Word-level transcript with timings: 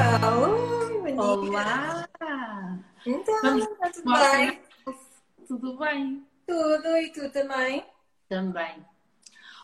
Menina. 0.00 1.22
Olá! 1.22 2.08
Então, 3.04 3.42
Vamos 3.42 3.66
tá 3.78 3.90
tudo 3.90 4.12
bem? 4.12 4.60
Tudo 5.46 5.76
bem? 5.76 6.26
Tudo, 6.46 6.96
e 6.96 7.12
tu 7.12 7.30
também? 7.30 7.84
Também. 8.26 8.86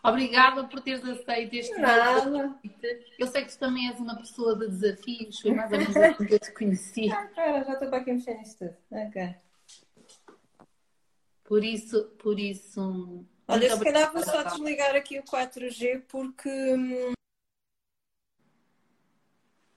Obrigada 0.05 0.65
por 0.65 0.80
teres 0.83 1.03
aceito 1.05 1.55
este 1.55 1.80
Nada. 1.80 2.21
convite. 2.30 3.15
Eu 3.19 3.27
sei 3.29 3.45
que 3.45 3.53
tu 3.53 3.59
também 3.59 3.89
és 3.89 3.99
uma 3.99 4.15
pessoa 4.17 4.55
de 4.57 4.69
desafios, 4.69 5.41
foi 5.41 5.53
mais 5.53 5.73
ou 5.73 5.79
menos 5.79 5.97
assim 5.97 6.27
que 6.27 6.35
eu 6.35 6.39
te 6.39 6.53
conheci. 6.53 7.09
Ah, 7.16 7.27
cara, 7.29 7.65
já 7.65 7.73
estou 7.73 7.89
para 7.89 7.99
aqui 7.99 8.13
mexer 8.13 8.35
nisto 8.35 8.59
tudo. 8.59 8.77
Ok. 8.91 9.35
Por 11.45 11.65
isso, 11.65 12.05
por 12.19 12.39
isso. 12.39 13.25
Olha, 13.49 13.75
se 13.75 13.85
calhar 13.85 14.13
vou 14.13 14.23
só 14.23 14.43
desligar 14.43 14.95
aqui 14.95 15.19
o 15.19 15.23
4G 15.23 16.03
porque. 16.09 17.15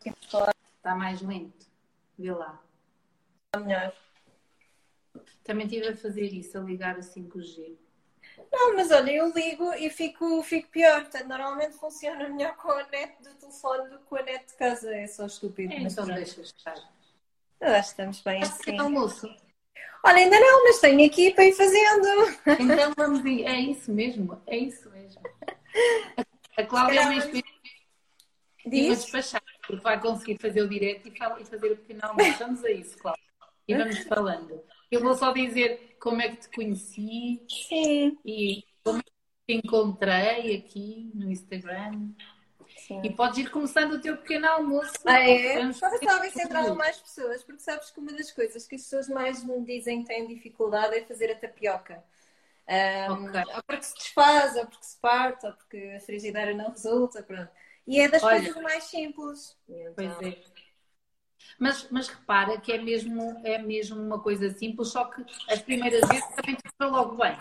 Está 0.06 0.96
mais 0.96 1.22
lento. 1.22 1.68
Vê 2.18 2.32
lá. 2.32 2.62
Está 3.46 3.60
melhor. 3.60 3.94
Também 5.44 5.66
estive 5.66 5.90
a 5.90 5.98
fazer 5.98 6.26
isso, 6.26 6.58
a 6.58 6.62
ligar 6.62 6.98
o 6.98 7.02
5G. 7.02 7.76
Não, 8.52 8.76
mas 8.76 8.92
olha, 8.92 9.12
eu 9.12 9.32
ligo 9.34 9.74
e 9.74 9.90
fico, 9.90 10.42
fico 10.44 10.70
pior. 10.70 11.02
Portanto, 11.02 11.28
normalmente 11.28 11.76
funciona 11.76 12.30
melhor 12.30 12.56
com 12.56 12.72
a 12.72 12.88
net 12.88 13.22
do 13.22 13.34
telefone 13.36 13.90
do 13.90 14.00
que 14.00 14.06
com 14.06 14.16
a 14.16 14.22
net 14.22 14.46
de 14.48 14.54
casa. 14.54 14.94
É 14.96 15.08
só 15.08 15.26
estúpido. 15.26 15.74
É, 15.74 15.80
mas 15.80 15.94
então 15.94 16.06
deixa 16.06 16.42
estar. 16.42 16.76
Eu 17.60 17.74
acho 17.74 17.96
que 17.96 18.02
estamos 18.02 18.22
bem 18.22 18.42
assim. 18.42 18.78
Almoço. 18.80 19.28
Olha, 20.06 20.18
ainda 20.18 20.40
não, 20.40 20.64
mas 20.64 20.80
tenho 20.80 21.06
aqui 21.06 21.34
para 21.34 21.46
ir 21.46 21.54
fazendo. 21.54 22.08
Então 22.48 22.94
vamos 22.96 23.26
ir. 23.26 23.44
É 23.44 23.60
isso 23.60 23.92
mesmo, 23.92 24.42
é 24.48 24.58
isso 24.58 24.90
mesmo. 24.92 25.22
A 26.58 26.64
Cláudia 26.64 27.02
é 27.02 27.06
uma 27.06 27.16
experiência 27.16 27.60
e 28.66 28.82
vou 28.82 28.90
Diz? 28.90 29.04
despachar, 29.04 29.42
porque 29.70 29.84
vai 29.84 30.02
conseguir 30.02 30.40
fazer 30.42 30.64
o 30.64 30.68
direto 30.68 31.08
e 31.08 31.46
fazer 31.46 31.74
o 31.74 31.78
pequeno 31.78 32.00
almoço. 32.02 32.40
Vamos 32.40 32.66
a 32.66 32.72
isso, 32.72 32.98
Cláudia. 32.98 33.24
E 33.68 33.78
vamos 33.78 34.00
falando. 34.00 34.64
Eu 34.90 35.00
vou 35.00 35.14
só 35.14 35.32
dizer 35.32 35.96
como 36.00 36.20
é 36.24 36.30
que 36.30 36.38
te 36.38 36.50
conheci 36.50 37.46
Sim. 37.48 38.18
e 38.26 38.64
como 38.84 38.98
é 38.98 39.04
que 39.04 39.12
te 39.48 39.68
encontrei 39.68 40.56
aqui 40.56 41.12
no 41.14 41.32
Instagram. 41.32 42.10
Sim. 42.78 43.02
E 43.04 43.14
podes 43.14 43.38
ir 43.38 43.52
começando 43.52 43.94
o 43.94 44.02
teu 44.02 44.18
pequeno 44.18 44.48
almoço. 44.48 44.94
Ah, 45.06 45.20
é? 45.20 45.60
Vamos 45.60 45.78
Só 45.78 45.88
fazer 45.88 46.06
talvez 46.06 46.36
entravam 46.36 46.76
mais 46.76 46.98
pessoas, 46.98 47.44
porque 47.44 47.62
sabes 47.62 47.92
que 47.92 48.00
uma 48.00 48.12
das 48.14 48.32
coisas 48.32 48.66
que 48.66 48.76
as 48.76 48.82
pessoas 48.82 49.08
mais 49.08 49.44
me 49.44 49.64
dizem 49.64 50.02
que 50.02 50.08
têm 50.08 50.26
dificuldade 50.26 50.96
é 50.96 51.06
fazer 51.06 51.32
a 51.32 51.36
tapioca. 51.36 52.04
Ahm, 52.68 53.26
Ok. 53.28 53.44
Ou 53.56 53.64
porque 53.64 53.84
se 53.84 53.94
desfaz, 53.96 54.56
ou 54.56 54.66
porque 54.66 54.86
se 54.86 54.98
parte, 54.98 55.46
ou 55.46 55.54
porque 55.54 55.94
a 55.96 56.00
frigideira 56.00 56.56
não 56.56 56.70
resulta, 56.70 57.22
pronto. 57.22 57.52
E 57.90 58.00
é 58.00 58.08
das 58.08 58.22
Olha. 58.24 58.40
coisas 58.40 58.62
mais 58.62 58.84
simples. 58.84 59.58
Então, 59.68 59.94
Pois 59.96 60.22
é. 60.22 60.38
Mas, 61.58 61.88
mas 61.90 62.08
repara 62.08 62.62
que 62.62 62.72
é 62.72 62.78
mesmo, 62.78 63.42
é 63.44 63.58
mesmo 63.58 64.00
uma 64.00 64.20
coisa 64.20 64.50
simples, 64.52 64.90
só 64.90 65.06
que 65.06 65.26
as 65.50 65.60
primeiras 65.62 66.08
vezes 66.08 66.28
também 66.36 66.56
te 66.56 66.64
correu 66.78 66.94
logo 66.94 67.16
bem. 67.18 67.36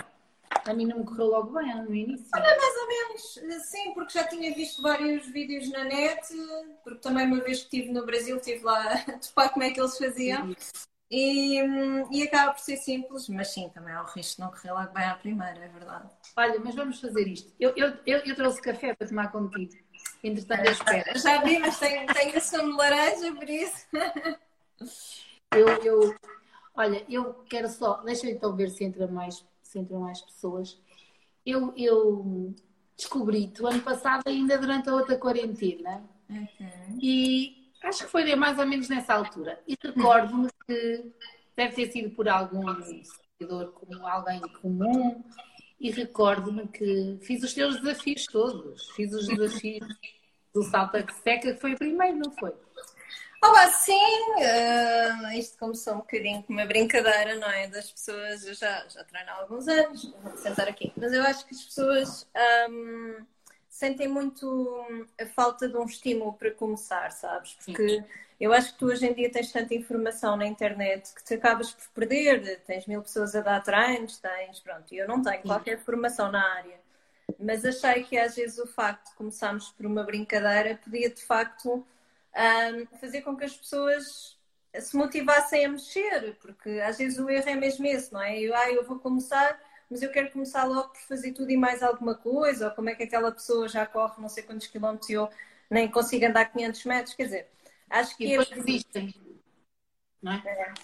A 0.64 0.72
mim 0.72 0.86
não 0.86 1.00
me 1.00 1.04
correu 1.04 1.26
logo 1.26 1.52
bem 1.52 1.74
no 1.76 1.94
início. 1.94 2.26
Mais 2.32 2.76
ou 2.80 2.88
menos, 2.88 3.66
sim, 3.66 3.92
porque 3.92 4.14
já 4.18 4.26
tinha 4.26 4.54
visto 4.54 4.80
vários 4.80 5.26
vídeos 5.26 5.68
na 5.70 5.84
net, 5.84 6.26
porque 6.82 7.00
também 7.00 7.26
uma 7.26 7.40
vez 7.40 7.58
que 7.62 7.76
estive 7.76 7.92
no 7.92 8.06
Brasil, 8.06 8.36
estive 8.38 8.64
lá 8.64 8.94
a 9.06 9.18
topar 9.18 9.50
como 9.50 9.64
é 9.64 9.70
que 9.70 9.78
eles 9.80 9.98
faziam. 9.98 10.56
E, 11.10 11.62
hum, 11.62 12.06
e 12.12 12.22
acaba 12.22 12.52
por 12.52 12.60
ser 12.60 12.76
simples, 12.76 13.28
mas 13.28 13.48
sim, 13.48 13.70
também 13.70 13.94
há 13.94 14.02
o 14.02 14.06
risco 14.06 14.36
de 14.36 14.40
não 14.42 14.50
correr 14.50 14.72
logo 14.72 14.92
bem 14.92 15.04
à 15.04 15.14
primeira, 15.14 15.58
é 15.58 15.68
verdade. 15.68 16.10
Olha, 16.36 16.60
mas 16.60 16.74
vamos 16.74 17.00
fazer 17.00 17.26
isto. 17.26 17.50
Eu, 17.58 17.72
eu, 17.76 17.94
eu, 18.06 18.18
eu 18.18 18.34
trouxe 18.36 18.60
café 18.60 18.94
para 18.94 19.08
tomar 19.08 19.32
contigo. 19.32 19.72
Entretanto, 20.22 20.64
eu 20.64 20.72
espero. 20.72 21.18
Já 21.18 21.42
vi, 21.42 21.58
mas 21.58 21.78
tenho, 21.78 22.06
tenho 22.12 22.40
sumo 22.40 22.70
de 22.72 22.76
laranja, 22.76 23.34
por 23.34 23.48
isso. 23.48 23.86
Eu, 25.52 25.68
eu, 25.82 26.14
olha, 26.74 27.04
eu 27.08 27.34
quero 27.48 27.68
só. 27.68 28.02
Deixa 28.02 28.26
eu 28.26 28.32
então 28.32 28.54
ver 28.54 28.70
se 28.70 28.84
entra 28.84 29.06
mais, 29.06 29.44
se 29.62 29.78
entram 29.78 30.00
mais 30.00 30.20
pessoas. 30.20 30.78
Eu, 31.44 31.72
eu 31.76 32.54
descobri-te 32.96 33.62
o 33.62 33.66
ano 33.66 33.80
passado, 33.80 34.22
ainda 34.26 34.58
durante 34.58 34.88
a 34.88 34.94
outra 34.94 35.16
quarentena, 35.16 36.04
e 37.00 37.70
acho 37.82 38.04
que 38.04 38.10
foi 38.10 38.34
mais 38.34 38.58
ou 38.58 38.66
menos 38.66 38.88
nessa 38.88 39.14
altura. 39.14 39.62
E 39.66 39.76
recordo-me 39.80 40.48
que 40.66 41.12
deve 41.56 41.74
ter 41.74 41.92
sido 41.92 42.10
por 42.10 42.28
algum 42.28 42.64
seguidor 42.82 43.72
comum, 43.72 44.06
alguém 44.06 44.40
comum, 44.60 45.24
e 45.80 45.90
recordo-me 45.90 46.66
que 46.68 47.18
fiz 47.22 47.42
os 47.42 47.54
teus 47.54 47.80
desafios 47.80 48.26
todos. 48.26 48.90
Fiz 48.90 49.12
os 49.12 49.28
desafios 49.28 49.86
do 50.52 50.62
salto 50.62 50.96
a 50.96 51.02
que 51.02 51.14
seca, 51.14 51.52
que 51.52 51.60
foi 51.60 51.74
o 51.74 51.78
primeiro, 51.78 52.16
não 52.16 52.32
foi? 52.32 52.52
Olá, 53.40 53.70
sim, 53.70 53.94
ah, 54.42 55.36
isto 55.36 55.56
começou 55.58 55.94
um 55.94 55.98
bocadinho 55.98 56.42
com 56.42 56.52
uma 56.52 56.66
brincadeira, 56.66 57.36
não 57.36 57.48
é? 57.48 57.68
Das 57.68 57.90
pessoas, 57.92 58.44
eu 58.44 58.54
já, 58.54 58.84
já 58.88 59.04
treino 59.04 59.30
há 59.30 59.34
alguns 59.34 59.68
anos, 59.68 60.12
vou 60.22 60.36
sentar 60.36 60.66
aqui, 60.66 60.92
mas 60.96 61.12
eu 61.12 61.22
acho 61.22 61.46
que 61.46 61.54
as 61.54 61.62
pessoas 61.62 62.28
ahm, 62.34 63.24
sentem 63.68 64.08
muito 64.08 65.06
a 65.20 65.26
falta 65.26 65.68
de 65.68 65.76
um 65.76 65.84
estímulo 65.84 66.32
para 66.32 66.50
começar, 66.50 67.12
sabes? 67.12 67.56
Porque 67.64 68.02
eu 68.40 68.52
acho 68.52 68.72
que 68.72 68.78
tu 68.78 68.86
hoje 68.86 69.06
em 69.06 69.12
dia 69.12 69.30
tens 69.30 69.50
tanta 69.50 69.74
informação 69.74 70.36
na 70.36 70.46
internet 70.46 71.12
que 71.14 71.24
te 71.24 71.34
acabas 71.34 71.72
por 71.72 71.88
perder, 71.88 72.60
tens 72.60 72.86
mil 72.86 73.02
pessoas 73.02 73.34
a 73.34 73.40
dar 73.40 73.60
treinos, 73.62 74.18
tens, 74.18 74.60
pronto, 74.60 74.94
e 74.94 74.98
eu 74.98 75.08
não 75.08 75.22
tenho 75.22 75.42
qualquer 75.42 75.78
formação 75.80 76.30
na 76.30 76.42
área. 76.54 76.78
Mas 77.38 77.64
achei 77.64 78.04
que 78.04 78.16
às 78.16 78.36
vezes 78.36 78.58
o 78.58 78.66
facto 78.66 79.10
de 79.10 79.16
começarmos 79.16 79.70
por 79.70 79.86
uma 79.86 80.04
brincadeira 80.04 80.78
podia 80.82 81.10
de 81.10 81.22
facto 81.22 81.84
ahm, 82.34 82.86
fazer 83.00 83.22
com 83.22 83.36
que 83.36 83.44
as 83.44 83.56
pessoas 83.56 84.38
se 84.80 84.96
motivassem 84.96 85.64
a 85.64 85.68
mexer, 85.68 86.36
porque 86.40 86.70
às 86.80 86.98
vezes 86.98 87.18
o 87.18 87.28
erro 87.28 87.48
é 87.48 87.54
mesmo 87.56 87.86
esse, 87.86 88.12
não 88.12 88.22
é? 88.22 88.38
Eu, 88.38 88.54
ah, 88.54 88.70
eu 88.70 88.84
vou 88.84 88.98
começar, 88.98 89.58
mas 89.90 90.02
eu 90.02 90.10
quero 90.10 90.30
começar 90.30 90.64
logo 90.64 90.90
por 90.90 91.00
fazer 91.00 91.32
tudo 91.32 91.50
e 91.50 91.56
mais 91.56 91.82
alguma 91.82 92.14
coisa, 92.14 92.68
ou 92.68 92.74
como 92.74 92.90
é 92.90 92.94
que 92.94 93.02
aquela 93.02 93.32
pessoa 93.32 93.68
já 93.68 93.84
corre 93.86 94.20
não 94.20 94.28
sei 94.28 94.42
quantos 94.44 94.66
quilómetros 94.68 95.10
e 95.10 95.14
eu 95.14 95.28
nem 95.70 95.90
consigo 95.90 96.24
andar 96.26 96.46
500 96.46 96.84
metros, 96.84 97.14
quer 97.14 97.24
dizer, 97.24 97.48
acho 97.90 98.16
que 98.16 98.24
E 98.26 98.34
é 98.34 98.44
desistem. 98.44 99.14
Não 100.22 100.32
é? 100.32 100.74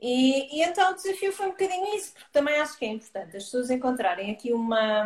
E, 0.00 0.58
e 0.58 0.62
então 0.64 0.90
o 0.90 0.94
desafio 0.94 1.32
foi 1.32 1.46
um 1.46 1.50
bocadinho 1.50 1.94
isso, 1.94 2.12
porque 2.14 2.28
também 2.32 2.56
acho 2.56 2.76
que 2.76 2.84
é 2.84 2.88
importante 2.88 3.36
as 3.36 3.44
pessoas 3.44 3.70
encontrarem 3.70 4.32
aqui 4.32 4.52
uma, 4.52 5.04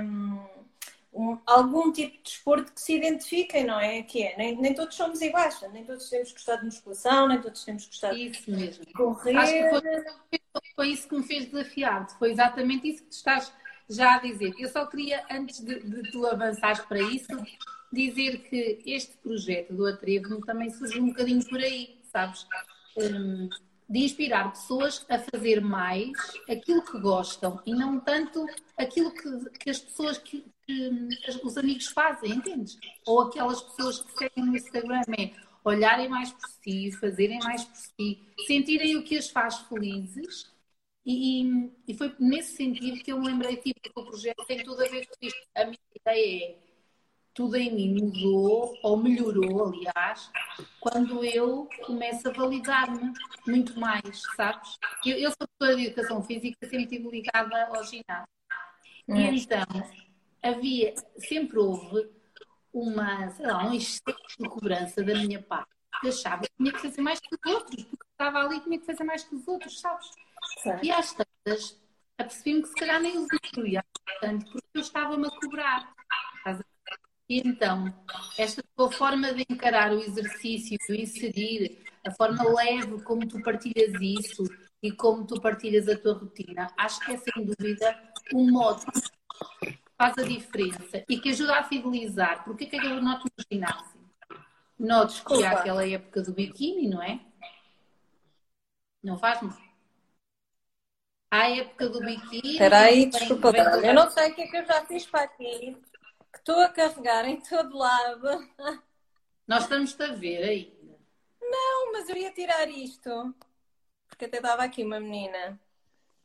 um- 1.13 1.39
algum 1.47 1.93
tipo 1.93 2.17
de 2.17 2.23
desporto 2.23 2.73
que 2.73 2.81
se 2.81 2.95
identifiquem, 2.97 3.65
não 3.65 3.79
é? 3.79 4.03
Que 4.03 4.23
é, 4.23 4.37
nem, 4.39 4.57
nem 4.57 4.75
todos 4.75 4.97
somos 4.97 5.21
iguais, 5.21 5.61
nem 5.73 5.85
todos 5.85 6.09
temos 6.09 6.33
gostado 6.33 6.61
de 6.61 6.67
musculação, 6.67 7.29
nem 7.29 7.41
todos 7.41 7.63
temos 7.65 7.87
gostado 7.87 8.15
de 8.17 8.27
Isso 8.31 8.51
mesmo. 8.51 8.87
correr. 8.95 9.37
Acho 9.37 9.53
que 9.53 9.69
foi, 9.71 10.41
foi 10.75 10.89
isso 10.89 11.09
que 11.09 11.17
me 11.17 11.23
fez 11.25 11.47
desafiar-te. 11.47 12.15
Foi 12.19 12.31
exatamente 12.31 12.89
isso 12.89 13.03
que 13.03 13.11
tu 13.11 13.13
estás 13.13 13.53
já 13.89 14.17
a 14.17 14.19
dizer. 14.19 14.53
Eu 14.59 14.69
só 14.69 14.87
queria, 14.87 15.25
antes 15.31 15.61
de, 15.61 15.81
de 15.81 16.11
tu 16.11 16.27
avançares 16.27 16.81
para 16.81 17.01
isso, 17.01 17.33
dizer 17.93 18.39
que 18.49 18.83
este 18.87 19.17
projeto 19.19 19.75
do 19.75 19.87
Atrevo 19.87 20.41
também 20.45 20.71
surgiu 20.71 21.03
um 21.03 21.09
bocadinho 21.09 21.45
por 21.47 21.59
aí, 21.59 21.99
sabes? 22.13 22.47
Hum, 22.97 23.49
de 23.89 24.01
inspirar 24.01 24.51
pessoas 24.51 25.07
a 25.09 25.19
fazer 25.19 25.61
mais 25.61 26.11
aquilo 26.51 26.83
que 26.83 26.99
gostam 26.99 27.61
e 27.65 27.73
não 27.73 28.01
tanto 28.01 28.45
aquilo 28.77 29.13
que, 29.13 29.51
que 29.61 29.71
as 29.71 29.79
pessoas 29.79 30.19
que, 30.19 30.45
que 30.67 31.11
os 31.45 31.57
amigos 31.57 31.87
fazem, 31.89 32.33
entendes? 32.33 32.77
Ou 33.07 33.23
aquelas 33.23 33.63
pessoas 33.63 34.01
que 34.01 34.13
seguem 34.19 34.45
no 34.45 34.57
Instagram 34.57 35.03
é 35.19 35.31
olharem 35.65 36.09
mais 36.09 36.33
por 36.33 36.49
si, 36.63 36.91
fazerem 36.93 37.39
mais 37.41 37.65
por 37.65 37.77
si, 37.77 38.21
sentirem 38.47 38.97
o 38.97 39.05
que 39.05 39.19
as 39.19 39.29
faz 39.29 39.59
felizes. 39.69 40.53
E, 41.07 41.71
e- 41.87 41.95
foi 41.95 42.13
nesse 42.19 42.57
sentido 42.57 43.03
que 43.03 43.13
eu 43.13 43.21
me 43.21 43.29
lembrei 43.29 43.57
tipo, 43.59 43.81
que 43.81 43.93
o 43.95 44.05
projeto 44.05 44.45
tem 44.45 44.65
tudo 44.65 44.83
a 44.83 44.89
ver 44.89 45.07
com 45.07 45.15
isto. 45.25 45.49
A 45.55 45.65
minha 45.65 45.79
ideia 45.95 46.45
é 46.47 46.59
tudo 47.33 47.55
em 47.57 47.73
mim 47.73 47.95
mudou, 47.95 48.77
ou 48.83 48.97
melhorou, 48.97 49.69
aliás, 49.69 50.31
quando 50.81 51.23
eu 51.25 51.69
começo 51.85 52.27
a 52.29 52.33
validar-me 52.33 53.13
muito 53.47 53.79
mais, 53.79 54.23
sabes? 54.35 54.79
Eu, 55.05 55.17
eu 55.19 55.31
sou 55.31 55.47
professora 55.47 55.77
de 55.77 55.87
educação 55.87 56.23
física, 56.23 56.57
sempre 56.63 56.85
estive 56.85 57.09
ligada 57.09 57.67
ao 57.67 57.85
ginásio. 57.85 58.27
E 59.09 59.23
então, 59.43 59.65
havia, 60.43 60.95
sempre 61.19 61.59
houve 61.59 62.11
uma, 62.73 63.31
sei 63.31 63.47
lá, 63.47 63.69
um 63.69 63.75
excesso 63.75 64.03
de 64.41 64.49
cobrança 64.49 65.05
da 65.05 65.15
minha 65.15 65.43
parte. 65.43 65.71
Eu 66.03 66.09
achava 66.09 66.43
que 66.43 66.51
tinha 66.57 66.73
que 66.73 66.81
fazer 66.81 67.01
mais 67.01 67.21
que 67.21 67.35
os 67.35 67.53
outros, 67.55 67.85
porque 67.85 68.07
estava 68.11 68.39
ali 68.41 68.57
e 68.57 68.61
tinha 68.61 68.79
que 68.79 68.87
fazer 68.87 69.05
mais 69.05 69.23
que 69.25 69.35
os 69.35 69.47
outros, 69.47 69.79
sabes? 69.79 70.11
Sim. 70.63 70.71
E 70.83 70.91
às 70.91 71.15
tantas, 71.15 71.81
apercebi-me 72.19 72.63
que 72.63 72.69
se 72.69 72.75
calhar 72.75 73.01
nem 73.01 73.19
usufruía 73.19 73.85
tanto, 74.21 74.51
porque 74.51 74.69
eu 74.75 74.81
estava-me 74.81 75.27
a 75.27 75.31
cobrar. 75.31 75.95
E 77.29 77.41
então, 77.45 77.93
esta 78.39 78.63
tua 78.77 78.91
forma 78.93 79.35
de 79.35 79.45
encarar 79.51 79.93
o 79.93 79.99
exercício, 79.99 80.79
de 80.89 81.03
inserir, 81.03 81.85
a 82.07 82.11
forma 82.13 82.43
leve 82.55 83.03
como 83.03 83.27
tu 83.27 83.43
partilhas 83.43 84.01
isso 84.01 84.45
e 84.81 84.93
como 84.93 85.27
tu 85.27 85.41
partilhas 85.41 85.89
a 85.89 85.99
tua 85.99 86.15
rotina, 86.15 86.69
acho 86.77 87.01
que 87.01 87.13
é 87.13 87.17
sem 87.17 87.45
dúvida 87.45 88.13
um 88.33 88.49
modo 88.53 88.81
que 89.61 89.77
faz 89.99 90.17
a 90.19 90.23
diferença 90.23 91.05
e 91.09 91.19
que 91.19 91.31
ajuda 91.31 91.59
a 91.59 91.65
fidelizar. 91.65 92.45
Porque 92.45 92.65
é 92.65 92.69
que 92.69 92.77
eu 92.77 93.03
noto 93.03 93.25
no 93.25 93.45
ginásio? 93.51 94.01
Notes 94.79 95.21
que 95.21 95.45
há 95.45 95.53
aquela 95.53 95.89
época 95.89 96.23
do 96.23 96.33
biquíni, 96.33 96.89
não 96.89 97.03
é? 97.03 97.21
Não 99.03 99.19
faz-me? 99.19 99.53
A 101.37 101.51
época 101.51 101.91
do 101.91 102.01
biquíni. 102.01 102.53
Espera 102.53 102.79
aí, 102.79 103.11
desculpa, 103.11 103.53
eu 103.85 103.93
não 103.93 104.11
sei 104.11 104.31
o 104.31 104.35
que 104.35 104.41
é 104.41 104.47
que 104.47 104.57
eu 104.57 104.65
já 104.65 104.87
fiz 104.87 105.05
para 105.05 105.25
aqui. 105.25 105.77
Que 106.33 106.39
estou 106.39 106.59
a 106.63 106.71
carregar 106.71 107.27
em 107.27 107.39
todo 107.43 107.77
lado. 107.77 108.49
Nós 109.47 109.65
estamos 109.65 110.01
a 110.01 110.07
ver 110.15 110.43
ainda. 110.43 110.99
Não, 111.43 111.93
mas 111.93 112.09
eu 112.09 112.17
ia 112.17 112.33
tirar 112.33 112.67
isto. 112.71 113.35
Porque 114.09 114.25
até 114.25 114.39
estava 114.39 114.63
aqui 114.63 114.83
uma 114.83 114.99
menina 114.99 115.61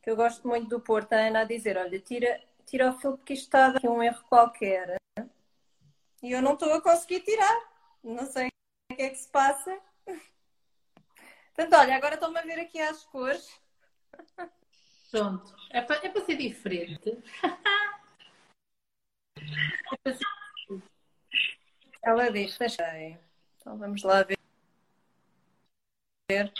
que 0.00 0.08
eu 0.08 0.16
gosto 0.16 0.48
muito 0.48 0.70
do 0.70 0.80
Porto, 0.80 1.12
a 1.12 1.26
Ana, 1.26 1.40
a 1.40 1.44
dizer: 1.44 1.76
Olha, 1.76 2.00
tira, 2.00 2.42
tira 2.64 2.90
o 2.90 2.98
fio 2.98 3.18
porque 3.18 3.34
isto 3.34 3.44
está 3.44 3.66
aqui 3.66 3.86
um 3.86 4.02
erro 4.02 4.24
qualquer. 4.30 4.96
E 6.22 6.32
eu 6.32 6.40
não 6.40 6.54
estou 6.54 6.72
a 6.72 6.80
conseguir 6.80 7.20
tirar. 7.20 7.70
Não 8.02 8.24
sei 8.24 8.48
o 8.90 8.96
que 8.96 9.02
é 9.02 9.10
que 9.10 9.16
se 9.16 9.28
passa. 9.28 9.78
Portanto, 11.54 11.78
olha, 11.78 11.96
agora 11.96 12.14
estou-me 12.14 12.38
a 12.38 12.42
ver 12.42 12.60
aqui 12.60 12.80
às 12.80 13.04
cores. 13.04 13.60
Pronto. 15.12 15.54
É 15.70 15.82
para, 15.82 16.06
é 16.06 16.08
para 16.08 16.24
ser 16.24 16.36
diferente. 16.36 17.22
é 19.92 19.96
para 20.02 20.14
ser... 20.14 20.24
Ela 22.02 22.32
diz, 22.32 22.56
deixei. 22.56 23.18
Então 23.58 23.76
vamos 23.76 24.02
lá 24.02 24.22
ver. 24.22 24.38
ver 26.30 26.50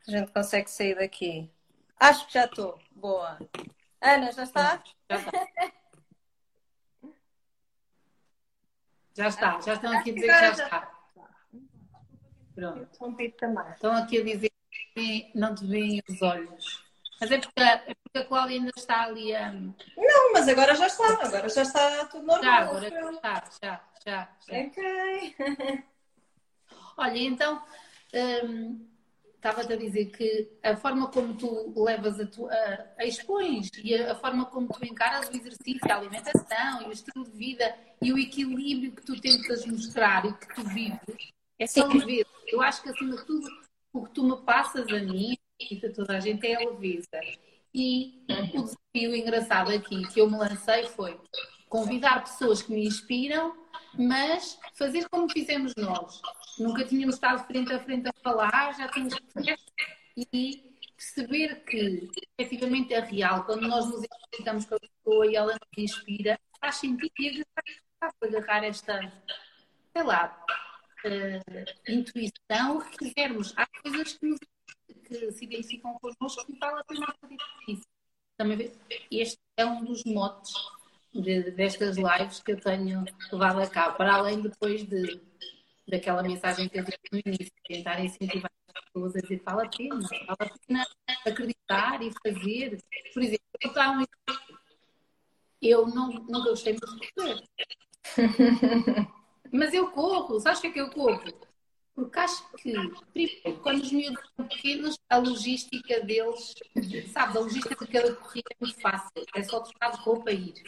se 0.00 0.14
a 0.14 0.18
gente 0.18 0.32
consegue 0.32 0.68
sair 0.68 0.96
daqui. 0.96 1.48
Acho 1.98 2.26
que 2.26 2.34
já 2.34 2.46
estou. 2.46 2.82
Boa. 2.90 3.38
Ana, 4.00 4.32
já 4.32 4.42
está? 4.42 4.82
Já 5.08 5.16
está. 5.16 5.30
Já 9.14 9.28
está, 9.28 9.60
já 9.60 9.74
estão 9.74 9.96
aqui 9.96 10.10
a 10.10 10.14
dizer 10.14 10.26
que 10.26 10.40
já 10.40 10.50
está. 10.50 10.92
Pronto. 12.52 12.90
Estão 13.72 13.96
aqui 13.96 14.20
a 14.20 14.24
dizer 14.24 14.50
que 14.92 15.30
não 15.36 15.54
te 15.54 15.64
veem 15.64 16.02
os 16.08 16.20
olhos. 16.20 16.85
Mas 17.20 17.30
é 17.30 17.38
porque, 17.38 17.60
é 17.60 17.94
porque 17.94 18.18
a 18.18 18.24
Cláudia 18.24 18.58
ainda 18.58 18.70
está 18.76 19.04
ali 19.04 19.34
a. 19.34 19.52
Não, 19.52 20.32
mas 20.32 20.48
agora 20.48 20.74
já 20.74 20.86
está, 20.86 21.06
agora 21.24 21.48
já 21.48 21.62
está 21.62 22.04
tudo 22.06 22.26
normal. 22.26 22.42
Já, 22.42 22.58
agora 22.58 22.90
já 22.90 23.10
está, 23.10 23.44
já, 23.62 23.84
já. 24.04 24.28
já. 24.46 24.58
Ok. 24.60 25.36
Olha, 26.98 27.18
então. 27.18 27.62
Hum, 28.14 28.86
estava-te 29.46 29.72
a 29.72 29.76
dizer 29.76 30.06
que 30.06 30.50
a 30.62 30.76
forma 30.76 31.08
como 31.08 31.34
tu 31.34 31.72
levas 31.76 32.18
a, 32.18 32.26
tua, 32.26 32.52
a, 32.52 32.86
a 32.98 33.04
expões 33.04 33.70
e 33.82 33.94
a, 33.94 34.12
a, 34.12 34.14
forma 34.14 34.46
como 34.46 34.68
tu 34.68 34.84
encaras 34.84 35.28
o 35.28 35.36
exercício, 35.36 35.80
a 35.88 35.96
alimentação 35.96 36.82
e 36.82 36.86
o 36.86 36.92
estilo 36.92 37.24
de 37.24 37.30
vida 37.30 37.76
e 38.02 38.12
o 38.12 38.18
equilíbrio 38.18 38.92
que 38.92 39.02
tu 39.02 39.20
tentas 39.20 39.64
mostrar 39.66 40.24
e 40.24 40.32
que 40.32 40.54
tu 40.54 40.64
vives, 40.64 41.30
é 41.58 41.66
só 41.66 41.86
leveza. 41.86 42.28
Eu 42.46 42.60
acho 42.60 42.82
que 42.82 42.88
acima 42.88 43.16
de 43.16 43.24
tudo 43.24 43.48
o 43.92 44.04
que 44.04 44.10
tu 44.12 44.24
me 44.24 44.36
passas 44.42 44.86
a 44.88 44.98
mim 44.98 45.36
e 45.60 45.86
a 45.86 45.92
toda 45.92 46.16
a 46.16 46.20
gente 46.20 46.46
é 46.46 46.54
a 46.56 46.68
leveza. 46.70 47.20
E 47.74 48.24
o 48.28 48.62
desafio 48.62 49.16
engraçado 49.16 49.72
aqui 49.72 50.06
que 50.08 50.20
eu 50.20 50.30
me 50.30 50.36
lancei 50.36 50.84
foi 50.84 51.20
convidar 51.68 52.24
pessoas 52.24 52.62
que 52.62 52.72
me 52.72 52.86
inspiram, 52.86 53.54
mas 53.98 54.58
fazer 54.74 55.08
como 55.08 55.28
fizemos 55.30 55.74
nós. 55.76 56.20
Nunca 56.58 56.84
tínhamos 56.84 57.16
estado 57.16 57.46
frente 57.46 57.72
a 57.72 57.78
frente 57.78 58.08
a 58.08 58.12
falar, 58.22 58.72
já 58.76 58.88
tínhamos 58.88 59.14
e 60.32 60.76
perceber 60.96 61.62
que 61.64 62.08
efetivamente 62.38 62.94
é 62.94 63.00
real. 63.00 63.44
Quando 63.44 63.68
nós 63.68 63.86
nos 63.86 64.02
identificamos 64.02 64.64
com 64.64 64.76
a 64.76 64.80
pessoa 64.80 65.26
e 65.26 65.36
ela 65.36 65.52
nos 65.52 65.84
inspira, 65.84 66.40
faz 66.58 66.76
sentido 66.76 67.44
agarrar 68.22 68.64
esta, 68.64 69.12
sei 69.92 70.02
lá, 70.02 70.44
uh, 71.04 71.92
intuição, 71.92 72.80
que 72.80 72.98
quisermos. 72.98 73.52
Há 73.56 73.66
coisas 73.66 74.14
que, 74.14 74.26
nos, 74.26 74.38
que 75.06 75.32
se 75.32 75.44
identificam 75.44 75.98
connosco 75.98 76.44
e 76.48 76.58
vale 76.58 76.80
a 76.80 76.84
pena 76.84 77.06
isso. 77.68 77.86
Também, 78.36 78.72
este 79.10 79.38
é 79.56 79.64
um 79.64 79.84
dos 79.84 80.04
motes 80.04 80.52
de, 81.14 81.50
destas 81.52 81.96
lives 81.96 82.40
que 82.40 82.52
eu 82.52 82.60
tenho 82.60 83.04
levado 83.32 83.60
a 83.60 83.66
cabo, 83.66 83.96
para 83.96 84.14
além 84.14 84.42
depois 84.42 84.84
de, 84.84 85.20
daquela 85.88 86.22
mensagem 86.22 86.68
que 86.68 86.78
eu 86.78 86.84
disse 86.84 86.98
no 87.12 87.20
início, 87.24 87.52
tentar 87.66 88.04
incentivar 88.04 88.50
as 88.74 88.84
pessoas 88.84 89.16
a 89.16 89.20
dizer 89.20 89.42
vale 89.44 89.66
a 89.66 89.70
pena, 89.70 90.00
vale 90.00 90.50
a 90.52 90.58
pena 90.66 90.86
acreditar 91.24 92.02
e 92.02 92.10
fazer. 92.22 92.78
Por 93.14 93.22
exemplo, 93.22 93.46
eu, 93.62 93.70
um... 93.90 94.04
eu 95.62 95.86
não, 95.88 96.08
nunca 96.12 96.50
gostei 96.50 96.72
muito 96.72 97.00
de 97.00 97.12
correr. 97.12 97.42
Mas 99.52 99.72
eu 99.72 99.90
corro, 99.92 100.40
sabes 100.40 100.58
o 100.58 100.62
que 100.62 100.68
é 100.68 100.72
que 100.72 100.80
eu 100.80 100.90
corro? 100.90 101.22
Porque 101.96 102.18
acho 102.18 102.46
que, 102.58 102.74
primeiro, 103.14 103.62
quando 103.62 103.82
os 103.82 103.90
miúdos 103.90 104.22
são 104.36 104.46
pequenos, 104.46 104.98
a 105.08 105.16
logística 105.16 106.00
deles, 106.04 106.54
sabe, 107.10 107.38
a 107.38 107.40
logística 107.40 107.86
de 107.86 107.90
cada 107.90 108.14
corrida 108.16 108.50
é 108.52 108.56
muito 108.60 108.78
fácil. 108.82 109.10
É 109.34 109.42
só 109.42 109.60
trocar 109.60 109.92
de 109.92 109.98
roupa 110.02 110.30
e 110.30 110.50
ir. 110.50 110.62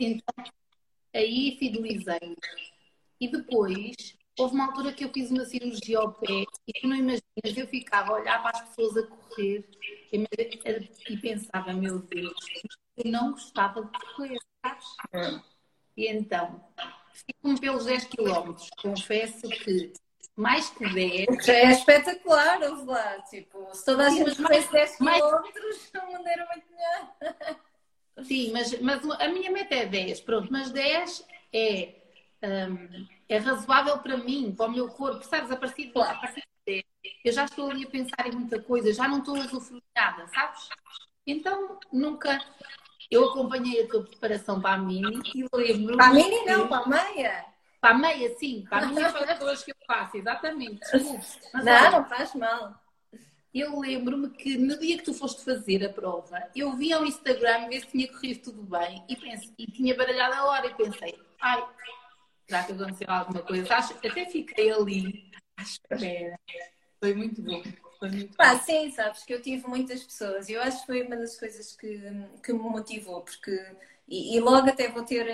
Então, 0.00 0.44
aí 1.14 1.56
fidelizei. 1.58 2.36
E 3.20 3.28
depois, 3.28 4.16
houve 4.38 4.54
uma 4.54 4.68
altura 4.68 4.94
que 4.94 5.04
eu 5.04 5.12
fiz 5.12 5.30
uma 5.30 5.44
cirurgia 5.44 5.98
ao 5.98 6.14
pé 6.14 6.44
e 6.66 6.72
tu 6.80 6.88
não 6.88 6.96
imaginas, 6.96 7.22
eu 7.54 7.66
ficava 7.66 8.12
a 8.12 8.20
olhar 8.20 8.42
para 8.42 8.58
as 8.58 8.68
pessoas 8.70 8.96
a 8.96 9.06
correr 9.06 9.68
e 10.10 11.16
pensava, 11.18 11.74
meu 11.74 11.98
Deus, 11.98 12.34
eu 12.96 13.10
não 13.10 13.32
gostava 13.32 13.84
de 13.84 13.90
correr, 13.90 14.38
sabes? 14.64 14.86
É. 15.12 15.42
E 15.98 16.08
então, 16.08 16.64
fico-me 17.12 17.60
pelos 17.60 17.84
10 17.84 18.06
km. 18.06 18.54
Confesso 18.80 19.46
que 19.50 19.92
mais 20.36 20.70
que 20.70 20.92
10. 20.92 21.44
Já 21.44 21.52
é 21.52 21.72
espetacular, 21.72 22.62
ouve 22.62 22.86
lá. 22.86 23.20
Tipo, 23.22 23.68
se 23.74 23.84
toda 23.84 24.06
a 24.06 24.10
gente 24.10 24.34
fizesse 24.34 24.72
10 24.72 24.96
km, 24.96 25.06
o 25.06 26.12
mundo 26.12 26.26
era 26.26 26.46
muito 26.46 26.66
melhor. 26.70 27.58
Sim, 28.24 28.52
mas, 28.52 28.80
mas 28.80 29.10
a 29.20 29.28
minha 29.28 29.50
meta 29.50 29.74
é 29.74 29.86
10, 29.86 30.20
pronto, 30.20 30.48
mas 30.50 30.70
10 30.70 31.26
é, 31.52 31.94
um, 32.42 33.06
é 33.28 33.38
razoável 33.38 33.98
para 33.98 34.18
mim, 34.18 34.54
para 34.54 34.66
o 34.66 34.70
meu 34.72 34.88
corpo, 34.88 35.24
sabes? 35.24 35.50
A 35.50 35.56
partir, 35.56 35.90
de, 35.90 35.98
a 35.98 36.14
partir 36.14 36.42
de 36.66 36.72
10, 36.72 36.84
eu 37.24 37.32
já 37.32 37.44
estou 37.44 37.70
ali 37.70 37.84
a 37.84 37.90
pensar 37.90 38.26
em 38.26 38.32
muita 38.32 38.60
coisa, 38.60 38.92
já 38.92 39.08
não 39.08 39.20
estou 39.20 39.36
a 39.36 39.40
usufruir 39.40 39.82
nada, 39.96 40.26
sabes? 40.28 40.68
Então, 41.26 41.78
nunca. 41.92 42.40
Eu 43.10 43.28
acompanhei 43.28 43.82
a 43.82 43.88
tua 43.88 44.04
preparação 44.04 44.60
para 44.60 44.74
a 44.74 44.78
Mini 44.78 45.20
e 45.34 45.46
lembro. 45.54 45.96
Para 45.96 46.06
a 46.06 46.12
Mini, 46.14 46.44
não, 46.44 46.66
para 46.66 46.84
a 46.84 46.88
meia. 46.88 47.51
Para 47.82 47.94
a 47.96 47.98
meia, 47.98 48.34
sim, 48.38 48.64
para 48.70 48.86
as 48.86 49.12
pessoas 49.12 49.62
que 49.62 49.72
eu 49.72 49.76
faço, 49.86 50.16
exatamente. 50.16 50.80
Desculpe, 50.90 51.26
mas, 51.52 51.64
não, 51.64 51.72
olha, 51.72 51.90
não 51.90 52.04
faz 52.08 52.34
mal 52.34 52.82
eu 53.54 53.78
lembro-me 53.78 54.30
que 54.30 54.56
no 54.56 54.78
dia 54.78 54.96
que 54.96 55.04
tu 55.04 55.12
foste 55.12 55.44
fazer 55.44 55.84
a 55.84 55.92
prova, 55.92 56.42
eu 56.56 56.74
vi 56.74 56.92
ao 56.92 57.04
Instagram 57.04 57.68
ver 57.68 57.80
se 57.80 57.88
tinha 57.88 58.08
corrido 58.08 58.44
tudo 58.44 58.62
bem 58.62 59.04
e, 59.08 59.14
pensei, 59.14 59.52
e 59.58 59.66
tinha 59.66 59.94
baralhado 59.94 60.34
a 60.34 60.44
hora 60.46 60.66
e 60.68 60.74
pensei, 60.74 61.20
ai, 61.40 61.62
será 62.48 62.64
que 62.64 62.72
aconteceu 62.72 63.06
alguma 63.10 63.42
coisa? 63.42 63.74
Acho, 63.74 63.92
até 63.92 64.24
fiquei 64.26 64.70
ali 64.70 65.30
à 65.58 65.62
espera. 65.62 66.38
Foi 66.98 67.14
muito 67.14 67.42
bom. 67.42 67.62
Foi 67.98 68.10
muito 68.10 68.36
Pá, 68.36 68.54
bom. 68.54 68.62
sim, 68.62 68.90
sabes 68.90 69.24
que 69.24 69.34
eu 69.34 69.42
tive 69.42 69.68
muitas 69.68 70.02
pessoas 70.02 70.48
e 70.48 70.54
eu 70.54 70.62
acho 70.62 70.80
que 70.80 70.86
foi 70.86 71.02
uma 71.02 71.16
das 71.16 71.38
coisas 71.38 71.76
que, 71.76 72.00
que 72.42 72.52
me 72.52 72.58
motivou, 72.58 73.20
porque 73.20 73.50
e, 74.08 74.36
e, 74.36 74.40
logo 74.40 74.68
até 74.68 74.88
vou 74.88 75.04
ter 75.04 75.26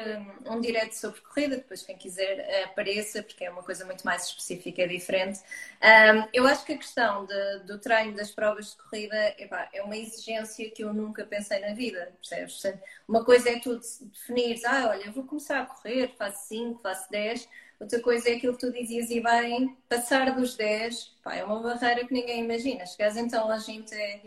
um, 0.47 0.55
um 0.55 0.61
direto 0.61 0.93
sobre 0.93 1.21
corrida, 1.21 1.57
depois 1.57 1.83
quem 1.83 1.97
quiser 1.97 2.39
uh, 2.39 2.71
apareça, 2.71 3.23
porque 3.23 3.45
é 3.45 3.51
uma 3.51 3.63
coisa 3.63 3.85
muito 3.85 4.05
mais 4.05 4.27
específica, 4.27 4.83
é 4.83 4.87
diferente. 4.87 5.41
Um, 5.83 6.29
eu 6.33 6.47
acho 6.47 6.65
que 6.65 6.75
a 6.75 6.79
questão 6.79 7.27
de, 7.27 7.59
do 7.61 7.79
treino 7.79 8.15
das 8.15 8.31
provas 8.31 8.71
de 8.71 8.77
corrida 8.77 9.35
epá, 9.39 9.69
é 9.73 9.83
uma 9.83 9.97
exigência 9.97 10.71
que 10.71 10.85
eu 10.85 10.93
nunca 10.93 11.25
pensei 11.25 11.59
na 11.61 11.75
vida, 11.75 12.13
percebes? 12.21 12.63
Uma 13.09 13.25
coisa 13.25 13.51
é 13.51 13.59
tu 13.59 13.79
definires, 13.79 14.65
ah, 14.65 14.91
olha, 14.91 15.11
vou 15.11 15.25
começar 15.25 15.61
a 15.61 15.67
correr, 15.67 16.15
faço 16.17 16.49
5, 16.49 16.81
faço 16.81 17.11
10. 17.11 17.49
Outra 17.81 18.01
coisa 18.01 18.29
é 18.29 18.35
aquilo 18.35 18.55
que 18.55 18.61
tu 18.61 18.73
dizias 18.73 19.09
e 19.11 19.21
bem, 19.21 19.77
passar 19.89 20.35
dos 20.35 20.57
10, 20.57 21.17
pá, 21.23 21.37
é 21.37 21.45
uma 21.45 21.61
barreira 21.61 22.07
que 22.07 22.13
ninguém 22.13 22.45
imagina. 22.45 22.85
Chegares 22.87 23.17
então 23.17 23.51
a 23.51 23.59
gente 23.59 23.95
é 23.95 24.21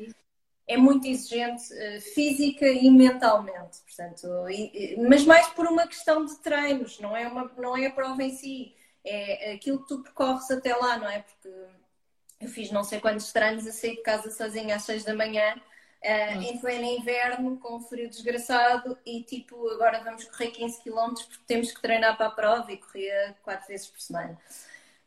é 0.72 0.78
muito 0.78 1.08
exigente 1.08 1.74
uh, 1.74 2.02
física 2.14 2.68
e 2.68 2.90
mentalmente, 2.90 3.80
portanto, 3.86 4.28
e, 4.50 4.96
mas 5.08 5.26
mais 5.26 5.48
por 5.48 5.68
uma 5.68 5.86
questão 5.86 6.26
de 6.26 6.36
treinos, 6.38 7.00
não 7.00 7.16
é, 7.16 7.28
uma, 7.28 7.52
não 7.58 7.76
é 7.76 7.88
a 7.88 7.92
prova 7.92 8.24
em 8.24 8.34
si, 8.34 8.74
é 9.04 9.54
aquilo 9.54 9.82
que 9.82 9.88
tu 9.88 10.02
percorres 10.02 10.50
até 10.50 10.76
lá, 10.76 10.98
não 10.98 11.10
é? 11.10 11.20
Porque 11.20 11.50
eu 12.40 12.48
fiz 12.48 12.72
não 12.72 12.84
sei 12.84 13.00
quantos 13.00 13.32
treinos 13.32 13.68
a 13.68 13.72
sair 13.72 13.96
de 13.96 14.02
casa 14.02 14.32
sozinha 14.32 14.76
às 14.76 14.84
6 14.84 15.04
da 15.04 15.14
manhã, 15.14 15.56
uh, 15.56 16.42
em 16.42 16.58
pleno 16.60 16.86
inverno, 16.86 17.58
com 17.58 17.78
um 17.78 17.82
frio 17.82 18.10
desgraçado, 18.10 18.98
e 19.06 19.24
tipo, 19.24 19.70
agora 19.70 20.02
vamos 20.04 20.26
correr 20.26 20.52
15 20.52 20.82
km 20.84 21.14
porque 21.14 21.44
temos 21.46 21.72
que 21.72 21.82
treinar 21.82 22.16
para 22.16 22.28
a 22.28 22.32
prova 22.32 22.72
e 22.72 22.78
corria 22.78 23.36
4 23.44 23.68
vezes 23.68 23.88
por 23.88 24.00
semana. 24.00 24.38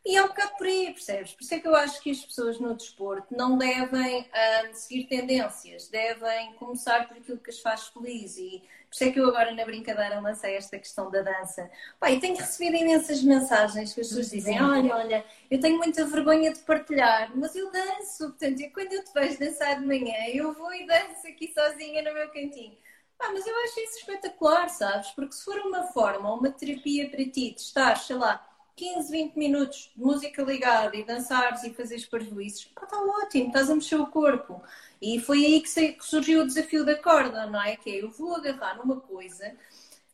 E 0.05 0.15
é 0.15 0.23
um 0.23 0.27
bocado 0.27 0.55
por 0.55 0.67
aí, 0.67 0.93
percebes? 0.93 1.33
Por 1.33 1.41
isso 1.41 1.55
é 1.55 1.59
que 1.59 1.67
eu 1.67 1.75
acho 1.75 1.99
que 1.99 2.11
as 2.11 2.23
pessoas 2.23 2.59
no 2.59 2.75
desporto 2.75 3.35
não 3.35 3.57
devem 3.57 4.29
um, 4.69 4.73
seguir 4.73 5.05
tendências, 5.05 5.87
devem 5.87 6.53
começar 6.53 7.07
por 7.07 7.17
aquilo 7.17 7.39
que 7.39 7.49
as 7.49 7.59
faz 7.59 7.87
feliz. 7.87 8.37
E 8.37 8.61
por 8.87 8.93
isso 8.93 9.03
é 9.03 9.11
que 9.11 9.19
eu 9.19 9.27
agora 9.27 9.51
na 9.55 9.65
brincadeira 9.65 10.19
lancei 10.19 10.55
esta 10.55 10.77
questão 10.77 11.09
da 11.09 11.23
dança. 11.23 11.71
E 12.07 12.19
tenho 12.19 12.37
recebido 12.37 12.75
imensas 12.75 13.23
mensagens 13.23 13.95
que 13.95 14.01
as 14.01 14.07
pessoas 14.07 14.29
dizem: 14.29 14.61
olha, 14.61 14.95
olha, 14.95 15.25
eu 15.49 15.59
tenho 15.59 15.77
muita 15.77 16.05
vergonha 16.05 16.53
de 16.53 16.59
partilhar, 16.59 17.31
mas 17.35 17.55
eu 17.55 17.71
danço. 17.71 18.29
Portanto, 18.29 18.61
quando 18.75 18.93
eu 18.93 19.03
te 19.03 19.11
vejo 19.11 19.39
dançar 19.39 19.79
de 19.79 19.87
manhã, 19.87 20.13
eu 20.31 20.53
vou 20.53 20.71
e 20.71 20.85
danço 20.85 21.25
aqui 21.27 21.51
sozinha 21.51 22.03
no 22.03 22.13
meu 22.13 22.27
cantinho. 22.29 22.77
Ah, 23.19 23.31
mas 23.33 23.47
eu 23.47 23.55
acho 23.63 23.79
isso 23.79 23.99
espetacular, 23.99 24.69
sabes? 24.69 25.09
Porque 25.11 25.33
se 25.33 25.43
for 25.43 25.57
uma 25.61 25.83
forma, 25.85 26.31
uma 26.33 26.51
terapia 26.51 27.09
para 27.09 27.23
ti 27.23 27.51
de 27.55 27.61
estar, 27.61 27.95
sei 27.97 28.17
lá, 28.17 28.45
15, 28.75 29.09
20 29.09 29.35
minutos 29.35 29.91
de 29.95 30.03
música 30.03 30.43
ligada 30.43 30.95
e 30.95 31.03
dançares 31.03 31.63
e 31.63 31.73
fazeres 31.73 32.05
parvoíces, 32.05 32.61
está 32.65 32.97
ótimo, 32.97 33.47
estás 33.47 33.69
a 33.69 33.75
mexer 33.75 33.95
o 33.95 34.07
corpo. 34.07 34.61
E 35.01 35.19
foi 35.19 35.45
aí 35.45 35.61
que 35.61 35.97
surgiu 36.01 36.41
o 36.41 36.45
desafio 36.45 36.85
da 36.85 36.95
corda, 36.95 37.45
não 37.47 37.61
é? 37.61 37.75
Que 37.77 37.91
é 37.91 38.03
eu 38.03 38.11
vou 38.11 38.35
agarrar 38.35 38.77
numa 38.77 38.99
coisa 38.99 39.55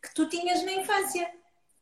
que 0.02 0.14
tu 0.14 0.28
tinhas 0.28 0.64
na 0.64 0.74
infância, 0.74 1.32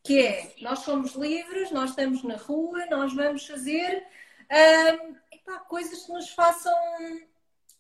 que 0.04 0.20
é 0.22 0.54
nós 0.62 0.80
somos 0.80 1.16
livres, 1.16 1.72
nós 1.72 1.92
estamos 1.92 2.24
na 2.24 2.36
rua, 2.36 2.86
nós 2.88 3.14
vamos 3.14 3.46
fazer 3.46 4.06
hum, 4.52 5.16
epá, 5.32 5.60
coisas 5.60 6.06
que 6.06 6.12
nos 6.12 6.30
façam 6.30 6.74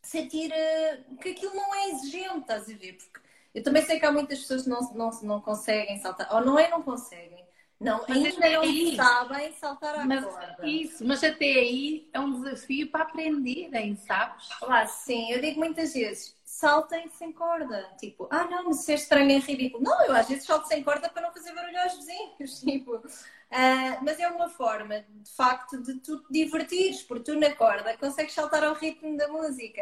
sentir 0.01 0.51
uh, 0.51 1.17
que 1.17 1.29
aquilo 1.29 1.55
não 1.55 1.75
é 1.75 1.89
exigente, 1.89 2.39
estás 2.39 2.63
a 2.69 2.73
ver? 2.73 2.93
Porque 2.93 3.19
eu 3.53 3.63
também 3.63 3.85
sei 3.85 3.99
que 3.99 4.05
há 4.05 4.11
muitas 4.11 4.39
pessoas 4.39 4.63
que 4.63 4.69
não, 4.69 4.81
não, 4.93 5.09
não 5.23 5.41
conseguem 5.41 5.99
saltar, 5.99 6.33
ou 6.33 6.41
não 6.41 6.57
é 6.57 6.69
não 6.69 6.81
conseguem, 6.81 7.45
não, 7.79 8.03
mas 8.07 8.17
ainda 8.17 8.50
não 8.50 8.62
aí, 8.62 8.95
sabem 8.95 9.53
saltar 9.53 9.95
a 9.95 10.05
mas, 10.05 10.25
corda. 10.25 10.67
Isso, 10.67 11.07
mas 11.07 11.24
até 11.24 11.45
aí 11.45 12.09
é 12.12 12.19
um 12.19 12.41
desafio 12.41 12.91
para 12.91 13.03
aprenderem, 13.03 13.95
sabes? 13.95 14.50
Claro, 14.59 14.89
sim. 14.89 15.31
Eu 15.31 15.39
digo 15.39 15.59
muitas 15.59 15.93
vezes, 15.93 16.36
saltem 16.43 17.09
sem 17.09 17.31
corda. 17.31 17.89
Tipo, 17.98 18.27
ah 18.29 18.43
não, 18.45 18.65
mas 18.65 18.83
se 18.83 18.91
é 18.91 18.95
estranho 18.95 19.31
é 19.31 19.38
ridículo. 19.38 19.81
Não, 19.81 20.03
eu 20.03 20.13
às 20.13 20.27
vezes 20.27 20.43
salto 20.43 20.67
sem 20.67 20.83
corda 20.83 21.09
para 21.09 21.21
não 21.21 21.31
fazer 21.31 21.53
barulho 21.53 21.79
aos 21.81 21.95
vizinhos. 21.95 22.59
Tipo, 22.59 22.95
uh, 22.98 24.03
mas 24.03 24.19
é 24.19 24.27
uma 24.27 24.50
forma, 24.50 25.00
de 25.00 25.31
facto, 25.31 25.81
de 25.81 25.95
tu 26.01 26.19
te 26.19 26.33
divertires, 26.33 27.01
porque 27.03 27.31
tu 27.31 27.39
na 27.39 27.55
corda 27.55 27.98
consegues 27.98 28.33
saltar 28.33 28.63
ao 28.63 28.74
ritmo 28.74 29.15
da 29.15 29.29
música. 29.29 29.81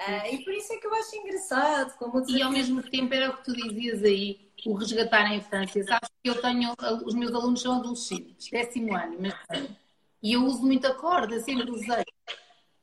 Uh, 0.00 0.34
e 0.34 0.44
por 0.44 0.54
isso 0.54 0.72
é 0.72 0.76
que 0.78 0.86
eu 0.86 0.94
acho 0.94 1.16
engraçado. 1.16 1.96
Como 1.98 2.24
e 2.30 2.42
ao 2.42 2.50
mesmo 2.50 2.82
tempo 2.82 3.12
era 3.12 3.30
o 3.30 3.36
que 3.36 3.44
tu 3.44 3.52
dizias 3.52 4.02
aí 4.02 4.50
o 4.66 4.74
resgatar 4.74 5.26
a 5.26 5.34
infância. 5.34 5.84
Sabes 5.84 6.08
que 6.22 6.30
eu 6.30 6.40
tenho, 6.40 6.74
os 7.04 7.14
meus 7.14 7.32
alunos 7.32 7.60
são 7.60 7.78
adolescentes, 7.78 8.50
décimo 8.50 8.94
ano, 8.94 9.16
mas, 9.20 9.34
e 10.22 10.32
eu 10.32 10.44
uso 10.44 10.62
muita 10.62 10.94
corda, 10.94 11.40
sempre 11.40 11.70
usei. 11.70 12.04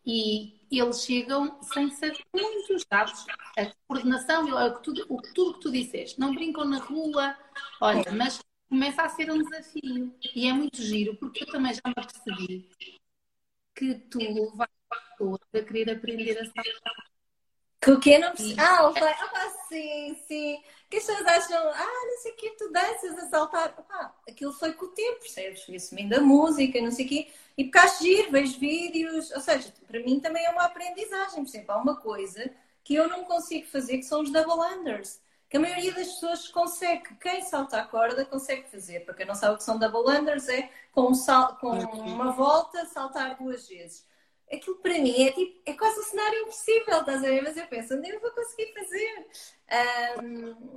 E 0.05 0.59
eles 0.71 1.03
chegam 1.03 1.61
sem 1.61 1.89
saber 1.91 2.23
muito, 2.33 2.79
sabes? 2.91 3.25
A 3.57 3.71
coordenação, 3.87 4.45
o 4.45 4.79
que, 4.79 4.91
o, 5.09 5.21
tudo 5.33 5.53
que 5.55 5.59
tu 5.61 5.71
disseste. 5.71 6.19
Não 6.19 6.33
brincam 6.33 6.65
na 6.65 6.79
rua, 6.79 7.37
olha, 7.81 8.11
mas 8.11 8.39
começa 8.69 9.01
a 9.01 9.09
ser 9.09 9.31
um 9.31 9.41
desafio. 9.43 10.13
E 10.33 10.47
é 10.47 10.53
muito 10.53 10.81
giro, 10.81 11.15
porque 11.17 11.43
eu 11.43 11.47
também 11.47 11.73
já 11.73 11.81
me 11.85 11.93
percebi 11.93 12.69
que 13.75 13.95
tu 14.09 14.55
vais 14.55 14.76
a 15.53 15.61
querer 15.61 15.91
aprender 15.91 16.37
a 16.39 16.45
saltar. 16.45 17.07
Que 17.79 17.91
o 17.91 17.99
que 17.99 18.17
não 18.17 18.31
precisa. 18.31 18.61
Ah, 18.61 18.89
vai. 18.89 19.13
Ah, 19.13 19.49
sim, 19.69 20.15
sim 20.27 20.63
que 20.89 20.97
as 20.97 21.05
pessoas 21.05 21.27
acham, 21.27 21.69
ah, 21.69 22.05
não 22.05 22.17
sei 22.19 22.31
o 22.31 22.35
que, 22.35 22.49
tu 22.51 22.71
danças 22.71 23.17
a 23.17 23.29
saltar. 23.29 23.85
Ah, 23.89 24.11
aquilo 24.27 24.53
foi 24.53 24.73
com 24.73 24.85
o 24.85 24.89
tempo, 24.89 25.19
percebes? 25.19 25.63
Fui 25.63 25.75
assumindo 25.75 26.15
a 26.15 26.21
música, 26.21 26.81
não 26.81 26.91
sei 26.91 27.05
o 27.05 27.09
quê. 27.09 27.27
E 27.57 27.65
porque 27.65 27.77
acho 27.79 28.03
giro, 28.03 28.31
vejo 28.31 28.59
vídeos. 28.59 29.31
Ou 29.31 29.41
seja, 29.41 29.73
para 29.85 29.99
mim 29.99 30.19
também 30.19 30.45
é 30.45 30.49
uma 30.49 30.63
aprendizagem. 30.63 31.43
Por 31.43 31.49
exemplo, 31.49 31.71
há 31.73 31.77
uma 31.77 31.97
coisa 31.97 32.49
que 32.83 32.95
eu 32.95 33.09
não 33.09 33.25
consigo 33.25 33.67
fazer, 33.67 33.97
que 33.97 34.03
são 34.03 34.21
os 34.21 34.31
double 34.31 34.77
unders. 34.77 35.21
Que 35.49 35.57
a 35.57 35.59
maioria 35.59 35.93
das 35.93 36.07
pessoas 36.07 36.47
consegue. 36.47 37.15
Quem 37.15 37.41
salta 37.41 37.79
a 37.79 37.85
corda 37.85 38.25
consegue 38.25 38.69
fazer. 38.69 39.01
Para 39.01 39.13
quem 39.13 39.25
não 39.25 39.35
sabe 39.35 39.55
o 39.55 39.57
que 39.57 39.63
são 39.63 39.77
double 39.77 40.09
unders, 40.09 40.47
é 40.47 40.69
com, 40.93 41.11
um 41.11 41.15
sal, 41.15 41.57
com 41.57 41.71
uma 41.71 42.31
volta 42.31 42.85
saltar 42.85 43.37
duas 43.37 43.67
vezes 43.67 44.05
aquilo 44.51 44.77
para 44.77 44.97
mim 44.99 45.23
é 45.23 45.31
tipo, 45.31 45.61
é 45.65 45.73
quase 45.73 45.99
um 45.99 46.03
cenário 46.03 46.39
impossível, 46.41 46.99
estás 46.99 47.23
a 47.23 47.27
ver? 47.27 47.41
Mas 47.41 47.57
eu 47.57 47.67
penso, 47.67 47.95
onde 47.95 48.09
eu 48.09 48.19
vou 48.19 48.31
conseguir 48.31 48.73
fazer? 48.73 49.27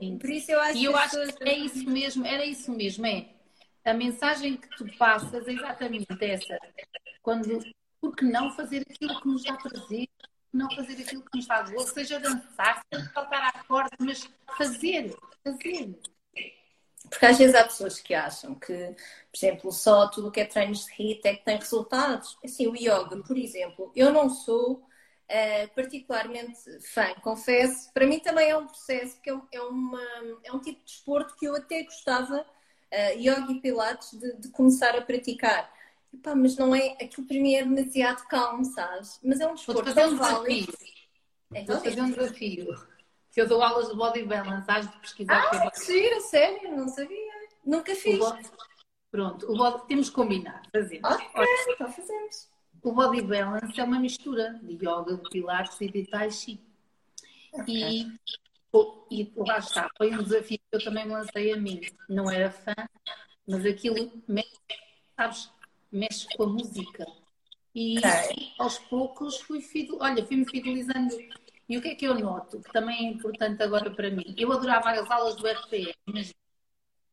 Um, 0.01 0.19
por 0.19 0.31
isso 0.31 0.51
eu 0.51 0.61
acho 0.61 0.79
e 0.79 0.85
eu 0.85 0.97
acho 0.97 1.17
pessoas... 1.17 1.37
que 1.37 1.49
é 1.49 1.59
isso 1.59 1.91
mesmo, 1.91 2.27
era 2.27 2.45
isso 2.45 2.73
mesmo, 2.73 3.07
é 3.07 3.29
a 3.85 3.95
mensagem 3.95 4.57
que 4.57 4.69
tu 4.77 4.87
passas 4.97 5.47
é 5.47 5.53
exatamente 5.53 6.07
essa. 6.21 6.59
Quando, 7.23 7.61
porque 8.01 8.25
não 8.25 8.51
fazer 8.53 8.85
aquilo 8.89 9.21
que 9.21 9.29
nos 9.29 9.45
dá 9.45 9.57
prazer, 9.57 10.09
não 10.53 10.71
fazer 10.71 11.03
aquilo 11.03 11.23
que 11.23 11.37
nos 11.37 11.47
faz 11.47 11.71
gosto, 11.71 11.95
seja 11.95 12.21
dançar, 12.21 12.83
seja 12.93 13.11
saltar 13.13 13.43
à 13.55 13.65
corda, 13.65 13.97
mas 14.01 14.29
fazer, 14.57 15.17
fazer. 15.43 15.99
Porque 17.11 17.27
às 17.27 17.37
vezes 17.37 17.57
há 17.57 17.65
pessoas 17.65 18.01
que 18.01 18.15
acham 18.15 18.55
que, 18.55 18.73
por 18.73 19.37
exemplo, 19.37 19.73
só 19.73 20.09
tudo 20.09 20.29
o 20.29 20.31
que 20.31 20.41
é 20.41 20.45
treinos 20.45 20.87
de 20.87 20.93
HIIT 20.93 21.27
é 21.27 21.35
que 21.35 21.45
tem 21.45 21.57
resultados. 21.57 22.39
Assim, 22.45 22.69
o 22.69 22.77
yoga, 22.77 23.21
por 23.27 23.37
exemplo, 23.37 23.91
eu 23.97 24.13
não 24.13 24.31
sou 24.31 24.75
uh, 24.75 25.75
particularmente 25.75 26.57
fã, 26.81 27.13
confesso. 27.21 27.93
Para 27.93 28.07
mim 28.07 28.21
também 28.21 28.51
é 28.51 28.57
um 28.57 28.67
processo, 28.67 29.17
porque 29.17 29.31
é, 29.31 29.59
é, 29.59 29.63
uma, 29.63 30.03
é 30.45 30.53
um 30.53 30.61
tipo 30.61 30.79
de 30.79 30.85
desporto 30.85 31.35
que 31.37 31.47
eu 31.47 31.57
até 31.57 31.83
gostava, 31.83 32.43
uh, 32.43 33.19
yoga 33.19 33.53
e 33.53 33.61
pilates, 33.61 34.13
de, 34.13 34.37
de 34.37 34.49
começar 34.51 34.97
a 34.97 35.03
praticar. 35.03 35.69
Epá, 36.15 36.35
mas 36.35 36.57
não 36.57 36.75
é, 36.75 36.93
aquilo 36.93 37.27
para 37.27 37.39
mim 37.39 37.55
é 37.55 37.65
demasiado 37.65 38.27
calmo, 38.29 38.65
sabes? 38.65 39.19
Mas 39.23 39.41
é 39.41 39.47
um 39.49 39.55
desporto 39.55 39.93
válido. 40.17 40.73
Então, 41.53 41.75
Vou 41.75 41.85
fazer 41.85 42.01
um 42.01 42.11
desafio 42.11 42.91
que 43.33 43.41
eu 43.41 43.47
dou 43.47 43.63
aulas 43.63 43.89
de 43.89 43.95
body 43.95 44.25
balance, 44.25 44.71
has 44.71 44.91
de 44.91 44.99
pesquisar. 44.99 45.49
Ah, 45.53 45.57
é 45.67 45.71
que 45.71 45.85
giro, 45.85 46.21
sério, 46.23 46.77
não 46.77 46.89
sabia. 46.89 47.33
Nunca 47.65 47.95
fiz. 47.95 48.17
O 48.17 48.19
body... 48.19 48.51
Pronto, 49.11 49.53
o 49.53 49.57
body... 49.57 49.87
temos 49.87 50.09
que 50.09 50.15
combinar, 50.15 50.63
fazemos. 50.73 51.11
Ok, 51.11 51.47
então 51.69 51.93
fazemos. 51.93 52.49
O 52.83 52.93
body 52.93 53.23
balance 53.23 53.79
é 53.79 53.85
uma 53.85 54.01
mistura 54.01 54.59
de 54.63 54.75
yoga, 54.75 55.17
de 55.17 55.31
pilates 55.31 55.81
e 55.81 55.91
de 55.91 56.07
tai 56.07 56.31
chi. 56.31 56.61
Okay. 57.53 58.07
E, 59.13 59.23
e 59.23 59.33
lá 59.37 59.59
está, 59.59 59.91
foi 59.97 60.15
um 60.15 60.23
desafio 60.23 60.59
que 60.59 60.77
eu 60.77 60.85
também 60.85 61.05
me 61.05 61.13
lancei 61.13 61.53
a 61.53 61.57
mim. 61.57 61.81
Não 62.09 62.31
era 62.31 62.51
fã, 62.51 62.75
mas 63.47 63.67
aquilo 63.67 64.11
mexe, 64.27 64.49
sabes, 65.17 65.51
mexe 65.91 66.27
com 66.37 66.45
a 66.45 66.47
música. 66.47 67.07
E 67.75 67.99
okay. 67.99 68.53
aos 68.59 68.79
poucos 68.79 69.41
fui, 69.41 69.61
fidel... 69.61 69.99
olha, 70.01 70.25
fui-me 70.25 70.49
fidelizando 70.49 71.17
e 71.71 71.79
o 71.79 71.81
que 71.81 71.91
é 71.91 71.95
que 71.95 72.05
eu 72.05 72.19
noto, 72.19 72.61
que 72.61 72.73
também 72.73 73.07
é 73.07 73.11
importante 73.11 73.63
agora 73.63 73.89
para 73.93 74.11
mim? 74.11 74.35
Eu 74.37 74.51
adorava 74.51 74.91
as 74.91 75.09
aulas 75.09 75.37
do 75.37 75.47
RPE, 75.47 75.95
imagina. 76.05 76.35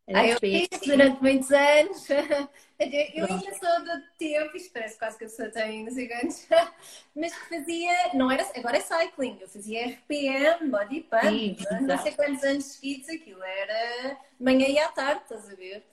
Ah, 0.07 0.25
eu 0.25 0.39
fiz 0.39 0.67
durante 0.83 1.21
muitos 1.21 1.51
anos. 1.51 2.07
Eu 2.79 3.25
ainda 3.25 3.53
sou 3.55 3.83
do 3.83 4.03
tempo, 4.19 4.55
isto 4.55 4.71
parece 4.71 4.99
quase 4.99 5.17
que 5.17 5.25
a 5.25 5.27
pessoa 5.27 5.49
tem 5.49 5.83
não 5.83 5.91
sei 5.91 6.07
quantos, 6.07 6.47
mas 7.15 7.35
que 7.35 7.49
fazia, 7.49 8.13
não 8.13 8.29
era, 8.29 8.47
agora 8.55 8.77
é 8.77 8.79
cycling, 8.79 9.39
eu 9.41 9.49
fazia 9.49 9.87
RPM, 9.87 10.69
body 10.69 11.01
pump, 11.01 11.23
Sim, 11.27 11.57
não 11.81 11.97
sei 11.97 12.11
quantos 12.11 12.43
anos 12.43 12.65
seguidos, 12.65 13.09
aquilo 13.09 13.41
era 13.41 14.17
manhã 14.39 14.67
e 14.67 14.77
à 14.77 14.89
tarde, 14.89 15.23
estás 15.23 15.49
a 15.49 15.55
ver? 15.55 15.83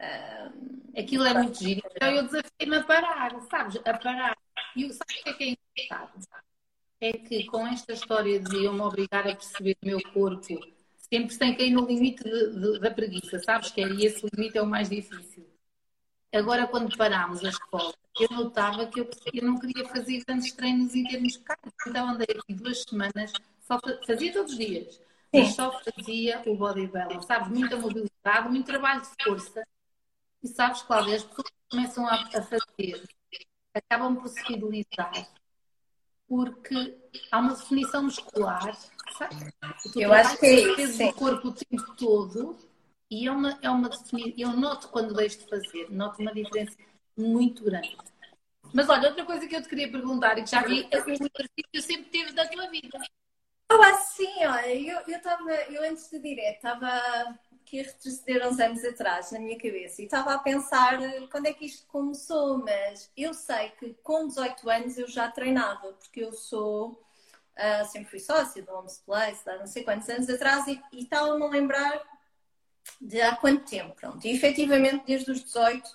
Um, 0.00 1.00
aquilo 1.00 1.24
é 1.24 1.34
muito 1.34 1.58
giro. 1.62 1.80
Então 1.94 2.10
eu 2.10 2.24
desafiei-me 2.24 2.76
a 2.76 2.82
parar, 2.82 3.40
sabes? 3.48 3.76
A 3.84 3.96
parar. 3.96 4.36
E 4.74 4.92
sabes 4.92 5.20
o 5.20 5.22
que 5.22 5.30
é 5.30 5.32
que 5.32 5.44
é 5.44 5.84
engraçado? 5.84 6.45
É 7.00 7.12
que 7.12 7.44
com 7.46 7.66
esta 7.66 7.92
história 7.92 8.40
de 8.40 8.64
eu 8.64 8.72
me 8.72 8.80
obrigar 8.80 9.26
a 9.26 9.34
perceber 9.34 9.76
o 9.82 9.86
meu 9.86 10.02
corpo, 10.12 10.46
sempre 10.96 11.34
sem 11.34 11.56
cair 11.56 11.70
no 11.70 11.86
limite 11.86 12.24
de, 12.24 12.60
de, 12.60 12.80
da 12.80 12.90
preguiça, 12.90 13.38
sabes 13.40 13.70
que 13.70 13.82
é, 13.82 13.88
e 13.88 14.06
esse 14.06 14.26
limite 14.32 14.58
é 14.58 14.62
o 14.62 14.66
mais 14.66 14.88
difícil. 14.88 15.46
Agora, 16.32 16.66
quando 16.66 16.96
parámos 16.96 17.44
a 17.44 17.48
escola, 17.48 17.94
eu 18.18 18.28
notava 18.30 18.86
que 18.86 19.00
eu, 19.00 19.10
eu 19.32 19.44
não 19.44 19.58
queria 19.58 19.86
fazer 19.88 20.22
grandes 20.26 20.52
treinos 20.52 20.94
em 20.94 21.04
termos 21.04 21.34
de. 21.34 21.44
Então 21.86 22.08
andei 22.08 22.26
aqui 22.38 22.54
duas 22.54 22.82
semanas, 22.82 23.32
só 23.60 23.78
fazia 24.06 24.32
todos 24.32 24.52
os 24.52 24.58
dias, 24.58 25.00
mas 25.32 25.54
só 25.54 25.80
fazia 25.82 26.42
o 26.46 26.56
body 26.56 26.86
balance, 26.88 27.26
sabes? 27.26 27.48
Muita 27.48 27.76
mobilidade, 27.76 28.48
muito 28.48 28.66
trabalho 28.66 29.02
de 29.02 29.24
força. 29.24 29.66
E 30.42 30.48
sabes, 30.48 30.82
Cláudia, 30.82 31.16
as 31.16 31.24
pessoas 31.24 31.50
começam 31.70 32.06
a, 32.06 32.14
a 32.14 32.42
fazer, 32.42 33.02
acabam 33.74 34.16
por 34.16 34.28
se 34.28 34.42
fidelizar 34.44 35.12
porque 36.28 36.96
há 37.30 37.38
uma 37.38 37.54
definição 37.54 38.04
muscular, 38.04 38.76
sabe? 39.16 39.52
Eu 39.94 40.12
acho 40.12 40.38
que 40.38 40.46
é 40.46 40.82
isso. 40.82 41.04
o 41.04 41.12
corpo 41.14 41.48
o 41.48 41.52
tempo 41.52 41.94
todo 41.96 42.58
e 43.10 43.26
é 43.26 43.30
uma, 43.30 43.58
é 43.62 43.70
uma 43.70 43.88
definição. 43.88 44.34
Eu 44.36 44.50
noto 44.50 44.88
quando 44.88 45.14
deixo 45.14 45.38
de 45.38 45.48
fazer, 45.48 45.90
noto 45.90 46.20
uma 46.20 46.34
diferença 46.34 46.76
muito 47.16 47.64
grande. 47.64 47.96
Mas 48.72 48.88
olha, 48.88 49.08
outra 49.08 49.24
coisa 49.24 49.46
que 49.46 49.54
eu 49.54 49.62
te 49.62 49.68
queria 49.68 49.90
perguntar 49.90 50.38
e 50.38 50.42
que 50.42 50.50
já 50.50 50.62
vi, 50.62 50.86
é 50.90 50.98
o 50.98 51.10
exercício 51.10 51.82
sempre 51.82 52.10
teve 52.10 52.32
da 52.32 52.46
tua 52.46 52.68
vida. 52.68 52.98
Ah, 53.68 53.94
sim, 53.94 54.44
olha, 54.44 54.74
eu, 54.74 55.00
eu, 55.08 55.22
tava, 55.22 55.50
eu 55.50 55.90
antes 55.90 56.08
de 56.10 56.18
direto 56.18 56.56
estava 56.56 57.38
que 57.66 57.82
retroceder 57.82 58.46
uns 58.46 58.60
anos 58.60 58.84
atrás 58.84 59.32
na 59.32 59.40
minha 59.40 59.58
cabeça 59.58 60.00
e 60.00 60.04
estava 60.04 60.32
a 60.32 60.38
pensar 60.38 60.98
quando 61.30 61.46
é 61.46 61.52
que 61.52 61.66
isto 61.66 61.84
começou, 61.88 62.58
mas 62.58 63.10
eu 63.16 63.34
sei 63.34 63.70
que 63.70 63.92
com 64.02 64.28
18 64.28 64.70
anos 64.70 64.96
eu 64.96 65.08
já 65.08 65.28
treinava, 65.30 65.92
porque 65.92 66.22
eu 66.22 66.32
sou, 66.32 66.92
uh, 66.92 67.84
sempre 67.90 68.08
fui 68.08 68.20
sócia 68.20 68.62
do 68.62 68.72
Homes 68.72 69.02
Place, 69.04 69.42
há 69.50 69.58
não 69.58 69.66
sei 69.66 69.82
quantos 69.82 70.08
anos 70.08 70.30
atrás, 70.30 70.66
e, 70.68 70.80
estava-me 70.92 71.48
lembrar 71.48 72.00
de 73.00 73.20
há 73.20 73.34
quanto 73.34 73.68
tempo, 73.68 73.96
pronto. 73.96 74.24
E 74.24 74.30
efetivamente 74.30 75.04
desde 75.04 75.32
os 75.32 75.42
18, 75.42 75.84
uh, 75.84 75.92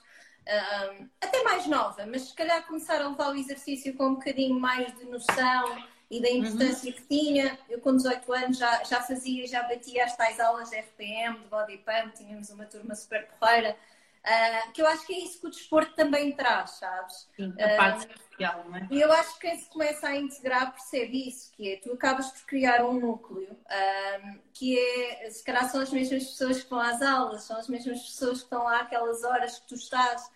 ah, 0.50 1.06
até 1.22 1.42
mais 1.44 1.66
nova, 1.68 2.06
mas 2.06 2.24
se 2.24 2.36
calhar 2.36 2.68
começar 2.68 3.02
a 3.02 3.08
levar 3.08 3.32
o 3.32 3.38
exercício 3.38 3.96
com 3.96 4.08
um 4.08 4.16
bocadinho 4.16 4.60
mais 4.60 4.94
de 4.98 5.06
noção 5.06 5.91
e 6.12 6.22
da 6.22 6.30
importância 6.30 6.92
uhum. 6.92 6.98
que 6.98 7.04
tinha. 7.04 7.58
Eu, 7.70 7.80
com 7.80 7.96
18 7.96 8.34
anos, 8.34 8.58
já, 8.58 8.84
já 8.84 9.02
fazia, 9.02 9.48
já 9.48 9.64
batia 9.64 10.04
as 10.04 10.16
tais 10.18 10.40
aulas 10.42 10.70
de 10.70 10.78
RPM, 10.78 11.40
de 11.40 11.48
body 11.48 11.78
pump, 11.78 12.14
tínhamos 12.18 12.50
uma 12.50 12.66
turma 12.66 12.94
super 12.94 13.28
porreira. 13.28 13.78
Uh, 14.22 14.72
que 14.74 14.82
eu 14.82 14.88
acho 14.88 15.08
que 15.08 15.14
é 15.14 15.20
isso 15.20 15.40
que 15.40 15.48
o 15.48 15.50
desporto 15.50 15.96
também 15.96 16.32
traz, 16.34 16.72
sabes? 16.72 17.28
Sim, 17.36 17.54
a 17.60 17.76
parte 17.76 18.06
uh, 18.06 18.20
social, 18.20 18.66
não 18.68 18.76
é? 18.76 18.88
E 18.92 19.02
eu 19.02 19.12
acho 19.14 19.34
que 19.40 19.48
quem 19.48 19.58
se 19.58 19.68
começa 19.70 20.08
a 20.08 20.16
integrar 20.16 20.74
percebe 20.74 21.28
isso, 21.28 21.52
que 21.54 21.72
é, 21.72 21.78
tu 21.78 21.94
acabas 21.94 22.30
por 22.30 22.46
criar 22.46 22.86
um 22.86 23.00
núcleo, 23.00 23.52
uh, 23.52 24.40
que 24.54 24.78
é, 24.78 25.30
se 25.32 25.44
calhar 25.44 25.68
são 25.72 25.82
as 25.82 25.90
mesmas 25.90 26.26
pessoas 26.26 26.62
que 26.62 26.70
vão 26.70 26.80
às 26.80 27.02
aulas, 27.02 27.44
são 27.44 27.58
as 27.58 27.68
mesmas 27.68 28.00
pessoas 28.00 28.40
que 28.40 28.44
estão 28.44 28.66
lá 28.66 28.82
aquelas 28.82 29.24
horas 29.24 29.58
que 29.60 29.68
tu 29.68 29.76
estás, 29.76 30.30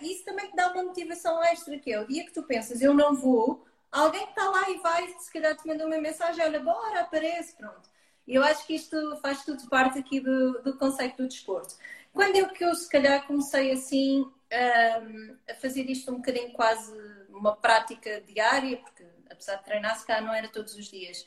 isso 0.00 0.24
também 0.24 0.50
te 0.50 0.54
dá 0.54 0.70
uma 0.70 0.84
motivação 0.84 1.42
extra, 1.42 1.78
que 1.78 1.90
é 1.90 2.00
o 2.00 2.06
dia 2.06 2.24
que 2.24 2.32
tu 2.32 2.44
pensas, 2.44 2.80
eu 2.80 2.94
não 2.94 3.14
vou, 3.14 3.64
alguém 3.94 4.24
está 4.28 4.48
lá 4.50 4.68
e 4.70 4.78
vai, 4.78 5.08
se 5.18 5.32
calhar 5.32 5.56
te 5.56 5.66
manda 5.66 5.86
uma 5.86 5.98
mensagem, 5.98 6.44
olha, 6.44 6.60
bora, 6.60 7.00
aparece, 7.00 7.56
pronto. 7.56 7.88
Eu 8.26 8.42
acho 8.42 8.66
que 8.66 8.74
isto 8.74 9.16
faz 9.22 9.44
tudo 9.44 9.68
parte 9.68 9.98
aqui 9.98 10.18
do, 10.20 10.62
do 10.62 10.76
conceito 10.76 11.18
do 11.18 11.28
desporto. 11.28 11.76
Quando 12.12 12.36
eu 12.36 12.48
que 12.48 12.64
eu 12.64 12.74
se 12.74 12.88
calhar 12.88 13.26
comecei 13.26 13.70
assim 13.70 14.22
um, 14.22 15.36
a 15.48 15.54
fazer 15.54 15.88
isto 15.90 16.10
um 16.10 16.16
bocadinho 16.16 16.52
quase 16.52 16.92
uma 17.28 17.54
prática 17.56 18.20
diária, 18.22 18.78
porque 18.78 19.04
apesar 19.30 19.56
de 19.56 19.64
treinar, 19.64 19.98
se 19.98 20.06
calhar 20.06 20.24
não 20.24 20.34
era 20.34 20.48
todos 20.48 20.74
os 20.74 20.90
dias. 20.90 21.26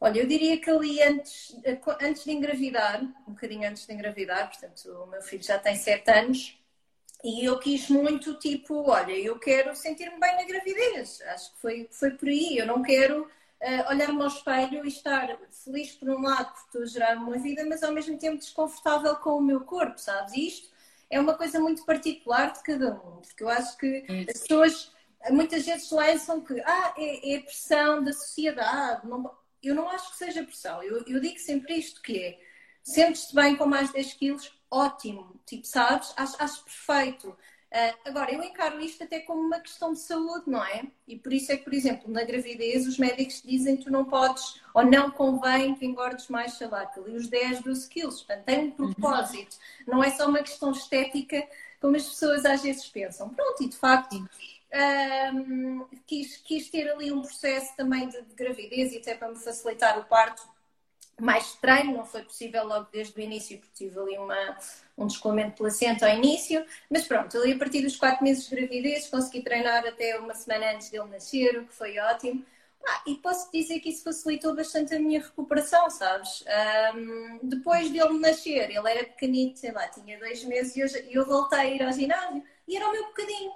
Olha, 0.00 0.20
eu 0.20 0.26
diria 0.26 0.60
que 0.60 0.68
ali 0.68 1.02
antes, 1.02 1.56
antes 2.00 2.24
de 2.24 2.32
engravidar, 2.32 3.02
um 3.26 3.32
bocadinho 3.32 3.68
antes 3.68 3.86
de 3.86 3.92
engravidar, 3.92 4.48
portanto, 4.48 4.86
o 4.86 5.06
meu 5.06 5.22
filho 5.22 5.42
já 5.42 5.58
tem 5.58 5.76
7 5.76 6.10
anos, 6.10 6.61
e 7.22 7.44
eu 7.44 7.58
quis 7.58 7.88
muito, 7.88 8.34
tipo, 8.34 8.90
olha, 8.90 9.12
eu 9.12 9.38
quero 9.38 9.76
sentir-me 9.76 10.18
bem 10.18 10.36
na 10.36 10.44
gravidez. 10.44 11.20
Acho 11.22 11.52
que 11.54 11.60
foi, 11.60 11.88
foi 11.90 12.10
por 12.10 12.28
aí. 12.28 12.58
Eu 12.58 12.66
não 12.66 12.82
quero 12.82 13.22
uh, 13.22 13.90
olhar-me 13.90 14.20
ao 14.20 14.28
espelho 14.28 14.84
e 14.84 14.88
estar 14.88 15.38
feliz 15.64 15.92
por 15.92 16.10
um 16.10 16.20
lado 16.20 16.52
por 16.52 16.60
estou 16.64 16.82
a 16.82 16.86
gerar 16.86 17.16
uma 17.16 17.38
vida, 17.38 17.64
mas 17.64 17.82
ao 17.82 17.92
mesmo 17.92 18.18
tempo 18.18 18.38
desconfortável 18.38 19.14
com 19.16 19.38
o 19.38 19.42
meu 19.42 19.60
corpo, 19.60 19.98
sabes? 19.98 20.34
E 20.34 20.48
isto 20.48 20.70
é 21.08 21.20
uma 21.20 21.34
coisa 21.34 21.60
muito 21.60 21.84
particular 21.84 22.52
de 22.52 22.62
cada 22.62 22.94
um, 22.94 23.20
porque 23.20 23.44
eu 23.44 23.48
acho 23.48 23.76
que 23.76 24.04
as 24.28 24.40
pessoas 24.40 24.92
muitas 25.30 25.64
vezes 25.64 25.90
lançam 25.90 26.40
que 26.40 26.60
ah, 26.60 26.94
é, 26.96 27.34
é 27.34 27.40
pressão 27.40 28.02
da 28.02 28.12
sociedade. 28.12 29.06
Não, 29.06 29.30
eu 29.62 29.74
não 29.74 29.88
acho 29.88 30.10
que 30.10 30.16
seja 30.16 30.42
pressão. 30.42 30.82
Eu, 30.82 31.04
eu 31.06 31.20
digo 31.20 31.38
sempre 31.38 31.74
isto, 31.74 32.02
que 32.02 32.18
é 32.18 32.38
sentes-te 32.82 33.34
bem 33.34 33.54
com 33.54 33.66
mais 33.66 33.92
10 33.92 34.14
quilos, 34.14 34.52
ótimo, 34.72 35.38
tipo, 35.44 35.66
sabes? 35.66 36.12
Acho, 36.16 36.36
acho 36.42 36.64
perfeito. 36.64 37.28
Uh, 37.28 37.96
agora, 38.04 38.32
eu 38.32 38.42
encaro 38.42 38.80
isto 38.80 39.04
até 39.04 39.20
como 39.20 39.40
uma 39.40 39.60
questão 39.60 39.92
de 39.92 40.00
saúde, 40.00 40.44
não 40.46 40.64
é? 40.64 40.84
E 41.06 41.18
por 41.18 41.32
isso 41.32 41.52
é 41.52 41.56
que, 41.56 41.64
por 41.64 41.72
exemplo, 41.72 42.10
na 42.10 42.24
gravidez, 42.24 42.86
os 42.86 42.98
médicos 42.98 43.42
dizem 43.42 43.76
que 43.76 43.84
tu 43.84 43.90
não 43.90 44.04
podes, 44.04 44.60
ou 44.74 44.84
não 44.84 45.10
convém 45.10 45.74
que 45.74 45.86
engordes 45.86 46.28
mais, 46.28 46.54
sei 46.54 46.66
lá, 46.68 46.90
ali 46.96 47.16
os 47.16 47.28
10, 47.28 47.62
12 47.62 47.88
quilos. 47.88 48.22
Portanto, 48.22 48.44
tem 48.44 48.58
um 48.58 48.62
uhum. 48.64 48.92
propósito. 48.92 49.56
Não 49.86 50.02
é 50.02 50.10
só 50.10 50.26
uma 50.26 50.40
questão 50.40 50.72
estética, 50.72 51.46
como 51.80 51.96
as 51.96 52.06
pessoas 52.06 52.44
às 52.44 52.62
vezes 52.62 52.86
pensam. 52.88 53.30
Pronto, 53.30 53.62
e 53.62 53.68
de 53.68 53.76
facto, 53.76 54.16
um, 55.34 55.86
quis, 56.06 56.36
quis 56.38 56.70
ter 56.70 56.90
ali 56.90 57.10
um 57.10 57.22
processo 57.22 57.74
também 57.76 58.08
de, 58.08 58.20
de 58.22 58.34
gravidez 58.34 58.92
e 58.92 58.98
até 58.98 59.14
para 59.14 59.28
me 59.28 59.36
facilitar 59.36 59.98
o 59.98 60.04
parto 60.04 60.51
mais 61.22 61.46
estranho, 61.46 61.96
não 61.96 62.04
foi 62.04 62.22
possível 62.24 62.66
logo 62.66 62.88
desde 62.90 63.16
o 63.18 63.22
início, 63.22 63.56
porque 63.58 63.72
tive 63.72 63.96
ali 63.96 64.18
uma, 64.18 64.56
um 64.98 65.06
descolamento 65.06 65.50
de 65.50 65.56
placenta 65.56 66.08
ao 66.08 66.16
início, 66.16 66.66
mas 66.90 67.06
pronto, 67.06 67.38
ali 67.38 67.52
a 67.52 67.58
partir 67.58 67.80
dos 67.82 67.96
quatro 67.96 68.24
meses 68.24 68.48
de 68.48 68.56
gravidez 68.56 69.06
consegui 69.06 69.40
treinar 69.40 69.86
até 69.86 70.18
uma 70.18 70.34
semana 70.34 70.72
antes 70.72 70.90
dele 70.90 71.08
nascer, 71.08 71.58
o 71.58 71.66
que 71.66 71.72
foi 71.72 71.96
ótimo. 72.00 72.44
Ah, 72.84 73.02
e 73.06 73.14
posso 73.14 73.52
dizer 73.52 73.78
que 73.78 73.90
isso 73.90 74.02
facilitou 74.02 74.56
bastante 74.56 74.92
a 74.96 74.98
minha 74.98 75.20
recuperação, 75.20 75.88
sabes? 75.88 76.42
Um, 76.96 77.38
depois 77.44 77.88
dele 77.88 78.18
nascer, 78.18 78.70
ele 78.70 78.90
era 78.90 79.04
pequenito, 79.04 79.60
sei 79.60 79.70
lá, 79.70 79.86
tinha 79.86 80.18
dois 80.18 80.42
meses 80.42 80.74
e 80.74 80.80
eu, 80.80 80.88
eu 81.08 81.24
voltei 81.24 81.58
a 81.60 81.66
ir 81.66 81.82
ao 81.84 81.92
ginásio 81.92 82.42
e 82.66 82.76
era 82.76 82.88
o 82.88 82.90
meu 82.90 83.06
bocadinho. 83.06 83.52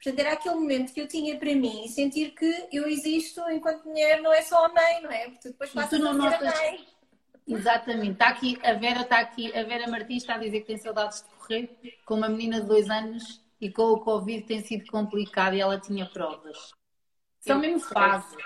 Portanto, 0.00 0.18
era 0.20 0.32
aquele 0.34 0.54
momento 0.54 0.92
que 0.94 1.00
eu 1.00 1.08
tinha 1.08 1.36
para 1.36 1.54
mim 1.56 1.84
e 1.84 1.88
sentir 1.88 2.30
que 2.30 2.68
eu 2.72 2.86
existo 2.86 3.42
enquanto 3.50 3.84
mulher, 3.84 4.22
não 4.22 4.32
é 4.32 4.42
só 4.42 4.64
a 4.64 4.68
mãe, 4.68 5.02
não 5.02 5.10
é? 5.10 5.28
Porque 5.28 5.48
depois 5.48 5.70
passas 5.70 6.00
a 6.00 6.04
ser 6.04 6.08
a 6.08 6.12
mãe. 6.14 6.86
Exatamente. 7.52 8.12
Está 8.12 8.28
aqui, 8.28 8.58
a 8.62 8.74
Vera 8.74 9.00
está 9.02 9.18
aqui, 9.18 9.56
a 9.56 9.64
Vera 9.64 9.88
Martins 9.88 10.22
está 10.22 10.34
a 10.34 10.38
dizer 10.38 10.60
que 10.60 10.66
tem 10.66 10.78
saudades 10.78 11.22
de 11.22 11.28
correr 11.36 11.98
com 12.04 12.14
uma 12.14 12.28
menina 12.28 12.60
de 12.60 12.66
dois 12.66 12.88
anos 12.88 13.40
e 13.60 13.70
com 13.70 13.82
o 13.82 14.00
Covid 14.00 14.42
tem 14.42 14.62
sido 14.62 14.90
complicado 14.90 15.54
e 15.54 15.60
ela 15.60 15.78
tinha 15.78 16.06
provas. 16.06 16.72
São 17.40 17.58
mesmo 17.58 17.80
fases. 17.80 18.36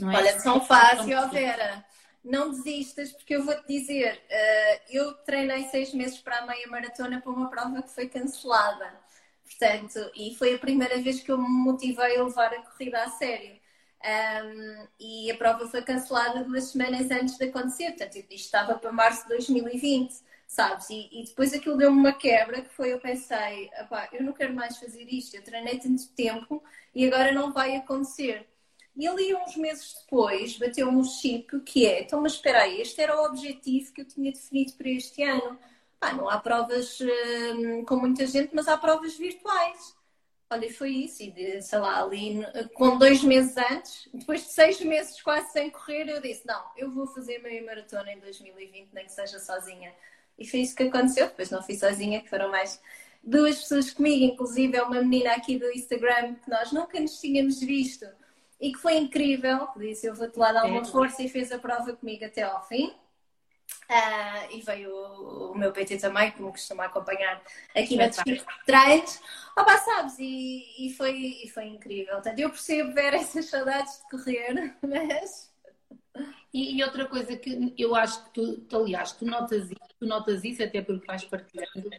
É? 0.00 0.04
Olha, 0.04 0.40
são 0.40 0.60
fases, 0.60 1.14
ó 1.16 1.28
Vera. 1.28 1.84
Não 2.22 2.50
desistas, 2.50 3.12
porque 3.12 3.34
eu 3.34 3.44
vou-te 3.44 3.66
dizer, 3.66 4.14
uh, 4.14 4.80
eu 4.90 5.14
treinei 5.24 5.64
seis 5.64 5.94
meses 5.94 6.18
para 6.18 6.38
a 6.38 6.46
meia 6.46 6.66
maratona 6.68 7.20
para 7.20 7.32
uma 7.32 7.48
prova 7.48 7.82
que 7.82 7.94
foi 7.94 8.08
cancelada. 8.08 9.00
Portanto, 9.42 10.10
e 10.14 10.34
foi 10.36 10.54
a 10.54 10.58
primeira 10.58 11.00
vez 11.00 11.20
que 11.20 11.32
eu 11.32 11.38
me 11.38 11.48
motivei 11.48 12.16
a 12.16 12.22
levar 12.22 12.52
a 12.52 12.62
corrida 12.62 13.02
a 13.02 13.10
sério. 13.10 13.59
Um, 14.02 14.86
e 14.98 15.30
a 15.30 15.36
prova 15.36 15.68
foi 15.68 15.82
cancelada 15.82 16.42
duas 16.42 16.64
semanas 16.64 17.10
antes 17.10 17.36
de 17.36 17.44
acontecer, 17.44 17.90
portanto, 17.90 18.16
isto 18.16 18.32
estava 18.32 18.74
para 18.74 18.90
março 18.90 19.24
de 19.24 19.28
2020, 19.28 20.14
sabes? 20.46 20.88
E, 20.88 21.08
e 21.12 21.24
depois 21.24 21.52
aquilo 21.52 21.76
deu-me 21.76 21.98
uma 21.98 22.12
quebra 22.12 22.62
que 22.62 22.70
foi: 22.70 22.92
eu 22.92 23.00
pensei, 23.00 23.70
eu 24.12 24.22
não 24.24 24.32
quero 24.32 24.54
mais 24.54 24.78
fazer 24.78 25.04
isto, 25.04 25.36
eu 25.36 25.42
treinei 25.42 25.78
tanto 25.78 26.08
tempo 26.14 26.62
e 26.94 27.06
agora 27.06 27.32
não 27.32 27.52
vai 27.52 27.76
acontecer. 27.76 28.48
E 28.96 29.06
ali, 29.06 29.34
uns 29.34 29.56
meses 29.56 29.94
depois, 30.02 30.58
bateu-me 30.58 30.96
um 30.98 31.04
chip 31.04 31.60
que 31.60 31.86
é: 31.86 32.02
então, 32.02 32.20
mas 32.22 32.32
espera 32.32 32.62
aí, 32.62 32.80
este 32.80 33.00
era 33.02 33.20
o 33.20 33.26
objetivo 33.26 33.92
que 33.92 34.00
eu 34.00 34.06
tinha 34.06 34.32
definido 34.32 34.72
para 34.74 34.88
este 34.88 35.22
ano. 35.22 35.58
Pá, 35.98 36.14
não 36.14 36.28
há 36.30 36.38
provas 36.38 36.98
hum, 37.00 37.84
com 37.84 37.96
muita 37.96 38.26
gente, 38.26 38.50
mas 38.54 38.66
há 38.66 38.78
provas 38.78 39.16
virtuais. 39.18 39.94
Olha, 40.52 40.72
foi 40.72 40.90
isso. 40.90 41.22
E, 41.22 41.62
sei 41.62 41.78
lá, 41.78 42.02
ali 42.02 42.44
com 42.74 42.98
dois 42.98 43.22
meses 43.22 43.56
antes, 43.56 44.08
depois 44.12 44.42
de 44.42 44.48
seis 44.48 44.80
meses 44.80 45.20
quase 45.22 45.52
sem 45.52 45.70
correr, 45.70 46.08
eu 46.08 46.20
disse: 46.20 46.44
Não, 46.44 46.62
eu 46.76 46.90
vou 46.90 47.06
fazer 47.06 47.38
meia 47.38 47.62
maratona 47.62 48.12
em 48.12 48.18
2020, 48.18 48.88
nem 48.92 49.04
que 49.04 49.12
seja 49.12 49.38
sozinha. 49.38 49.94
E 50.36 50.46
foi 50.46 50.60
isso 50.60 50.74
que 50.74 50.82
aconteceu. 50.82 51.28
Depois 51.28 51.50
não 51.50 51.62
fui 51.62 51.76
sozinha, 51.76 52.20
que 52.20 52.28
foram 52.28 52.50
mais 52.50 52.80
duas 53.22 53.60
pessoas 53.60 53.90
comigo, 53.92 54.24
inclusive 54.24 54.76
é 54.76 54.82
uma 54.82 55.00
menina 55.02 55.34
aqui 55.34 55.58
do 55.58 55.70
Instagram 55.70 56.34
que 56.34 56.50
nós 56.50 56.72
nunca 56.72 56.98
nos 56.98 57.20
tínhamos 57.20 57.60
visto 57.60 58.06
e 58.60 58.72
que 58.72 58.78
foi 58.78 58.96
incrível. 58.96 59.68
Disse: 59.76 60.06
Eu 60.06 60.14
vou-te 60.14 60.36
lá 60.36 60.52
dar 60.52 60.66
uma 60.66 60.84
força 60.84 61.22
e 61.22 61.28
fez 61.28 61.52
a 61.52 61.58
prova 61.58 61.92
comigo 61.92 62.24
até 62.24 62.42
ao 62.42 62.66
fim. 62.66 62.92
Uh, 63.88 64.52
e 64.52 64.60
veio 64.62 64.90
o, 64.94 65.52
o, 65.52 65.58
meu 65.58 65.72
PT 65.72 65.98
também, 65.98 66.30
que 66.30 66.40
me 66.40 66.50
costuma 66.50 66.84
acompanhar 66.84 67.42
aqui 67.76 67.96
na 67.96 68.06
descrição 68.06 68.46
de 68.46 68.64
treinos. 68.64 69.20
Opa, 69.60 69.76
sabes, 69.78 70.18
e, 70.18 70.86
e, 70.86 70.94
foi, 70.94 71.40
e 71.44 71.48
foi 71.48 71.66
incrível. 71.66 72.20
Eu 72.36 72.50
percebo 72.50 72.92
ver 72.92 73.12
essas 73.14 73.46
saudades 73.46 73.98
de 73.98 74.10
correr, 74.10 74.76
mas. 74.82 75.50
E, 76.52 76.76
e, 76.76 76.84
outra 76.84 77.06
coisa 77.06 77.36
que 77.36 77.74
eu 77.78 77.94
acho 77.94 78.24
que 78.24 78.60
tu, 78.68 78.76
aliás, 78.76 79.12
tu 79.12 79.24
notas, 79.24 79.70
isso, 79.70 79.94
tu 79.98 80.06
notas 80.06 80.42
isso 80.42 80.62
até 80.62 80.82
porque 80.82 81.06
vais 81.06 81.24
partilhando, 81.24 81.90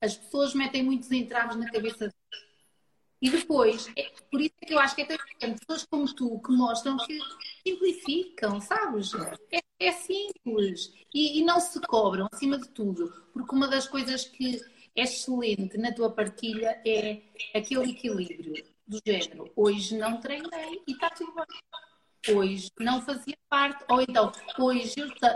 as 0.00 0.16
pessoas 0.16 0.54
metem 0.54 0.82
muitos 0.82 1.10
entraves 1.12 1.56
na 1.56 1.70
cabeça 1.70 2.10
e 3.20 3.30
depois, 3.30 3.90
é, 3.96 4.10
por 4.30 4.40
isso 4.40 4.54
é 4.60 4.66
que 4.66 4.74
eu 4.74 4.78
acho 4.78 4.94
que 4.94 5.02
é 5.02 5.04
tão 5.06 5.16
importante 5.16 5.60
pessoas 5.60 5.86
como 5.86 6.14
tu 6.14 6.38
que 6.40 6.52
mostram 6.52 6.96
que 6.98 7.18
simplificam, 7.66 8.60
sabes? 8.60 9.12
É, 9.50 9.60
é 9.80 9.92
simples 9.92 10.92
e, 11.14 11.40
e, 11.40 11.44
não 11.44 11.58
se 11.58 11.80
cobram, 11.80 12.28
acima 12.30 12.58
de 12.58 12.68
tudo, 12.68 13.12
porque 13.32 13.54
uma 13.54 13.68
das 13.68 13.88
coisas 13.88 14.26
que 14.26 14.62
excelente 14.96 15.76
na 15.76 15.92
tua 15.92 16.10
partilha 16.10 16.80
é 16.86 17.20
aquele 17.54 17.90
equilíbrio. 17.90 18.64
do 18.86 19.00
género, 19.04 19.52
hoje 19.56 19.96
não 19.98 20.20
treinei 20.20 20.82
e 20.86 20.92
está 20.92 21.10
tudo 21.10 21.34
bem. 21.34 22.36
Hoje 22.36 22.70
não 22.80 23.00
fazia 23.02 23.36
parte, 23.48 23.84
ou 23.88 24.00
então, 24.00 24.32
hoje 24.58 24.94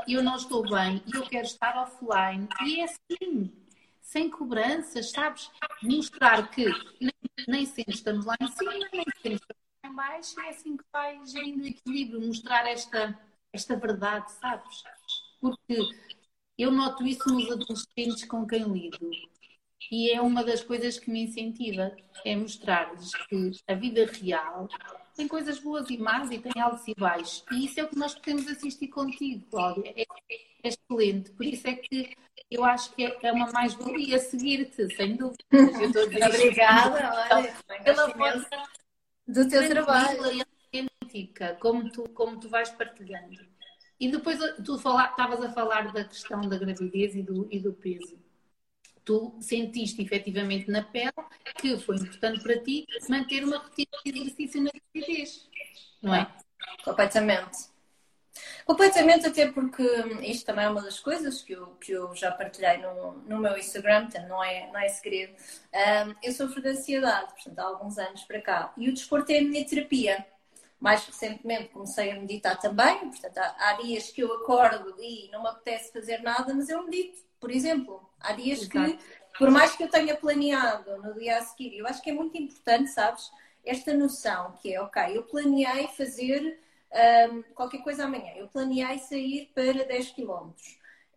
eu, 0.08 0.22
não 0.22 0.36
estou 0.36 0.62
bem 0.68 1.02
e 1.06 1.16
eu 1.16 1.22
quero 1.26 1.46
estar 1.46 1.76
offline. 1.82 2.48
E 2.64 2.80
é 2.80 2.84
assim, 2.84 3.52
sem 4.00 4.28
cobranças, 4.28 5.10
sabes? 5.10 5.50
Mostrar 5.82 6.50
que 6.50 6.64
nem, 7.00 7.12
nem 7.46 7.66
sempre 7.66 7.94
estamos 7.94 8.26
lá 8.26 8.34
em 8.40 8.48
cima, 8.48 8.72
nem 8.72 9.04
sempre 9.22 9.34
estamos 9.34 9.42
lá 9.84 9.90
em 9.90 9.94
baixo, 9.94 10.40
é 10.40 10.48
assim 10.48 10.76
que 10.76 10.84
vai 10.92 11.24
gerindo 11.26 11.62
o 11.62 11.66
equilíbrio, 11.66 12.26
mostrar 12.26 12.66
esta, 12.66 13.16
esta 13.52 13.76
verdade, 13.76 14.32
sabes? 14.32 14.82
Porque 15.40 15.78
eu 16.58 16.72
noto 16.72 17.06
isso 17.06 17.28
nos 17.32 17.50
adolescentes 17.50 18.24
com 18.24 18.46
quem 18.46 18.64
lido. 18.64 18.98
E 19.90 20.10
é 20.10 20.20
uma 20.20 20.44
das 20.44 20.62
coisas 20.62 20.98
que 20.98 21.10
me 21.10 21.24
incentiva, 21.24 21.94
é 22.24 22.36
mostrar-lhes 22.36 23.12
que 23.26 23.52
a 23.66 23.74
vida 23.74 24.06
real 24.06 24.68
tem 25.16 25.28
coisas 25.28 25.58
boas 25.58 25.88
e 25.90 25.98
más 25.98 26.30
e 26.30 26.38
tem 26.38 26.60
altos 26.60 26.86
e 26.88 26.94
baixos. 26.94 27.44
E 27.52 27.66
isso 27.66 27.78
é 27.80 27.84
o 27.84 27.88
que 27.88 27.98
nós 27.98 28.14
podemos 28.14 28.46
assistir 28.48 28.88
contigo, 28.88 29.44
Cláudia. 29.50 29.92
É, 29.96 30.02
é 30.02 30.68
excelente. 30.68 31.30
Por 31.32 31.44
isso 31.44 31.66
é 31.68 31.74
que 31.74 32.16
eu 32.50 32.64
acho 32.64 32.94
que 32.94 33.04
é 33.22 33.32
uma 33.32 33.50
mais-valia 33.52 34.18
seguir-te, 34.18 34.94
sem 34.94 35.16
dúvida. 35.16 35.44
Obrigada, 36.26 37.28
olha, 37.32 37.54
pela 37.84 38.10
força 38.10 38.62
do 39.26 39.48
teu 39.48 39.68
trabalho. 39.68 40.20
Autêntica, 40.72 41.56
como 41.60 41.90
tu, 41.90 42.04
como 42.10 42.38
tu 42.38 42.48
vais 42.48 42.70
partilhando. 42.70 43.40
E 43.98 44.10
depois 44.10 44.38
tu 44.64 44.76
estavas 44.76 45.42
a 45.42 45.52
falar 45.52 45.92
da 45.92 46.04
questão 46.04 46.40
da 46.42 46.56
gravidez 46.56 47.14
e 47.14 47.22
do, 47.22 47.48
e 47.50 47.58
do 47.58 47.72
peso. 47.72 48.18
Tu 49.04 49.34
sentiste 49.40 50.02
efetivamente 50.02 50.70
na 50.70 50.82
pele 50.82 51.12
que 51.56 51.76
foi 51.78 51.96
importante 51.96 52.42
para 52.42 52.58
ti 52.60 52.86
manter 53.08 53.44
uma 53.44 53.58
rotina 53.58 53.90
de 54.04 54.18
exercício 54.18 54.62
na 54.62 54.70
gravidez, 54.70 55.48
não 56.02 56.14
é? 56.14 56.30
Completamente. 56.84 57.70
Completamente, 58.64 59.26
até 59.26 59.50
porque 59.50 59.82
isto 60.22 60.46
também 60.46 60.64
é 60.64 60.68
uma 60.68 60.82
das 60.82 61.00
coisas 61.00 61.42
que 61.42 61.52
eu, 61.52 61.66
que 61.76 61.92
eu 61.92 62.14
já 62.14 62.30
partilhei 62.30 62.78
no, 62.78 63.12
no 63.22 63.38
meu 63.38 63.56
Instagram, 63.56 64.02
portanto 64.02 64.28
não 64.28 64.42
é, 64.44 64.70
não 64.70 64.78
é 64.78 64.88
segredo. 64.88 65.34
Um, 65.74 66.14
eu 66.22 66.32
sofro 66.32 66.62
de 66.62 66.68
ansiedade, 66.68 67.32
portanto, 67.32 67.58
há 67.58 67.64
alguns 67.64 67.98
anos 67.98 68.22
para 68.24 68.40
cá, 68.40 68.72
e 68.76 68.88
o 68.88 68.94
desporto 68.94 69.32
é 69.32 69.38
a 69.38 69.42
minha 69.42 69.64
terapia. 69.66 70.24
Mais 70.80 71.04
recentemente 71.04 71.68
comecei 71.68 72.10
a 72.10 72.14
meditar 72.18 72.58
também, 72.58 72.98
portanto, 73.10 73.38
há, 73.38 73.74
dias 73.82 74.10
que 74.10 74.22
eu 74.22 74.32
acordo 74.32 74.96
e 74.98 75.28
não 75.30 75.42
me 75.42 75.48
apetece 75.48 75.92
fazer 75.92 76.22
nada, 76.22 76.54
mas 76.54 76.68
eu 76.70 76.82
medito, 76.84 77.18
por 77.38 77.50
exemplo. 77.50 78.08
Há 78.18 78.32
dias 78.32 78.62
Exato. 78.62 78.96
que, 78.96 78.98
por 79.38 79.50
mais 79.50 79.76
que 79.76 79.82
eu 79.84 79.88
tenha 79.88 80.16
planeado 80.16 80.96
no 81.02 81.14
dia 81.14 81.38
a 81.38 81.42
seguir, 81.42 81.76
eu 81.76 81.86
acho 81.86 82.02
que 82.02 82.10
é 82.10 82.14
muito 82.14 82.36
importante, 82.36 82.90
sabes, 82.90 83.30
esta 83.64 83.92
noção 83.94 84.52
que 84.60 84.74
é, 84.74 84.80
ok, 84.80 85.02
eu 85.16 85.22
planeei 85.24 85.86
fazer 85.88 86.58
um, 87.30 87.42
qualquer 87.54 87.82
coisa 87.82 88.04
amanhã. 88.04 88.32
Eu 88.36 88.48
planeei 88.48 88.98
sair 88.98 89.50
para 89.54 89.84
10 89.84 90.10
km. 90.12 90.50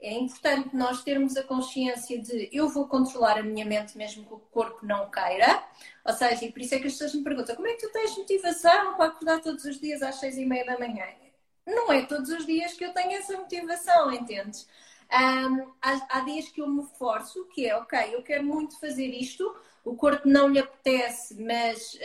É 0.04 0.12
importante 0.12 0.76
nós 0.76 1.02
termos 1.02 1.38
a 1.38 1.44
consciência 1.44 2.22
de 2.22 2.50
eu 2.52 2.68
vou 2.68 2.90
controlar 2.90 3.38
a 3.38 3.44
minha 3.44 3.66
mente 3.66 3.98
mesmo 3.98 4.26
que 4.26 4.34
o 4.34 4.38
corpo 4.38 4.86
não 4.86 5.10
queira. 5.10 5.64
Ou 6.06 6.14
seja, 6.14 6.44
e 6.44 6.52
por 6.52 6.62
isso 6.62 6.76
é 6.76 6.80
que 6.80 6.88
as 6.88 6.94
pessoas 6.94 7.16
me 7.16 7.24
perguntam 7.24 7.56
como 7.56 7.70
é 7.70 7.74
que 7.74 7.88
tu 7.88 7.92
tens 7.94 8.18
motivação 8.18 8.96
para 8.96 9.06
acordar 9.06 9.42
todos 9.42 9.64
os 9.64 9.80
dias 9.80 10.02
às 10.02 10.16
seis 10.16 10.38
e 10.38 10.46
meia 10.46 10.66
da 10.66 10.78
manhã? 10.78 11.06
Não 11.66 11.90
é 11.92 12.06
todos 12.06 12.30
os 12.30 12.46
dias 12.46 12.74
que 12.74 12.84
eu 12.84 12.94
tenho 12.94 13.14
essa 13.14 13.38
motivação, 13.38 14.12
entendes? 14.12 14.68
Um, 15.10 15.72
há, 15.82 16.08
há, 16.10 16.20
dias 16.22 16.50
que 16.50 16.62
eu 16.62 16.68
me 16.68 16.86
forço, 16.98 17.46
que 17.54 17.66
é, 17.66 17.76
ok, 17.78 18.14
eu 18.14 18.24
quero 18.24 18.44
muito 18.44 18.78
fazer 18.80 19.08
isto, 19.08 19.56
o 19.86 19.96
corpo 19.96 20.28
não 20.28 20.50
lhe 20.50 20.60
apetece, 20.60 21.42
mas 21.42 21.98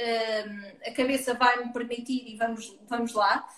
um, 0.46 0.88
a 0.88 0.94
cabeça 0.94 1.34
vai 1.34 1.64
me 1.64 1.72
permitir 1.72 2.28
e 2.28 2.36
vamos, 2.36 2.78
vamos 2.86 3.12
lá. 3.14 3.48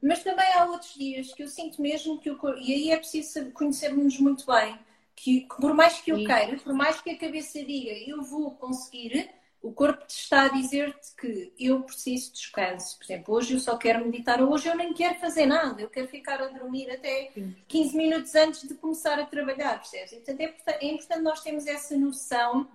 Mas 0.00 0.22
também 0.22 0.46
há 0.54 0.64
outros 0.64 0.94
dias 0.94 1.32
que 1.34 1.42
eu 1.42 1.48
sinto 1.48 1.82
mesmo 1.82 2.20
que 2.20 2.30
o 2.30 2.36
corpo, 2.36 2.60
e 2.60 2.72
aí 2.72 2.90
é 2.90 2.96
preciso 2.96 3.50
conhecermos 3.50 4.18
muito 4.18 4.46
bem, 4.46 4.78
que 5.14 5.46
por 5.60 5.74
mais 5.74 6.00
que 6.00 6.12
eu 6.12 6.16
queira, 6.18 6.56
por 6.62 6.72
mais 6.72 7.00
que 7.00 7.10
a 7.10 7.18
cabeça 7.18 7.64
diga 7.64 7.90
eu 7.90 8.22
vou 8.22 8.52
conseguir, 8.52 9.28
o 9.60 9.72
corpo 9.72 10.06
te 10.06 10.14
está 10.14 10.44
a 10.44 10.48
dizer-te 10.48 11.14
que 11.16 11.52
eu 11.58 11.82
preciso 11.82 12.32
de 12.32 12.38
descanso. 12.38 12.96
Por 12.96 13.04
exemplo, 13.04 13.34
hoje 13.34 13.54
eu 13.54 13.58
só 13.58 13.76
quero 13.76 14.04
meditar, 14.04 14.40
hoje 14.40 14.68
eu 14.68 14.76
nem 14.76 14.94
quero 14.94 15.18
fazer 15.18 15.46
nada, 15.46 15.82
eu 15.82 15.90
quero 15.90 16.06
ficar 16.06 16.40
a 16.40 16.46
dormir 16.46 16.88
até 16.90 17.32
15 17.66 17.96
minutos 17.96 18.34
antes 18.36 18.68
de 18.68 18.74
começar 18.74 19.18
a 19.18 19.26
trabalhar, 19.26 19.78
percebes? 19.78 20.12
Portanto, 20.12 20.40
é, 20.40 20.54
é 20.80 20.86
importante 20.86 21.22
nós 21.22 21.40
termos 21.42 21.66
essa 21.66 21.96
noção 21.96 22.68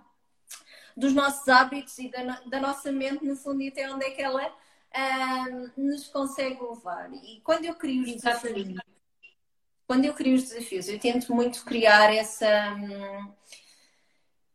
dos 0.94 1.14
nossos 1.14 1.48
hábitos 1.48 1.98
e 1.98 2.08
da, 2.10 2.40
da 2.46 2.60
nossa 2.60 2.92
mente, 2.92 3.24
no 3.24 3.34
fundo, 3.34 3.62
e 3.62 3.68
até 3.68 3.90
onde 3.90 4.04
é 4.04 4.10
que 4.10 4.22
ela 4.22 4.54
um, 4.96 5.70
nos 5.88 6.08
consegue 6.08 6.60
levar. 6.62 7.12
E 7.12 7.40
quando 7.42 7.64
eu 7.64 7.74
crio 7.74 8.02
os 8.02 8.14
desafios, 8.14 8.80
quando 9.86 10.04
eu 10.04 10.14
crio 10.14 10.34
os 10.34 10.44
desafios, 10.44 10.88
eu 10.88 10.98
tento 10.98 11.34
muito 11.34 11.64
criar 11.64 12.14
essa. 12.14 12.76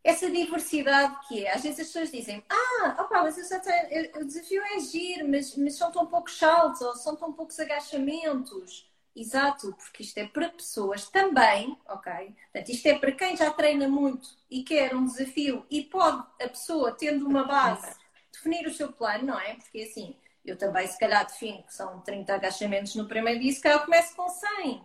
essa 0.03 0.29
diversidade 0.29 1.15
que 1.27 1.45
é. 1.45 1.53
Às 1.53 1.63
vezes 1.63 1.79
as 1.79 1.87
pessoas 1.87 2.11
dizem, 2.11 2.43
ah, 2.49 2.97
opa, 2.99 3.23
mas 3.23 3.51
eu 3.51 3.61
tenho, 3.61 4.21
o 4.21 4.25
desafio 4.25 4.61
é 4.63 4.75
agir, 4.75 5.23
mas, 5.23 5.55
mas 5.55 5.75
são 5.75 5.91
tão 5.91 6.05
poucos 6.07 6.37
saltos 6.37 6.81
ou 6.81 6.95
são 6.95 7.15
tão 7.15 7.33
poucos 7.33 7.59
agachamentos. 7.59 8.89
Exato, 9.15 9.73
porque 9.73 10.03
isto 10.03 10.17
é 10.17 10.27
para 10.27 10.49
pessoas 10.49 11.09
também, 11.09 11.77
ok? 11.89 12.11
Portanto, 12.51 12.69
isto 12.69 12.85
é 12.85 12.97
para 12.97 13.11
quem 13.11 13.35
já 13.35 13.51
treina 13.51 13.87
muito 13.87 14.29
e 14.49 14.63
quer 14.63 14.95
um 14.95 15.05
desafio 15.05 15.65
e 15.69 15.83
pode 15.83 16.25
a 16.41 16.47
pessoa, 16.47 16.93
tendo 16.93 17.27
uma 17.27 17.43
base, 17.43 17.95
definir 18.31 18.65
o 18.65 18.73
seu 18.73 18.93
plano, 18.93 19.25
não 19.25 19.39
é? 19.39 19.55
Porque 19.55 19.81
assim, 19.81 20.15
eu 20.49 20.57
também 20.57 20.87
se 20.87 20.97
calhar 20.97 21.25
defino 21.25 21.63
que 21.63 21.73
são 21.73 21.99
30 22.01 22.33
agachamentos 22.33 22.95
no 22.95 23.07
primeiro 23.07 23.39
dia, 23.39 23.51
se 23.51 23.61
calhar 23.61 23.79
eu 23.79 23.85
começo 23.85 24.15
com 24.15 24.27
100. 24.27 24.81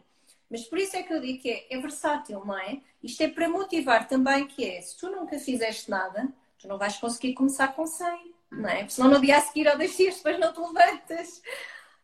Mas 0.50 0.64
por 0.64 0.78
isso 0.78 0.96
é 0.96 1.02
que 1.02 1.12
eu 1.12 1.20
digo 1.20 1.42
que 1.42 1.50
é, 1.50 1.74
é 1.74 1.80
versátil, 1.80 2.44
não 2.44 2.56
é? 2.58 2.80
Isto 3.02 3.22
é 3.22 3.28
para 3.28 3.48
motivar 3.48 4.06
também 4.06 4.46
que 4.46 4.64
é, 4.64 4.80
se 4.80 4.96
tu 4.96 5.10
nunca 5.10 5.38
fizeste 5.38 5.90
nada, 5.90 6.28
tu 6.58 6.68
não 6.68 6.78
vais 6.78 6.96
conseguir 6.98 7.34
começar 7.34 7.68
com 7.74 7.86
100, 7.86 8.34
não 8.52 8.68
é? 8.68 8.78
Porque 8.78 8.92
senão 8.92 9.10
no 9.10 9.20
dia 9.20 9.38
a 9.38 9.40
seguir 9.40 9.68
ou 9.68 9.76
dois 9.76 9.96
dias 9.96 10.16
depois 10.16 10.38
não 10.38 10.52
te 10.52 10.60
levantas. 10.60 11.42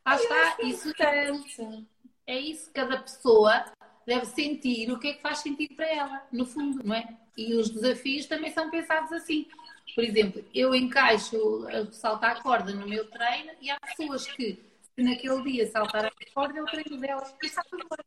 Ah, 0.04 0.16
está, 0.16 0.56
isso 0.62 0.92
tanto 0.94 1.86
é 2.26 2.38
isso, 2.38 2.70
cada 2.72 2.98
pessoa 3.02 3.64
deve 4.06 4.26
sentir 4.26 4.90
o 4.90 4.98
que 4.98 5.08
é 5.08 5.14
que 5.14 5.22
faz 5.22 5.38
sentido 5.38 5.74
para 5.74 5.88
ela, 5.88 6.26
no 6.32 6.44
fundo, 6.44 6.82
não 6.84 6.94
é? 6.94 7.16
E 7.36 7.54
os 7.54 7.70
desafios 7.70 8.26
também 8.26 8.52
são 8.52 8.70
pensados 8.70 9.12
assim. 9.12 9.48
Por 9.94 10.04
exemplo, 10.04 10.44
eu 10.54 10.74
encaixo 10.74 11.66
a 11.68 11.90
saltar 11.92 12.36
a 12.36 12.42
corda 12.42 12.72
no 12.72 12.86
meu 12.86 13.08
treino 13.10 13.52
e 13.60 13.70
há 13.70 13.78
pessoas 13.80 14.26
que, 14.26 14.62
se 14.94 15.02
naquele 15.02 15.42
dia 15.42 15.70
saltar 15.70 16.04
a 16.04 16.12
corda, 16.34 16.58
eu 16.58 16.66
treino 16.66 16.98
delas. 16.98 17.34
E 17.42 17.46
está 17.46 17.62
tudo 17.64 17.86
bem. 17.88 18.04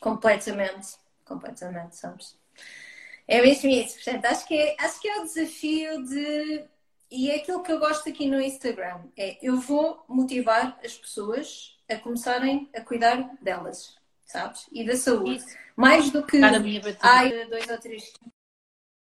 Completamente, 0.00 0.96
completamente, 1.24 1.96
sabes? 1.96 2.36
É 3.26 3.40
mesmo 3.40 3.70
isso. 3.70 3.94
Portanto, 4.02 4.24
acho 4.26 4.46
que 4.46 4.54
é, 4.54 4.76
acho 4.78 5.00
que 5.00 5.08
é 5.08 5.20
o 5.20 5.24
desafio 5.24 6.04
de. 6.04 6.64
E 7.10 7.30
é 7.30 7.36
aquilo 7.36 7.62
que 7.62 7.70
eu 7.70 7.78
gosto 7.78 8.08
aqui 8.08 8.26
no 8.26 8.40
Instagram. 8.40 9.02
É 9.16 9.38
eu 9.42 9.60
vou 9.60 10.04
motivar 10.08 10.78
as 10.84 10.96
pessoas 10.96 11.78
a 11.88 11.96
começarem 11.96 12.68
a 12.74 12.80
cuidar 12.80 13.36
delas, 13.40 13.96
sabes? 14.32 14.66
E 14.72 14.84
da 14.84 14.96
saúde. 14.96 15.36
Isso. 15.36 15.56
Mais 15.76 16.10
do 16.10 16.22
que 16.24 16.38
ai, 17.00 17.46
dois 17.46 17.68
ou 17.68 17.78
três 17.78 18.12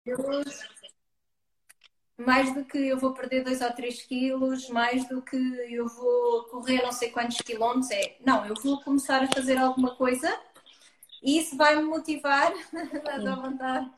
quilos, 0.03 0.59
mais 2.17 2.53
do 2.53 2.65
que 2.65 2.77
eu 2.77 2.97
vou 2.97 3.13
perder 3.13 3.43
dois 3.43 3.61
ou 3.61 3.71
três 3.71 4.01
quilos, 4.03 4.69
mais 4.69 5.07
do 5.07 5.21
que 5.21 5.35
eu 5.35 5.87
vou 5.87 6.43
correr 6.45 6.83
não 6.83 6.91
sei 6.91 7.09
quantos 7.09 7.37
quilómetros, 7.37 7.89
é 7.91 8.17
não, 8.25 8.45
eu 8.45 8.53
vou 8.55 8.81
começar 8.81 9.23
a 9.23 9.27
fazer 9.27 9.57
alguma 9.57 9.95
coisa 9.95 10.29
e 11.23 11.39
isso 11.39 11.55
vai 11.57 11.75
me 11.75 11.83
motivar 11.83 12.51
a 13.07 13.35
vontade 13.35 13.89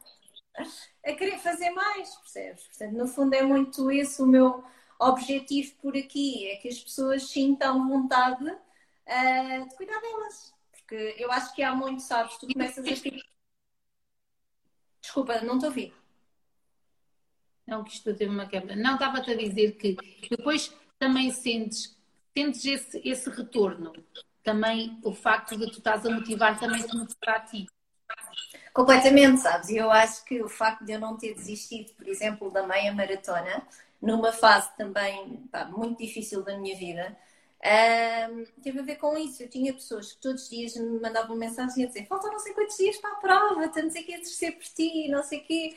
a 1.06 1.14
querer 1.14 1.40
fazer 1.40 1.72
mais, 1.72 2.16
percebes? 2.16 2.64
Portanto, 2.68 2.94
no 2.94 3.08
fundo 3.08 3.34
é 3.34 3.42
muito 3.42 3.90
esse 3.92 4.22
o 4.22 4.28
meu 4.28 4.64
objetivo 5.00 5.74
por 5.82 5.98
aqui, 5.98 6.48
é 6.50 6.58
que 6.58 6.68
as 6.68 6.80
pessoas 6.80 7.24
sintam 7.24 7.88
vontade 7.88 8.46
uh, 8.46 9.68
de 9.68 9.76
cuidar 9.76 10.00
delas. 10.00 10.54
Porque 10.92 11.16
eu 11.18 11.32
acho 11.32 11.56
que 11.56 11.64
há 11.64 11.74
muito, 11.74 12.02
sabes, 12.02 12.36
tu 12.36 12.46
começas 12.52 12.86
a. 12.86 12.90
Desculpa, 15.00 15.40
não 15.40 15.58
te 15.58 15.66
ouvi. 15.66 15.94
Não, 17.66 17.82
que 17.82 17.94
isto 17.94 18.14
teve 18.14 18.30
uma 18.30 18.46
quebra. 18.46 18.76
Não, 18.76 18.96
estava-te 18.96 19.32
a 19.32 19.38
dizer 19.38 19.78
que 19.78 19.96
depois 20.30 20.76
também 21.00 21.32
sentes, 21.32 21.98
sentes 22.38 22.66
esse, 22.66 23.02
esse 23.06 23.30
retorno. 23.30 23.94
Também 24.44 25.00
o 25.02 25.14
facto 25.14 25.58
de 25.58 25.72
tu 25.72 25.78
estás 25.78 26.06
a 26.06 26.10
motivar 26.10 26.60
também 26.60 26.86
te 26.86 26.94
motivar 26.94 27.36
a 27.38 27.40
ti. 27.40 27.68
Completamente, 28.74 29.40
sabes? 29.40 29.70
E 29.70 29.78
eu 29.78 29.90
acho 29.90 30.26
que 30.26 30.44
o 30.44 30.50
facto 30.50 30.84
de 30.84 30.92
eu 30.92 31.00
não 31.00 31.16
ter 31.16 31.34
desistido, 31.34 31.94
por 31.94 32.06
exemplo, 32.06 32.52
da 32.52 32.68
meia 32.68 32.92
maratona, 32.92 33.66
numa 34.02 34.34
fase 34.34 34.76
também 34.76 35.38
pá, 35.50 35.64
muito 35.64 36.00
difícil 36.00 36.44
da 36.44 36.58
minha 36.58 36.76
vida, 36.76 37.18
um, 37.64 38.46
teve 38.62 38.80
a 38.80 38.84
ver 38.84 38.96
com 38.96 39.16
isso. 39.18 39.44
Eu 39.44 39.50
tinha 39.50 39.74
pessoas 39.74 40.14
que 40.14 40.22
todos 40.22 40.44
os 40.44 40.50
dias 40.50 40.76
me 40.76 41.00
mandavam 41.00 41.36
mensagem 41.36 41.84
a 41.84 41.88
dizer: 41.88 42.08
faltam 42.08 42.32
não 42.32 42.40
sei 42.40 42.54
quantos 42.54 42.78
dias 42.78 42.98
para 42.98 43.12
a 43.12 43.16
prova, 43.16 43.66
estamos 43.66 43.96
aqui 43.96 44.16
a 44.16 44.18
torcer 44.18 44.54
por 44.54 44.64
ti, 44.64 45.08
não 45.10 45.24
sei 45.24 45.40
o 45.40 45.44
quê. 45.44 45.76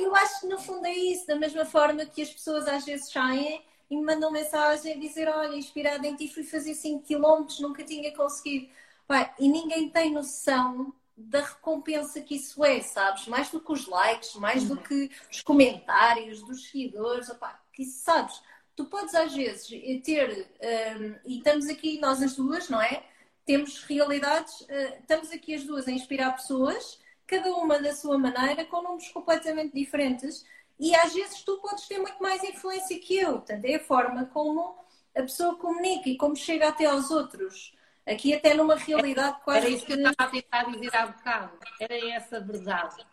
Eu 0.00 0.14
acho 0.14 0.40
que 0.40 0.46
no 0.46 0.58
fundo 0.58 0.86
é 0.86 0.92
isso, 0.92 1.26
da 1.26 1.36
mesma 1.36 1.64
forma 1.64 2.04
que 2.06 2.22
as 2.22 2.30
pessoas 2.30 2.68
às 2.68 2.84
vezes 2.84 3.10
saem 3.10 3.64
e 3.90 3.96
me 3.96 4.02
mandam 4.02 4.30
mensagem 4.30 4.92
a 4.94 4.96
dizer: 4.98 5.28
Olha, 5.28 5.56
inspirada 5.56 6.06
em 6.06 6.14
ti, 6.14 6.28
fui 6.28 6.44
fazer 6.44 6.74
5 6.74 7.04
km, 7.06 7.46
nunca 7.60 7.84
tinha 7.84 8.14
conseguido. 8.14 8.68
Pá, 9.06 9.34
e 9.38 9.48
ninguém 9.48 9.88
tem 9.88 10.12
noção 10.12 10.94
da 11.16 11.40
recompensa 11.40 12.20
que 12.20 12.36
isso 12.36 12.64
é, 12.64 12.80
sabes? 12.80 13.26
Mais 13.26 13.50
do 13.50 13.60
que 13.60 13.72
os 13.72 13.88
likes, 13.88 14.34
mais 14.36 14.64
do 14.64 14.76
que 14.76 15.10
os 15.30 15.40
comentários 15.42 16.42
dos 16.42 16.70
seguidores, 16.70 17.28
opá, 17.28 17.60
que 17.72 17.82
isso 17.82 18.04
sabes. 18.04 18.40
Tu 18.78 18.84
podes 18.84 19.12
às 19.12 19.34
vezes 19.34 19.66
ter, 20.04 20.48
um, 20.62 21.16
e 21.26 21.38
estamos 21.38 21.68
aqui 21.68 21.98
nós 21.98 22.22
as 22.22 22.36
duas, 22.36 22.68
não 22.68 22.80
é? 22.80 23.02
Temos 23.44 23.82
realidades, 23.82 24.60
uh, 24.60 25.00
estamos 25.00 25.32
aqui 25.32 25.52
as 25.52 25.64
duas 25.64 25.88
a 25.88 25.90
inspirar 25.90 26.30
pessoas, 26.36 27.00
cada 27.26 27.50
uma 27.56 27.82
da 27.82 27.92
sua 27.92 28.16
maneira, 28.16 28.64
com 28.66 28.80
nomes 28.80 29.08
completamente 29.08 29.74
diferentes, 29.74 30.46
e 30.78 30.94
às 30.94 31.12
vezes 31.12 31.42
tu 31.42 31.56
podes 31.56 31.88
ter 31.88 31.98
muito 31.98 32.22
mais 32.22 32.44
influência 32.44 33.00
que 33.00 33.16
eu. 33.16 33.38
Portanto, 33.38 33.64
é 33.64 33.74
a 33.74 33.80
forma 33.80 34.26
como 34.26 34.76
a 35.12 35.22
pessoa 35.22 35.56
comunica 35.56 36.08
e 36.08 36.16
como 36.16 36.36
chega 36.36 36.68
até 36.68 36.84
aos 36.84 37.10
outros. 37.10 37.74
Aqui 38.06 38.32
até 38.32 38.54
numa 38.54 38.76
realidade 38.76 39.40
quase. 39.42 39.58
Era 39.58 39.70
isso 39.70 39.86
que 39.86 39.92
eu 39.94 39.96
estava 39.96 40.14
a 40.18 40.30
tentar 40.30 40.62
dizer 40.70 40.96
há 40.96 41.06
bocado. 41.08 41.58
Era 41.80 42.14
essa 42.14 42.38
verdade. 42.38 43.04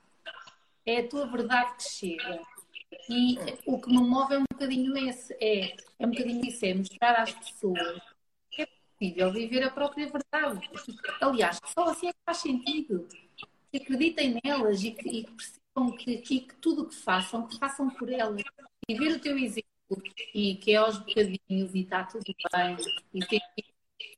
É 0.86 1.00
a 1.00 1.08
tua 1.08 1.26
verdade 1.26 1.76
que 1.76 1.84
chega. 1.86 2.40
E 3.10 3.38
o 3.66 3.80
que 3.80 3.90
me 3.90 3.98
move 3.98 4.34
é 4.34 4.38
um 4.40 4.46
bocadinho 4.52 4.98
esse, 4.98 5.34
é, 5.40 5.76
é 6.00 6.06
um 6.06 6.12
bocadinho 6.12 6.46
isso, 6.46 6.66
é 6.66 6.74
mostrar 6.74 7.22
às 7.22 7.32
pessoas 7.34 8.02
que 8.52 8.62
é 8.62 8.66
possível 8.66 9.32
viver 9.32 9.64
a 9.64 9.70
própria 9.70 10.10
verdade. 10.10 10.70
Aliás, 11.22 11.60
só 11.74 11.86
assim 11.86 12.08
é 12.08 12.14
que 12.14 12.20
faz 12.26 12.38
sentido. 12.38 13.08
Que 13.72 13.78
acreditem 13.78 14.40
nelas 14.44 14.84
e 14.84 14.92
que, 14.92 15.10
e 15.10 15.24
que 15.24 15.32
percebam 15.32 15.98
que, 15.98 16.18
que, 16.18 16.40
que 16.42 16.56
tudo 16.56 16.84
o 16.84 16.88
que 16.88 16.96
façam, 16.96 17.48
que 17.48 17.58
façam 17.58 17.90
por 17.90 18.10
elas. 18.10 18.42
E 18.88 18.96
ver 18.96 19.14
o 19.14 19.20
teu 19.20 19.38
exemplo 19.38 19.66
e 20.34 20.56
que 20.56 20.72
é 20.72 20.78
aos 20.78 20.98
bocadinhos 20.98 21.74
e 21.76 21.82
está 21.82 22.04
tudo 22.04 22.24
bem 22.52 22.78
e 23.14 23.26
tem 23.26 23.42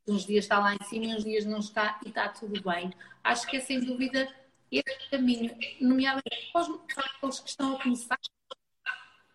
uns 0.07 0.25
dias 0.25 0.45
está 0.45 0.59
lá 0.59 0.73
em 0.73 0.83
cima 0.85 1.05
e 1.05 1.15
uns 1.15 1.23
dias 1.23 1.45
não 1.45 1.59
está 1.59 1.99
e 2.05 2.09
está 2.09 2.29
tudo 2.29 2.61
bem. 2.63 2.91
Acho 3.23 3.47
que 3.47 3.57
é 3.57 3.59
sem 3.59 3.79
dúvida 3.79 4.27
esse 4.71 5.09
caminho, 5.09 5.55
nomeadamente 5.79 6.51
para 6.51 7.29
os 7.29 7.39
que 7.39 7.49
estão 7.49 7.75
a 7.75 7.83
começar, 7.83 8.19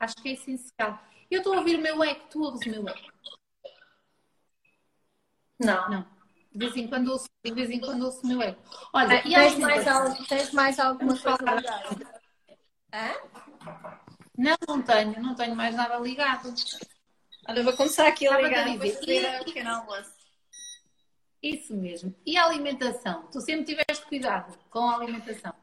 acho 0.03 0.17
que 0.17 0.29
é 0.31 0.33
essencial. 0.33 0.99
Eu 1.31 1.39
estou 1.39 1.55
a 1.55 1.59
ouvir 1.59 1.77
o 1.77 1.81
meu 1.81 2.03
eco, 2.03 2.29
tu 2.29 2.43
ouves 2.43 2.67
o 2.67 2.71
meu 2.71 2.89
eco? 2.89 3.13
Não. 5.59 5.91
Não. 5.91 6.07
De 6.53 6.59
vez 6.59 6.77
em 6.77 6.89
quando 6.89 7.09
ouço, 7.09 7.29
de 7.43 7.53
vez 7.53 7.71
em 7.71 7.81
quando 7.81 8.05
ouço 8.05 8.21
o 8.23 8.27
meu 8.27 8.43
eco. 8.43 8.61
Olha, 8.93 9.19
ah, 9.19 9.23
tens, 9.23 9.59
mais 9.59 9.89
algo, 9.89 10.27
tens 10.27 10.53
mais 10.53 10.79
alguma 10.79 11.19
coisa 11.19 11.39
ligada? 11.39 12.23
Hã? 12.93 13.15
Não, 14.37 14.57
não 14.69 14.83
tenho, 14.83 15.23
não 15.23 15.35
tenho 15.35 15.55
mais 15.55 15.75
nada 15.75 15.99
ligado. 15.99 16.53
Olha, 17.49 17.63
vou 17.63 17.73
começar 17.75 18.09
aqui 18.09 18.27
a 18.27 18.41
ligar 18.41 18.69
o 18.69 19.45
pequeno 19.45 19.71
almoço. 19.71 20.13
Isso 21.43 21.75
mesmo. 21.75 22.15
E 22.27 22.37
a 22.37 22.45
alimentação? 22.45 23.29
Tu 23.33 23.41
sempre 23.41 23.65
tiveste 23.65 24.07
cuidado 24.07 24.59
com 24.69 24.81
a 24.81 24.97
alimentação? 24.97 25.55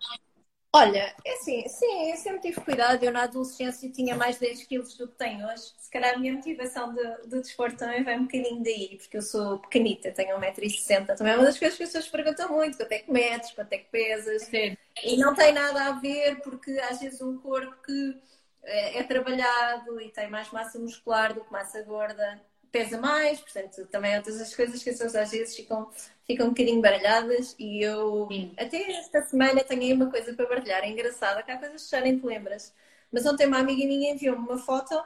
Olha, 0.72 1.16
é 1.26 1.34
assim, 1.34 1.68
sim, 1.68 2.12
eu 2.12 2.18
sempre 2.18 2.42
tive 2.42 2.62
cuidado. 2.62 3.04
Eu 3.04 3.12
na 3.12 3.24
adolescência 3.24 3.90
tinha 3.92 4.16
mais 4.16 4.38
10 4.38 4.64
quilos 4.66 4.96
do 4.96 5.08
que 5.08 5.16
tenho 5.16 5.48
hoje. 5.48 5.74
Se 5.78 5.90
calhar 5.90 6.14
a 6.14 6.20
minha 6.20 6.34
motivação 6.34 6.94
de, 6.94 7.28
de 7.28 7.42
desporto 7.42 7.78
também 7.78 8.04
vem 8.04 8.20
um 8.20 8.24
bocadinho 8.26 8.64
daí, 8.64 8.98
porque 8.98 9.18
eu 9.18 9.22
sou 9.24 9.58
pequenita, 9.60 10.12
tenho 10.12 10.38
1,60m. 10.38 11.16
Também 11.18 11.34
é 11.34 11.36
uma 11.38 11.46
das 11.46 11.58
coisas 11.58 11.76
que 11.76 11.84
as 11.84 11.90
pessoas 11.90 12.08
perguntam 12.10 12.50
muito: 12.54 12.78
quanto 12.78 12.92
é 12.92 13.00
que 13.00 13.12
metes, 13.12 13.52
quanto 13.52 13.74
é 13.74 13.78
que 13.80 13.90
pesas. 13.90 14.44
Sim. 14.44 14.78
E 15.04 15.18
não 15.18 15.34
tem 15.34 15.52
nada 15.54 15.86
a 15.88 15.92
ver, 15.94 16.40
porque 16.42 16.72
às 16.90 17.00
vezes 17.00 17.20
um 17.22 17.38
corpo 17.40 17.76
que 17.84 18.16
é, 18.64 19.00
é 19.00 19.04
trabalhado 19.04 20.00
e 20.00 20.10
tem 20.12 20.30
mais 20.30 20.52
massa 20.52 20.78
muscular 20.78 21.34
do 21.34 21.44
que 21.44 21.52
massa 21.52 21.82
gorda 21.82 22.40
pesa 22.72 23.00
mais, 23.00 23.40
portanto, 23.40 23.86
também 23.88 24.16
outras 24.18 24.40
as 24.40 24.56
coisas 24.56 24.84
que 24.84 24.90
as 24.90 24.98
pessoas 24.98 25.16
às 25.16 25.32
vezes 25.32 25.56
ficam, 25.56 25.90
ficam 26.26 26.48
um 26.48 26.50
bocadinho 26.50 26.82
baralhadas 26.82 27.56
e 27.58 27.82
eu 27.82 28.28
Sim. 28.32 28.54
até 28.58 28.92
esta 28.92 29.22
semana 29.24 29.64
tenho 29.64 29.82
aí 29.82 29.94
uma 29.94 30.10
coisa 30.10 30.34
para 30.34 30.48
baralhar, 30.48 30.84
é 30.84 30.90
engraçada, 30.90 31.44
que 31.44 31.52
há 31.52 31.58
coisas 31.58 31.84
que 31.84 31.92
já 31.92 32.02
nem 32.02 32.18
te 32.18 32.26
lembras. 32.26 32.74
Mas 33.12 33.26
ontem 33.26 33.48
uma 33.48 33.60
amiga 33.60 33.86
minha 33.86 34.12
enviou-me 34.12 34.48
uma 34.48 34.58
foto 34.58 35.02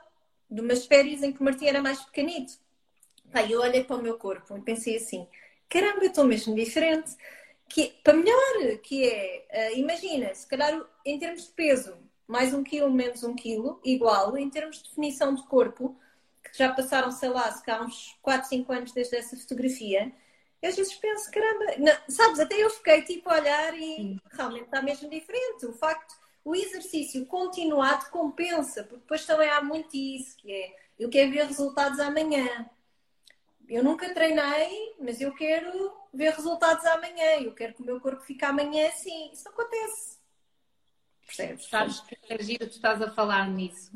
de 0.50 0.62
umas 0.62 0.86
férias 0.86 1.24
em 1.24 1.32
que 1.32 1.42
o 1.42 1.44
Martim 1.44 1.66
era 1.66 1.82
mais 1.82 2.02
pequenito. 2.02 2.54
Pá, 3.32 3.44
eu 3.44 3.62
olhei 3.62 3.84
para 3.84 3.96
o 3.96 4.02
meu 4.02 4.18
corpo 4.18 4.58
e 4.58 4.62
pensei 4.62 4.98
assim, 4.98 5.28
caramba, 5.70 6.04
eu 6.04 6.10
estou 6.10 6.26
mesmo 6.26 6.54
diferente. 6.54 7.16
Que, 7.68 7.94
para 8.04 8.14
melhor, 8.14 8.78
que 8.84 9.10
é, 9.10 9.72
uh, 9.72 9.80
imagina, 9.80 10.36
se 10.36 10.46
calhar 10.46 10.80
em 11.04 11.18
termos 11.18 11.48
de 11.48 11.52
peso, 11.54 11.98
mais 12.28 12.54
um 12.54 12.64
quilo, 12.64 12.92
menos 12.92 13.24
um 13.24 13.34
quilo, 13.34 13.80
igual, 13.84 14.38
em 14.38 14.50
termos 14.50 14.78
de 14.78 14.90
definição 14.90 15.34
de 15.34 15.42
corpo, 15.48 15.98
já 16.54 16.72
passaram, 16.72 17.12
sei 17.12 17.30
lá, 17.30 17.52
se 17.52 17.64
cá 17.64 17.82
uns 17.82 18.16
4, 18.22 18.48
5 18.48 18.72
anos 18.72 18.92
desde 18.92 19.18
essa 19.18 19.36
fotografia, 19.36 20.14
eu 20.62 20.70
às 20.70 20.76
vezes 20.76 20.94
penso, 20.96 21.30
caramba, 21.32 21.66
não, 21.80 21.94
sabes, 22.08 22.40
até 22.40 22.56
eu 22.56 22.70
fiquei 22.70 23.02
tipo 23.02 23.30
a 23.30 23.34
olhar 23.34 23.74
e 23.76 23.96
Sim. 23.96 24.20
realmente 24.32 24.66
está 24.66 24.82
mesmo 24.82 25.10
diferente. 25.10 25.66
O 25.66 25.74
facto, 25.74 26.16
o 26.46 26.56
exercício 26.56 27.26
continuado 27.26 28.10
compensa, 28.12 28.84
porque 28.84 29.02
depois 29.02 29.26
também 29.26 29.50
há 29.50 29.62
muito 29.62 29.96
isso, 29.98 30.38
que 30.38 30.52
é, 30.52 30.76
eu 31.00 31.10
quero 31.10 31.32
ver 31.32 31.48
resultados 31.48 32.00
amanhã. 32.00 32.70
Eu 33.68 33.84
nunca 33.84 34.14
treinei, 34.14 34.96
mas 35.00 35.20
eu 35.20 35.34
quero 35.34 35.92
ver 36.14 36.34
resultados 36.34 36.86
amanhã. 36.86 37.42
Eu 37.42 37.54
quero 37.54 37.74
que 37.74 37.82
o 37.82 37.86
meu 37.86 38.00
corpo 38.00 38.22
fique 38.22 38.46
amanhã 38.46 38.88
assim. 38.90 39.32
Isso 39.34 39.50
acontece. 39.50 40.20
Percebes? 41.26 41.66
Sabes 41.66 42.00
que 42.02 42.18
é 42.30 42.44
giro 42.44 42.68
tu 42.68 42.76
estás 42.76 43.02
a 43.02 43.10
falar 43.12 43.50
nisso 43.50 43.92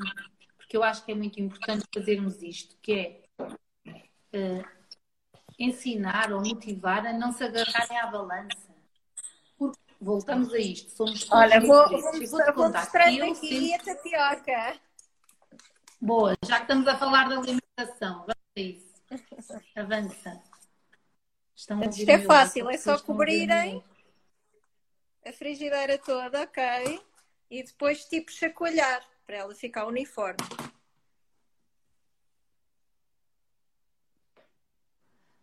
porque 0.68 0.76
eu 0.76 0.84
acho 0.84 1.02
que 1.02 1.12
é 1.12 1.14
muito 1.14 1.40
importante 1.40 1.86
fazermos 1.94 2.42
isto, 2.42 2.76
que 2.82 2.92
é 2.92 3.22
uh, 4.36 4.62
ensinar 5.58 6.30
ou 6.30 6.42
motivar 6.42 7.06
a 7.06 7.12
não 7.14 7.32
se 7.32 7.42
agarrarem 7.42 7.98
à 7.98 8.06
balança. 8.08 8.68
Porque 9.56 9.80
voltamos 9.98 10.52
a 10.52 10.58
isto, 10.58 10.90
somos 10.90 11.26
Olha, 11.32 11.58
vou, 11.58 11.88
vou, 11.88 12.02
vou, 12.02 12.54
vou 12.54 12.70
mostrar 12.70 13.08
aqui 13.08 13.72
a 13.72 13.78
tapioca. 13.78 14.80
Boa, 15.98 16.36
já 16.44 16.56
que 16.56 16.62
estamos 16.64 16.86
a 16.86 16.98
falar 16.98 17.30
da 17.30 17.38
alimentação, 17.38 18.26
vamos 18.26 18.36
a 18.54 18.60
isso. 18.60 18.92
Avança. 19.74 20.42
Estão 21.56 21.80
Isto 21.82 22.10
é 22.10 22.18
fácil, 22.18 22.68
é 22.68 22.76
só 22.76 23.00
cobrirem 23.00 23.82
a 25.24 25.32
frigideira 25.32 25.96
toda, 25.96 26.42
ok? 26.42 27.02
E 27.50 27.62
depois 27.62 28.04
tipo 28.04 28.30
chacoalhar 28.30 29.02
para 29.28 29.36
ela 29.36 29.54
ficar 29.54 29.86
uniforme. 29.86 30.38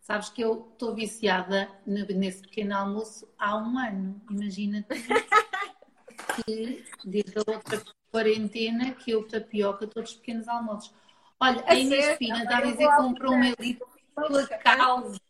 Sabes 0.00 0.28
que 0.28 0.42
eu 0.42 0.68
estou 0.72 0.92
viciada 0.92 1.70
nesse 1.86 2.42
pequeno 2.42 2.74
almoço 2.76 3.32
há 3.38 3.56
um 3.56 3.78
ano. 3.78 4.20
Imagina 4.28 4.84
que 6.34 6.84
desde 7.04 7.38
a 7.38 7.44
outra 7.46 7.80
quarentena 8.10 8.92
que 8.92 9.12
eu 9.12 9.26
tapioca 9.28 9.86
todos 9.86 10.10
os 10.10 10.16
pequenos 10.16 10.48
almoços. 10.48 10.92
Olha, 11.38 11.62
a, 11.64 11.74
Inês 11.76 12.18
Pina 12.18 12.42
está 12.42 12.58
a 12.58 12.62
dizer 12.62 12.88
que 12.88 12.96
comprou 12.96 13.34
uma 13.34 13.46
elite 13.46 13.84
por 14.12 14.26
tua 14.26 14.48
causa. 14.48 15.20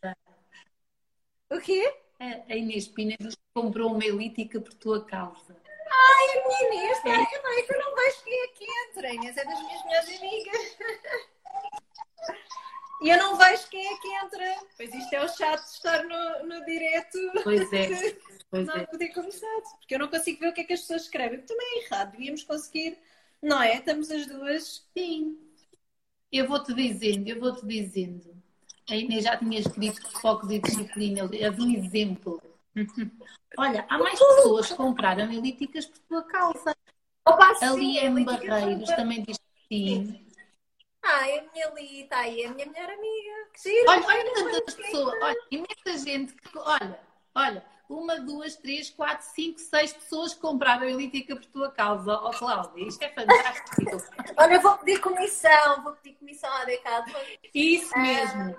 O 1.50 1.60
quê? 1.60 1.94
A 2.18 2.56
Inês 2.56 2.88
Pina 2.88 3.16
diz 3.20 3.34
que 3.34 3.42
comprou 3.52 3.92
uma 3.92 4.04
elítica 4.04 4.58
por 4.62 4.72
tua 4.72 5.04
causa. 5.04 5.65
Ai, 5.98 6.38
a 6.38 6.48
minha 6.48 6.84
Inês, 6.84 6.98
é. 6.98 7.26
que 7.62 7.74
eu 7.74 7.78
não 7.78 7.94
vejo 7.94 8.22
quem 8.24 8.42
é 8.42 8.48
que 8.48 8.64
entra. 8.64 9.14
Inês 9.14 9.36
é 9.36 9.44
das 9.44 9.60
minhas 9.60 9.84
melhores 9.84 10.18
amigas. 10.18 10.76
E 13.02 13.10
eu 13.10 13.18
não 13.18 13.36
vejo 13.36 13.68
quem 13.68 13.86
é 13.86 13.98
que 13.98 14.08
entra. 14.08 14.56
Pois 14.76 14.94
isto 14.94 15.12
é 15.12 15.24
o 15.24 15.28
chato 15.28 15.62
de 15.62 15.70
estar 15.70 16.02
no, 16.04 16.46
no 16.46 16.64
direto. 16.64 17.18
Pois 17.42 17.72
é. 17.72 18.16
Pois 18.48 18.64
não 18.64 18.76
é. 18.76 18.86
poder 18.86 19.08
começar. 19.08 19.60
Porque 19.80 19.96
eu 19.96 19.98
não 19.98 20.08
consigo 20.08 20.38
ver 20.38 20.48
o 20.48 20.52
que 20.52 20.60
é 20.60 20.64
que 20.64 20.72
as 20.72 20.80
pessoas 20.80 21.02
escrevem. 21.02 21.40
Também 21.40 21.66
é 21.66 21.84
errado. 21.84 22.12
Devíamos 22.12 22.44
conseguir. 22.44 22.96
Não 23.42 23.60
é? 23.60 23.76
Estamos 23.76 24.10
as 24.10 24.24
duas. 24.26 24.86
Sim. 24.96 25.36
Eu 26.30 26.46
vou-te 26.46 26.72
dizendo, 26.72 27.28
eu 27.28 27.40
vou-te 27.40 27.66
dizendo. 27.66 28.36
A 28.88 28.94
Inês 28.94 29.24
já 29.24 29.36
tinha 29.36 29.58
escrito 29.58 30.20
focos 30.20 30.50
e 30.50 30.60
disciplina. 30.60 31.28
É 31.34 31.50
um 31.50 31.70
exemplo. 31.70 32.40
Olha, 33.58 33.86
há 33.88 33.98
mais 33.98 34.18
pessoas 34.18 34.68
que 34.68 34.74
compraram 34.74 35.32
elíticas 35.32 35.86
por 35.86 35.98
tua 36.00 36.22
causa. 36.24 36.76
Opa, 37.26 37.54
Ali 37.62 37.98
em 37.98 38.24
Barreiros 38.24 38.88
também 38.90 39.22
diz 39.22 39.38
que 39.38 39.76
sim. 39.76 40.26
Ah, 41.02 41.28
é 41.28 41.38
a 41.38 41.52
minha 41.52 41.70
Lita, 41.70 42.02
está 42.02 42.18
aí 42.18 42.42
é 42.42 42.46
a 42.48 42.50
minha 42.52 42.66
melhor 42.66 42.90
amiga. 42.90 43.48
Que 43.54 43.62
giro, 43.62 43.90
olha, 43.90 44.06
olha 44.06 44.34
tantas 44.34 44.74
pessoas, 44.74 45.22
olha, 45.22 45.36
imensa 45.50 46.04
gente 46.04 46.34
que, 46.34 46.58
olha, 46.58 47.00
olha, 47.34 47.64
uma, 47.88 48.18
duas, 48.18 48.56
três, 48.56 48.90
quatro, 48.90 49.24
cinco, 49.28 49.60
seis 49.60 49.92
pessoas 49.92 50.34
que 50.34 50.40
compraram 50.40 50.82
a 50.82 50.90
elítica 50.90 51.36
por 51.36 51.46
tua 51.46 51.70
causa, 51.70 52.12
ó 52.12 52.30
oh, 52.30 52.32
Cláudia, 52.32 52.88
isto 52.88 53.02
é 53.02 53.08
fantástico. 53.10 53.98
olha, 54.36 54.60
vou 54.60 54.78
pedir 54.78 55.00
comissão, 55.00 55.82
vou 55.84 55.92
pedir 55.92 56.16
comissão 56.16 56.52
à 56.52 56.64
Decathlon. 56.64 57.20
Isso 57.54 57.96
mesmo. 57.96 58.56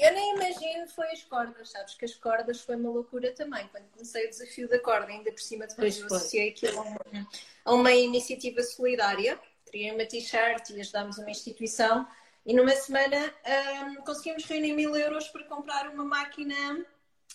Eu 0.00 0.12
nem 0.14 0.34
imagino 0.34 0.88
foi 0.88 1.08
as 1.12 1.22
cordas, 1.22 1.70
sabes? 1.70 1.94
Que 1.94 2.04
as 2.04 2.14
cordas 2.14 2.60
foi 2.60 2.76
uma 2.76 2.90
loucura 2.90 3.32
também. 3.32 3.68
Quando 3.68 3.84
comecei 3.90 4.26
o 4.26 4.30
desafio 4.30 4.68
da 4.68 4.78
corda, 4.78 5.06
ainda 5.06 5.30
por 5.30 5.40
cima 5.40 5.66
depois 5.66 5.98
eu 5.98 6.06
associei 6.06 6.50
aquilo 6.50 6.80
a 6.80 6.82
uma, 6.82 7.28
a 7.64 7.74
uma 7.74 7.92
iniciativa 7.92 8.62
solidária. 8.62 9.38
Criei 9.66 9.92
uma 9.92 10.04
t-shirt 10.06 10.70
e 10.70 10.80
ajudámos 10.80 11.18
uma 11.18 11.30
instituição. 11.30 12.06
E 12.46 12.54
numa 12.54 12.72
semana 12.72 13.34
um, 13.88 13.96
conseguimos 13.96 14.44
reunir 14.44 14.72
mil 14.72 14.96
euros 14.96 15.28
para 15.28 15.44
comprar 15.44 15.88
uma 15.90 16.04
máquina 16.04 16.54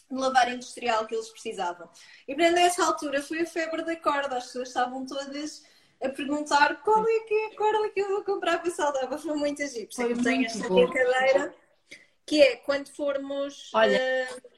de 0.09 0.17
lavar 0.17 0.51
industrial 0.51 1.05
que 1.05 1.15
eles 1.15 1.29
precisavam. 1.29 1.89
E 2.27 2.33
portanto, 2.33 2.55
nessa 2.55 2.85
altura 2.85 3.21
foi 3.21 3.41
a 3.41 3.45
febre 3.45 3.83
da 3.83 3.95
corda. 3.95 4.37
As 4.37 4.45
pessoas 4.45 4.69
estavam 4.69 5.05
todas 5.05 5.63
a 6.03 6.09
perguntar 6.09 6.81
qual 6.83 7.03
é 7.07 7.19
que 7.19 7.33
é 7.33 7.45
a 7.47 7.55
corda 7.55 7.89
que 7.89 8.01
eu 8.01 8.09
vou 8.09 8.23
comprar 8.23 8.59
para 8.59 8.71
saudável. 8.71 9.17
Foi 9.17 9.35
muito 9.35 9.61
egípcio. 9.61 10.03
Foi 10.03 10.15
muito 10.15 10.27
esta 10.27 10.67
brincadeira 10.67 11.64
que 12.25 12.41
é 12.41 12.55
quando 12.57 12.89
formos. 12.89 13.71
Olha. 13.73 13.99
Uh... 13.99 14.55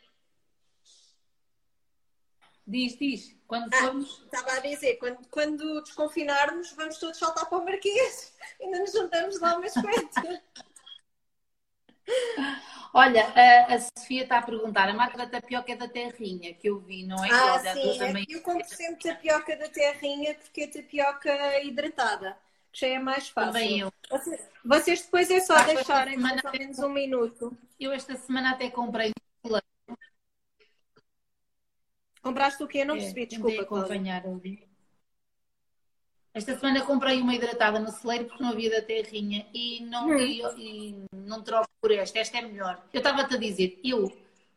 Diz, 2.65 2.97
diz. 2.97 3.35
Quando 3.47 3.73
ah, 3.73 3.77
formos. 3.77 4.21
Estava 4.23 4.53
a 4.53 4.59
dizer, 4.59 4.97
quando, 4.97 5.27
quando 5.29 5.81
desconfinarmos, 5.81 6.73
vamos 6.73 6.97
todos 6.97 7.17
saltar 7.17 7.47
para 7.47 7.57
o 7.57 7.63
Marquês. 7.65 8.35
Ainda 8.61 8.79
nos 8.79 8.91
juntamos 8.91 9.39
lá 9.39 9.57
umas 9.57 9.73
quantas. 9.73 10.41
Olha, 12.93 13.27
a, 13.27 13.75
a, 13.75 13.79
Sofia 13.79 14.23
está 14.23 14.39
a 14.39 14.41
perguntar, 14.41 14.89
a 14.89 14.93
marca 14.93 15.17
da 15.17 15.27
tapioca 15.27 15.71
é 15.71 15.75
da 15.75 15.87
terrinha, 15.89 16.53
que 16.53 16.69
eu 16.69 16.79
vi, 16.79 17.05
não 17.05 17.23
é? 17.23 17.29
Ah, 17.29 17.59
sim, 17.73 17.97
também... 17.99 18.25
eu 18.29 18.41
compro 18.41 18.67
sempre 18.67 19.11
tapioca 19.11 19.55
da 19.57 19.67
terrinha 19.67 20.33
porque 20.35 20.61
é 20.61 20.67
tapioca 20.67 21.61
hidratada, 21.63 22.37
já 22.77 22.87
é 22.87 22.99
mais 22.99 23.29
fácil. 23.29 23.53
Também 23.53 23.79
eu. 23.79 23.93
Vocês, 24.09 24.49
vocês 24.63 25.01
depois 25.01 25.31
é 25.31 25.39
só 25.39 25.55
Acho 25.55 25.73
deixarem 25.73 26.17
mais 26.17 26.43
ou 26.43 26.51
menos 26.51 26.79
um 26.79 26.89
minuto. 26.89 27.57
Eu 27.79 27.91
esta 27.91 28.15
semana 28.15 28.51
até 28.51 28.69
comprei 28.69 29.11
Compraste 32.21 32.61
o 32.61 32.67
quê? 32.67 32.83
Não 32.83 32.95
é, 32.95 32.99
percebi, 32.99 33.25
desculpa. 33.25 33.61
acompanhar 33.61 34.25
ali. 34.25 34.67
Esta 36.33 36.59
semana 36.59 36.85
comprei 36.85 37.21
uma 37.21 37.33
hidratada 37.33 37.79
no 37.79 37.89
celeiro 37.89 38.25
porque 38.25 38.43
não 38.43 38.51
havia 38.51 38.69
da 38.69 38.81
terrinha 38.81 39.47
e 39.53 39.79
não, 39.85 40.09
hum. 40.09 40.17
e, 40.19 40.41
e 40.57 41.05
não 41.13 41.41
troco 41.41 41.69
por 41.81 41.89
esta. 41.91 42.19
Esta 42.19 42.39
é 42.39 42.41
melhor. 42.41 42.85
Eu 42.93 42.97
estava-te 42.97 43.35
a 43.35 43.37
dizer, 43.39 43.79
eu 43.81 44.11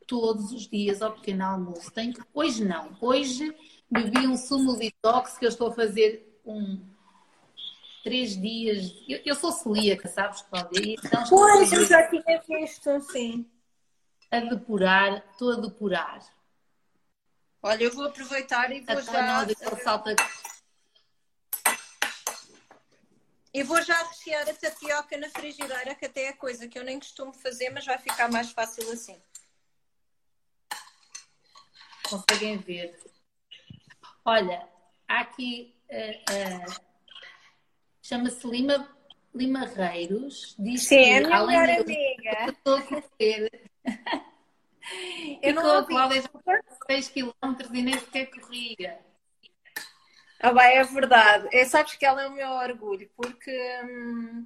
todos 0.06 0.52
os 0.52 0.66
dias 0.68 1.00
ao 1.00 1.12
pequeno 1.12 1.44
almoço 1.44 1.92
tenho 1.92 2.12
que. 2.12 2.20
Hoje 2.35 2.64
não. 2.64 2.96
Hoje 3.00 3.54
bebi 3.88 4.26
um 4.26 4.37
sumo 4.37 4.76
detox 4.76 5.38
que 5.38 5.46
eu 5.46 5.48
estou 5.48 5.68
a 5.68 5.72
fazer 5.72 6.40
um. 6.44 6.89
Três 8.02 8.40
dias. 8.40 8.94
Eu, 9.06 9.20
eu 9.24 9.34
sou 9.34 9.52
celíaca, 9.52 10.08
sabes, 10.08 10.42
Cláudia? 10.42 10.96
Então, 11.04 11.22
pois, 11.28 11.72
eu 11.72 11.84
já 11.84 12.08
tinha 12.08 12.42
visto, 12.48 13.00
sim. 13.00 13.46
A 14.30 14.40
depurar, 14.40 15.24
estou 15.32 15.52
a 15.52 15.56
depurar. 15.56 16.20
Olha, 17.62 17.84
eu 17.84 17.92
vou 17.92 18.06
aproveitar 18.06 18.70
e 18.72 18.80
vou 18.80 18.96
a 18.96 19.00
já. 19.00 19.46
Salta 19.82 20.16
E 23.52 23.62
vou 23.62 23.82
já 23.82 24.02
rechear 24.04 24.48
a 24.48 24.54
tapioca 24.54 25.18
na 25.18 25.28
frigideira, 25.28 25.94
que 25.94 26.06
até 26.06 26.26
é 26.26 26.32
coisa 26.32 26.68
que 26.68 26.78
eu 26.78 26.84
nem 26.84 26.98
costumo 26.98 27.32
fazer, 27.32 27.68
mas 27.70 27.84
vai 27.84 27.98
ficar 27.98 28.30
mais 28.30 28.50
fácil 28.52 28.90
assim. 28.90 29.20
Conseguem 32.08 32.56
ver. 32.58 32.98
Olha, 34.24 34.66
há 35.06 35.20
aqui. 35.20 35.74
Uh, 35.90 36.70
uh, 36.76 36.89
Chama-se 38.11 38.44
Lima, 38.44 38.88
Limarreiros. 39.33 40.57
Diz 40.59 40.83
Sim, 40.83 40.96
que, 40.96 41.11
é 41.11 41.18
a 41.18 41.29
minha 41.29 41.46
melhor 41.46 41.81
amiga. 41.81 42.51
Estou 42.51 42.75
a 42.75 42.83
correr. 42.83 43.70
Eu 45.40 45.55
não 45.55 45.77
ouvi. 45.77 45.94
Cláudia 45.94 46.20
já 46.20 46.61
6 46.90 47.09
km 47.11 47.33
e 47.73 47.83
nem 47.83 47.96
sequer 47.96 48.27
corria. 48.27 48.99
Ah, 50.40 50.53
bem, 50.53 50.79
é 50.79 50.83
verdade. 50.83 51.57
É, 51.57 51.64
sabes 51.64 51.94
que 51.94 52.05
ela 52.05 52.23
é 52.23 52.27
o 52.27 52.33
meu 52.33 52.51
orgulho, 52.51 53.09
porque 53.14 53.81
hum, 53.85 54.44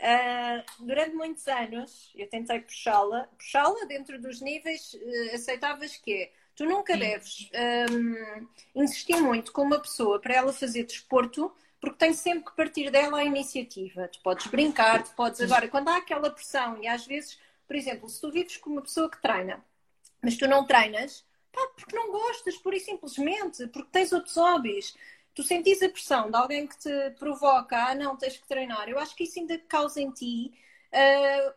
uh, 0.00 0.84
durante 0.84 1.14
muitos 1.14 1.46
anos 1.46 2.12
eu 2.16 2.28
tentei 2.28 2.62
puxá-la, 2.62 3.28
puxá-la 3.38 3.84
dentro 3.84 4.20
dos 4.20 4.40
níveis 4.40 4.92
uh, 4.92 5.34
aceitáveis 5.36 5.96
que 5.98 6.12
é. 6.14 6.32
Tu 6.56 6.64
nunca 6.64 6.94
Sim. 6.94 6.98
deves 6.98 7.50
um, 7.92 8.48
insistir 8.82 9.20
muito 9.20 9.52
com 9.52 9.62
uma 9.62 9.78
pessoa 9.78 10.20
para 10.20 10.34
ela 10.34 10.52
fazer 10.52 10.82
desporto, 10.82 11.54
porque 11.84 11.98
tem 11.98 12.14
sempre 12.14 12.46
que 12.46 12.56
partir 12.56 12.90
dela 12.90 13.18
a 13.18 13.24
iniciativa. 13.24 14.08
Tu 14.08 14.20
podes 14.22 14.46
brincar, 14.46 15.02
tu 15.04 15.14
podes. 15.14 15.40
Agora, 15.42 15.68
quando 15.68 15.88
há 15.88 15.98
aquela 15.98 16.30
pressão, 16.30 16.82
e 16.82 16.88
às 16.88 17.06
vezes, 17.06 17.38
por 17.66 17.76
exemplo, 17.76 18.08
se 18.08 18.20
tu 18.20 18.30
vives 18.30 18.56
com 18.56 18.70
uma 18.70 18.80
pessoa 18.80 19.10
que 19.10 19.20
treina, 19.20 19.62
mas 20.22 20.36
tu 20.38 20.48
não 20.48 20.64
treinas, 20.64 21.24
pá, 21.52 21.60
porque 21.76 21.94
não 21.94 22.10
gostas, 22.10 22.56
pura 22.56 22.76
e 22.76 22.80
simplesmente, 22.80 23.66
porque 23.66 23.90
tens 23.92 24.12
outros 24.12 24.34
hobbies 24.36 24.94
tu 25.34 25.42
sentis 25.42 25.82
a 25.82 25.88
pressão 25.88 26.30
de 26.30 26.36
alguém 26.36 26.66
que 26.66 26.78
te 26.78 27.10
provoca, 27.18 27.88
ah, 27.88 27.94
não, 27.94 28.16
tens 28.16 28.36
que 28.36 28.46
treinar, 28.46 28.88
eu 28.88 28.98
acho 28.98 29.16
que 29.16 29.24
isso 29.24 29.40
ainda 29.40 29.58
causa 29.58 30.00
em 30.00 30.10
ti 30.12 30.52
uh, 30.92 31.54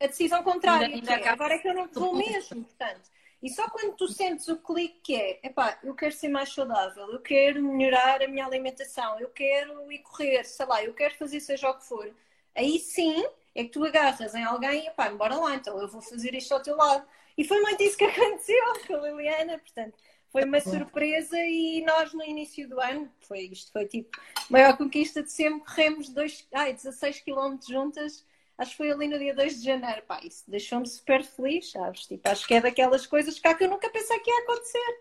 a 0.00 0.06
decisão 0.06 0.42
contrária. 0.42 0.86
Ainda, 0.86 1.12
ainda 1.12 1.28
é, 1.28 1.28
agora 1.28 1.54
é 1.54 1.58
que 1.58 1.68
eu 1.68 1.74
não 1.74 1.86
vou 1.86 2.16
mesmo, 2.16 2.64
portanto. 2.64 3.12
E 3.44 3.50
só 3.50 3.68
quando 3.68 3.94
tu 3.94 4.08
sentes 4.08 4.48
o 4.48 4.56
clique 4.56 5.00
que 5.02 5.14
é, 5.14 5.38
epá, 5.42 5.78
eu 5.84 5.94
quero 5.94 6.14
ser 6.14 6.28
mais 6.28 6.48
saudável, 6.48 7.12
eu 7.12 7.20
quero 7.20 7.62
melhorar 7.62 8.22
a 8.22 8.26
minha 8.26 8.46
alimentação, 8.46 9.20
eu 9.20 9.28
quero 9.28 9.92
ir 9.92 9.98
correr, 9.98 10.44
sei 10.44 10.64
lá, 10.64 10.82
eu 10.82 10.94
quero 10.94 11.14
fazer 11.16 11.40
seja 11.40 11.68
o 11.68 11.74
que 11.74 11.84
for, 11.84 12.10
aí 12.54 12.78
sim 12.78 13.22
é 13.54 13.64
que 13.64 13.68
tu 13.68 13.84
agarras 13.84 14.34
em 14.34 14.42
alguém 14.42 14.84
e 14.84 14.86
epá, 14.86 15.10
bora 15.10 15.36
lá, 15.36 15.56
então 15.56 15.78
eu 15.78 15.86
vou 15.86 16.00
fazer 16.00 16.34
isto 16.34 16.52
ao 16.52 16.62
teu 16.62 16.74
lado. 16.74 17.06
E 17.36 17.44
foi 17.44 17.60
muito 17.60 17.82
isso 17.82 17.98
que 17.98 18.04
aconteceu 18.08 18.56
com 18.86 18.94
a 18.94 19.10
Liliana, 19.10 19.58
portanto, 19.58 19.94
foi 20.30 20.44
uma 20.44 20.60
surpresa 20.60 21.38
e 21.38 21.84
nós 21.86 22.14
no 22.14 22.24
início 22.24 22.66
do 22.66 22.80
ano, 22.80 23.12
foi 23.28 23.40
isto, 23.40 23.70
foi 23.70 23.84
tipo 23.84 24.18
maior 24.48 24.74
conquista 24.74 25.22
de 25.22 25.30
sempre, 25.30 25.60
corremos 25.66 26.08
dois, 26.08 26.48
ai, 26.50 26.72
16 26.72 27.20
km 27.20 27.58
juntas, 27.68 28.24
acho 28.58 28.70
que 28.72 28.76
foi 28.76 28.90
ali 28.90 29.08
no 29.08 29.18
dia 29.18 29.34
2 29.34 29.60
de 29.60 29.64
janeiro, 29.64 30.02
pá, 30.06 30.20
isso 30.22 30.44
deixou-me 30.48 30.86
super 30.86 31.22
feliz, 31.24 31.70
sabes? 31.70 32.06
Tipo, 32.06 32.28
acho 32.28 32.46
que 32.46 32.54
é 32.54 32.60
daquelas 32.60 33.06
coisas 33.06 33.38
cá 33.38 33.54
que 33.54 33.64
eu 33.64 33.70
nunca 33.70 33.90
pensei 33.90 34.18
que 34.20 34.30
ia 34.30 34.42
acontecer. 34.42 35.00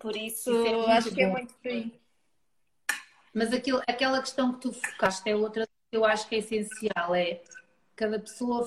Por 0.00 0.16
isso, 0.16 0.50
isso 0.50 0.66
é 0.66 0.92
acho 0.92 1.08
bom. 1.08 1.14
que 1.14 1.22
é 1.22 1.26
muito 1.26 1.54
feliz. 1.54 1.92
Mas 3.32 3.52
aquilo, 3.52 3.82
aquela 3.86 4.20
questão 4.20 4.52
que 4.52 4.60
tu 4.60 4.72
focaste 4.72 5.28
é 5.28 5.34
outra 5.34 5.66
que 5.66 5.96
eu 5.96 6.04
acho 6.04 6.28
que 6.28 6.36
é 6.36 6.38
essencial, 6.38 7.14
é 7.14 7.42
cada 7.96 8.18
pessoa 8.18 8.64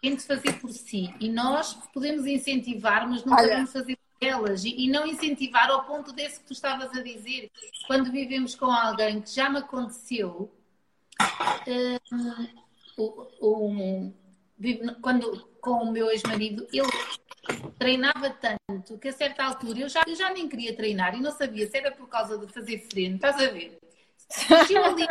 tem 0.00 0.16
de 0.16 0.22
fazer 0.22 0.60
por 0.60 0.70
si. 0.70 1.14
E 1.20 1.28
nós 1.28 1.74
podemos 1.92 2.26
incentivar, 2.26 3.08
mas 3.08 3.24
não 3.24 3.34
Olha, 3.34 3.48
podemos 3.48 3.72
fazer 3.72 3.98
elas 4.20 4.64
e, 4.64 4.74
e, 4.84 4.90
não 4.90 5.06
incentivar 5.06 5.70
ao 5.70 5.84
ponto 5.84 6.12
desse 6.12 6.40
que 6.40 6.46
tu 6.46 6.52
estavas 6.52 6.90
a 6.96 7.02
dizer. 7.02 7.50
Quando 7.86 8.10
vivemos 8.10 8.54
com 8.54 8.66
alguém 8.66 9.20
que 9.20 9.30
já 9.30 9.48
me 9.48 9.58
aconteceu, 9.58 10.52
um, 13.40 14.12
quando 15.00 15.48
com 15.60 15.84
o 15.84 15.92
meu 15.92 16.10
ex-marido, 16.10 16.66
ele 16.72 16.88
treinava 17.78 18.30
tanto 18.30 18.98
que 18.98 19.08
a 19.08 19.12
certa 19.12 19.44
altura 19.44 19.80
eu 19.80 19.88
já, 19.88 20.02
eu 20.06 20.14
já 20.14 20.30
nem 20.30 20.48
queria 20.48 20.74
treinar 20.74 21.14
e 21.14 21.20
não 21.20 21.32
sabia 21.32 21.68
se 21.68 21.76
era 21.76 21.90
por 21.90 22.08
causa 22.08 22.38
de 22.38 22.52
fazer 22.52 22.86
freno, 22.90 23.16
estás 23.16 23.36
a 23.36 23.50
ver? 23.50 23.78
Surgiu 24.30 24.84
ali 24.84 25.06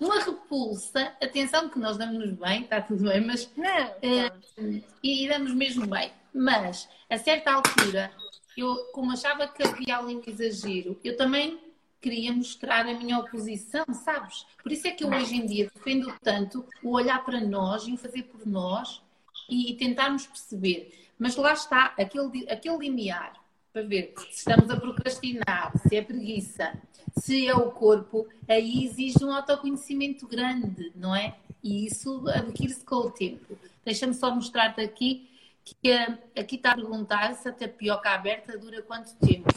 uma 0.00 0.20
repulsa, 0.20 1.14
atenção 1.22 1.68
que 1.68 1.78
nós 1.78 1.96
damos-nos 1.96 2.32
bem, 2.32 2.62
está 2.62 2.80
tudo 2.80 3.04
bem, 3.04 3.20
mas 3.20 3.50
não, 3.56 3.88
uh, 3.88 4.82
e 5.02 5.28
damos 5.28 5.54
mesmo 5.54 5.86
bem. 5.86 6.12
Mas 6.32 6.88
a 7.08 7.16
certa 7.16 7.52
altura 7.52 8.12
eu, 8.56 8.74
como 8.92 9.12
achava 9.12 9.48
que 9.48 9.62
havia 9.62 9.98
ali 9.98 10.16
um 10.16 10.22
exagero, 10.26 10.98
eu 11.04 11.16
também 11.16 11.58
queria 12.00 12.32
mostrar 12.32 12.86
a 12.86 12.94
minha 12.94 13.18
oposição, 13.18 13.84
sabes? 13.92 14.46
Por 14.62 14.72
isso 14.72 14.86
é 14.86 14.90
que 14.90 15.04
eu 15.04 15.10
hoje 15.10 15.36
em 15.36 15.46
dia 15.46 15.70
defendo 15.74 16.12
tanto 16.22 16.64
o 16.82 16.92
olhar 16.92 17.24
para 17.24 17.40
nós 17.40 17.86
e 17.86 17.92
o 17.92 17.96
fazer 17.96 18.24
por 18.24 18.46
nós 18.46 19.02
e, 19.48 19.70
e 19.70 19.74
tentarmos 19.76 20.26
perceber. 20.26 20.92
Mas 21.18 21.36
lá 21.36 21.52
está, 21.52 21.94
aquele, 21.98 22.48
aquele 22.50 22.76
limiar 22.78 23.34
para 23.72 23.82
ver 23.82 24.14
se 24.30 24.38
estamos 24.38 24.70
a 24.70 24.76
procrastinar, 24.78 25.72
se 25.86 25.96
é 25.96 26.02
preguiça, 26.02 26.72
se 27.18 27.46
é 27.46 27.54
o 27.54 27.70
corpo, 27.70 28.26
aí 28.48 28.84
exige 28.84 29.24
um 29.24 29.32
autoconhecimento 29.32 30.26
grande, 30.26 30.92
não 30.94 31.14
é? 31.14 31.36
E 31.62 31.86
isso 31.86 32.26
adquire-se 32.28 32.84
com 32.84 32.96
o 32.96 33.10
tempo. 33.10 33.58
Deixa-me 33.84 34.14
só 34.14 34.34
mostrar-te 34.34 34.80
aqui 34.80 35.28
que 35.64 35.92
aqui 36.38 36.56
está 36.56 36.72
a 36.72 36.74
perguntar 36.76 37.34
se 37.34 37.48
a 37.48 37.52
tapioca 37.52 38.10
aberta 38.10 38.56
dura 38.56 38.82
quanto 38.82 39.14
tempo? 39.16 39.48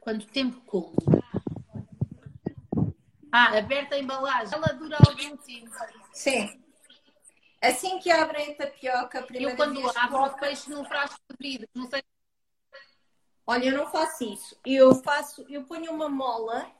Quanto 0.00 0.26
tempo 0.26 0.60
como? 0.66 0.94
Ah, 3.30 3.58
aberta 3.58 3.94
a 3.94 3.98
embalagem, 3.98 4.54
ela 4.54 4.68
dura 4.68 4.96
algum 4.98 5.36
tempo. 5.36 5.70
Sim. 6.12 6.62
Assim 7.60 7.98
que 7.98 8.10
abrem 8.10 8.52
a 8.52 8.54
tapioca, 8.54 9.22
primeiro 9.22 9.52
Eu 9.52 9.56
quando 9.56 9.90
abro, 9.90 10.08
coloca... 10.10 10.38
fecho 10.38 10.70
num 10.70 10.84
frasco 10.84 11.20
de 11.30 11.48
vidro, 11.48 11.68
não 11.74 11.86
sei. 11.88 12.02
Olha, 13.46 13.66
eu 13.66 13.76
não 13.76 13.90
faço 13.90 14.24
isso. 14.24 14.56
Eu 14.64 14.94
faço, 14.94 15.44
eu 15.48 15.64
ponho 15.64 15.92
uma 15.92 16.08
mola 16.08 16.70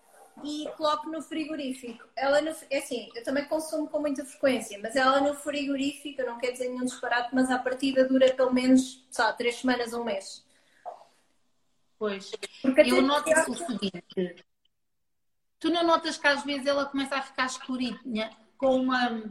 e 0.44 0.68
coloco 0.76 1.08
no 1.10 1.20
frigorífico. 1.20 2.06
Ela 2.14 2.40
no, 2.40 2.54
é 2.70 2.78
assim, 2.78 3.10
eu 3.14 3.24
também 3.24 3.44
consumo 3.46 3.88
com 3.88 3.98
muita 4.00 4.24
frequência, 4.24 4.78
mas 4.80 4.94
ela 4.94 5.20
no 5.20 5.34
frigorífico, 5.34 6.22
não 6.22 6.38
quer 6.38 6.52
dizer 6.52 6.68
nenhum 6.68 6.84
disparate, 6.84 7.34
mas 7.34 7.50
a 7.50 7.58
partida 7.58 8.06
dura 8.06 8.32
pelo 8.34 8.52
menos, 8.52 9.04
sabe, 9.10 9.38
três 9.38 9.56
semanas, 9.56 9.92
um 9.92 10.04
mês. 10.04 10.46
Pois, 11.98 12.30
Porque 12.62 12.80
eu 12.82 13.02
noto 13.02 13.28
o 13.30 13.56
seguinte, 13.56 14.44
tu 15.58 15.70
não 15.70 15.84
notas 15.84 16.16
que 16.16 16.26
às 16.26 16.44
vezes 16.44 16.66
ela 16.66 16.86
começa 16.86 17.16
a 17.16 17.22
ficar 17.22 17.46
escurinha 17.46 18.30
com 18.56 18.76
uma... 18.76 19.22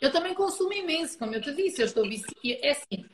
Eu 0.00 0.12
também 0.12 0.34
consumo 0.34 0.72
imenso, 0.72 1.18
como 1.18 1.34
eu 1.34 1.40
te 1.40 1.52
disse, 1.52 1.82
eu 1.82 1.86
estou 1.86 2.04
viciada. 2.04 2.34
É 2.44 2.70
assim, 2.70 3.08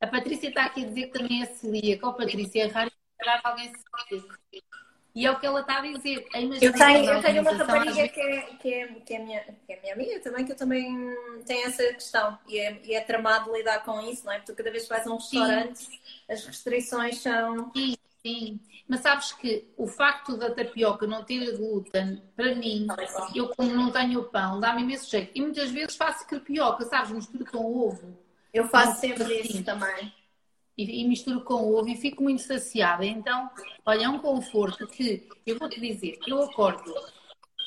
a 0.00 0.06
Patrícia 0.06 0.48
está 0.48 0.64
aqui 0.64 0.84
a 0.84 0.88
dizer 0.88 1.06
que 1.06 1.18
também 1.18 1.42
é 1.42 1.46
celíaca. 1.46 2.06
Oh, 2.06 2.14
Patrícia, 2.14 2.64
é 2.64 2.66
raro 2.66 2.90
encontrar 2.90 3.40
alguém 3.44 3.72
celíaco. 3.72 4.40
E 5.14 5.26
é 5.26 5.30
o 5.30 5.40
que 5.40 5.46
ela 5.46 5.60
está 5.60 5.78
a 5.78 5.80
dizer. 5.80 6.26
A 6.32 6.40
eu 6.40 6.72
tenho, 6.72 7.10
eu 7.10 7.20
tenho 7.22 7.42
uma 7.42 7.52
rapariga 7.52 8.08
que 8.08 8.20
é, 8.20 8.40
que, 8.42 8.74
é, 8.74 8.86
que, 8.86 9.14
é 9.14 9.18
minha, 9.18 9.40
que 9.66 9.72
é 9.72 9.80
minha 9.80 9.94
amiga 9.94 10.20
também, 10.20 10.44
que 10.44 10.52
eu 10.52 10.56
também 10.56 10.86
tenho 11.44 11.66
essa 11.66 11.82
questão. 11.94 12.38
E 12.48 12.58
é, 12.58 12.80
e 12.84 12.94
é 12.94 13.00
tramado 13.00 13.52
lidar 13.52 13.84
com 13.84 14.00
isso, 14.02 14.24
não 14.24 14.32
é? 14.32 14.38
Porque 14.38 14.54
cada 14.54 14.70
vez 14.70 14.84
que 14.84 14.88
vais 14.88 15.06
a 15.06 15.10
um 15.10 15.16
restaurante, 15.16 15.78
sim. 15.78 15.98
as 16.28 16.44
restrições 16.46 17.18
são. 17.18 17.72
Sim, 17.74 17.96
sim. 18.24 18.60
Mas 18.88 19.00
sabes 19.00 19.32
que 19.32 19.72
o 19.76 19.86
facto 19.86 20.36
da 20.36 20.54
tapioca 20.54 21.06
não 21.06 21.24
ter 21.24 21.56
glúten, 21.56 22.22
para 22.34 22.54
mim, 22.54 22.86
eu 23.34 23.48
como 23.48 23.72
não 23.72 23.90
tenho 23.90 24.24
pão, 24.24 24.58
dá-me 24.58 24.82
imenso 24.82 25.10
jeito. 25.10 25.32
E 25.34 25.40
muitas 25.40 25.70
vezes 25.70 25.96
faço 25.96 26.26
crepioca, 26.26 26.84
sabes? 26.86 27.12
Misturo 27.12 27.44
com 27.44 27.58
ovo. 27.58 28.18
Eu 28.52 28.66
faço 28.68 29.00
sempre 29.00 29.40
isso 29.40 29.62
também 29.62 30.12
e, 30.80 31.02
e 31.02 31.08
misturo 31.08 31.42
com 31.42 31.74
ovo 31.74 31.88
e 31.88 31.96
fico 31.96 32.22
muito 32.22 32.42
saciada. 32.42 33.04
Então, 33.04 33.50
olha, 33.84 34.04
é 34.04 34.08
um 34.08 34.18
conforto 34.18 34.86
que 34.86 35.28
eu 35.46 35.58
vou 35.58 35.68
te 35.68 35.78
dizer, 35.78 36.18
eu 36.26 36.42
acordo 36.42 36.94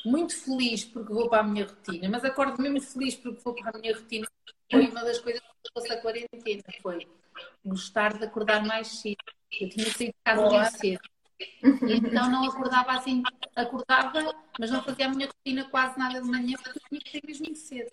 muito 0.04 0.36
feliz 0.36 0.84
porque 0.84 1.12
vou 1.12 1.28
para 1.28 1.40
a 1.40 1.44
minha 1.44 1.66
rotina, 1.66 2.08
mas 2.08 2.24
acordo 2.24 2.60
mesmo 2.60 2.80
feliz 2.80 3.14
porque 3.14 3.40
vou 3.42 3.54
para 3.54 3.70
a 3.70 3.78
minha 3.78 3.94
rotina. 3.94 4.26
Foi 4.70 4.86
uma 4.88 5.04
das 5.04 5.18
coisas 5.18 5.40
que 5.40 5.72
trouxe 5.72 5.92
a 5.92 6.00
quarentena, 6.00 6.62
foi 6.82 7.06
gostar 7.64 8.18
de 8.18 8.24
acordar 8.24 8.64
mais 8.64 8.88
cedo. 8.88 9.16
Eu 9.60 9.68
tinha 9.68 9.90
saído 9.92 10.12
de 10.12 10.24
casa 10.24 10.42
muito 10.48 10.78
cedo. 10.78 11.00
então 12.06 12.30
não 12.30 12.44
acordava 12.48 12.92
assim, 12.92 13.22
acordava, 13.56 14.34
mas 14.58 14.70
não 14.70 14.82
fazia 14.82 15.06
a 15.06 15.08
minha 15.08 15.26
rotina 15.26 15.68
quase 15.68 15.98
nada 15.98 16.20
de 16.20 16.28
manhã 16.28 16.56
porque 16.62 16.78
eu 16.78 16.82
tinha 16.88 17.00
que 17.00 17.10
sair 17.10 17.22
mesmo 17.26 17.56
cedo. 17.56 17.90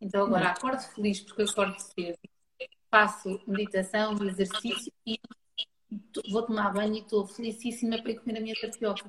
Então 0.00 0.26
agora 0.26 0.50
acordo 0.50 0.80
feliz 0.80 1.20
porque 1.20 1.42
acordo 1.42 1.78
cedo 1.78 2.18
faço 2.90 3.40
meditação, 3.46 4.16
exercício 4.26 4.92
e 5.06 5.18
vou 6.30 6.42
tomar 6.42 6.72
banho 6.72 6.94
e 6.94 7.00
estou 7.00 7.26
felicíssima 7.26 8.00
para 8.00 8.12
ir 8.12 8.20
comer 8.20 8.38
a 8.38 8.40
minha 8.40 8.54
tapioca. 8.54 9.04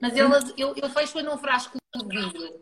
Mas 0.00 0.16
ela, 0.16 0.38
eu, 0.56 0.74
eu 0.76 0.90
fecho 0.90 1.22
num 1.22 1.38
frasco 1.38 1.78
de 1.94 2.04
vidro. 2.04 2.60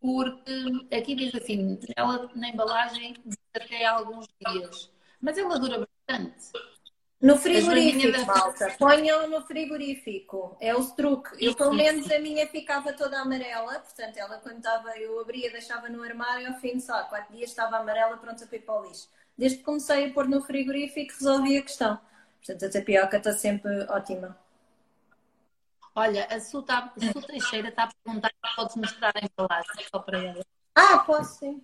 Porque 0.00 0.94
aqui 0.94 1.14
diz 1.14 1.32
assim, 1.34 1.78
ela 1.96 2.28
na 2.34 2.48
embalagem 2.48 3.14
até 3.54 3.86
alguns 3.86 4.26
dias. 4.48 4.90
Mas 5.20 5.38
ela 5.38 5.58
dura 5.60 5.88
bastante. 6.06 6.52
No 7.20 7.38
frigorífico, 7.38 8.26
malta. 8.26 8.74
Ponham 8.78 9.28
no 9.28 9.42
frigorífico. 9.42 10.56
É 10.60 10.74
o 10.74 10.84
truque. 10.90 11.30
Eu, 11.40 11.54
pelo 11.54 11.72
menos, 11.72 12.10
a 12.10 12.18
minha 12.18 12.48
ficava 12.48 12.92
toda 12.92 13.20
amarela. 13.20 13.78
Portanto, 13.78 14.16
ela, 14.16 14.38
quando 14.38 14.56
estava, 14.56 14.98
eu 14.98 15.20
abria, 15.20 15.52
deixava 15.52 15.88
no 15.88 16.02
armário, 16.02 16.48
ao 16.48 16.58
fim 16.58 16.78
de 16.78 16.82
só 16.82 17.04
quatro 17.04 17.32
dias 17.36 17.50
estava 17.50 17.76
amarela, 17.76 18.16
pronta 18.16 18.44
para 18.44 18.56
ir 18.56 18.62
para 18.62 18.80
o 18.80 18.84
lixo. 18.84 19.08
Desde 19.38 19.58
que 19.58 19.64
comecei 19.64 20.06
a 20.06 20.12
pôr 20.12 20.28
no 20.28 20.42
frigorífico, 20.42 21.12
resolvi 21.12 21.58
a 21.58 21.62
questão. 21.62 22.00
Portanto, 22.44 22.64
a 22.64 22.70
tapioca 22.70 23.16
está 23.18 23.32
sempre 23.32 23.70
ótima. 23.88 24.36
Olha, 25.94 26.26
a 26.26 26.40
Su, 26.40 26.62
tá, 26.62 26.92
a 26.96 27.12
Su 27.12 27.22
Teixeira 27.22 27.68
está 27.68 27.84
a 27.84 27.90
perguntar 28.02 28.30
se 28.30 28.56
podes 28.56 28.76
mostrar 28.76 29.12
a 29.14 29.24
embalagem 29.24 29.86
só 29.88 29.98
para 30.00 30.18
ela. 30.18 30.44
Ah, 30.74 30.98
posso 31.00 31.38
sim. 31.38 31.62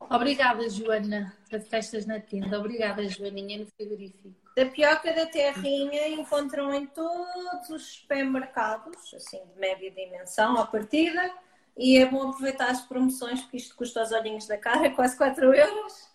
Obrigada, 0.00 0.68
Joana, 0.68 1.36
das 1.50 1.68
festas 1.68 2.06
na 2.06 2.18
tenda. 2.18 2.58
Obrigada, 2.58 3.06
Joaninha, 3.08 3.58
no 3.58 3.66
frigorífico. 3.66 4.34
Tapioca 4.56 5.12
da 5.12 5.26
terrinha 5.26 6.08
encontram 6.08 6.74
em 6.74 6.86
todos 6.86 7.68
os 7.68 7.86
supermercados, 7.96 9.14
assim, 9.14 9.40
de 9.52 9.60
média 9.60 9.90
dimensão, 9.90 10.56
à 10.56 10.66
partida. 10.66 11.30
E 11.76 11.96
é 11.98 12.06
bom 12.06 12.30
aproveitar 12.30 12.70
as 12.70 12.80
promoções, 12.82 13.40
porque 13.42 13.58
isto 13.58 13.76
custa 13.76 14.02
os 14.02 14.10
olhinhos 14.10 14.46
da 14.46 14.58
cara, 14.58 14.90
quase 14.96 15.16
4 15.16 15.54
euros. 15.54 16.10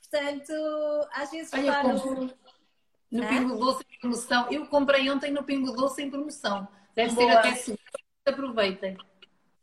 Portanto, 0.00 0.52
às 1.12 1.30
vezes 1.30 1.52
Olha, 1.52 1.82
no, 1.82 2.30
no 3.10 3.28
Pingo 3.28 3.56
Doce 3.56 3.84
em 3.90 3.98
promoção. 4.00 4.46
Eu 4.50 4.66
comprei 4.66 5.10
ontem 5.10 5.30
no 5.30 5.42
Pingo 5.42 5.72
Doce 5.72 6.02
em 6.02 6.10
promoção. 6.10 6.66
Deve 6.94 7.14
Boa. 7.14 7.30
ser 7.30 7.36
até 7.36 7.54
seguro. 7.56 7.82
Aproveitem. 8.26 8.96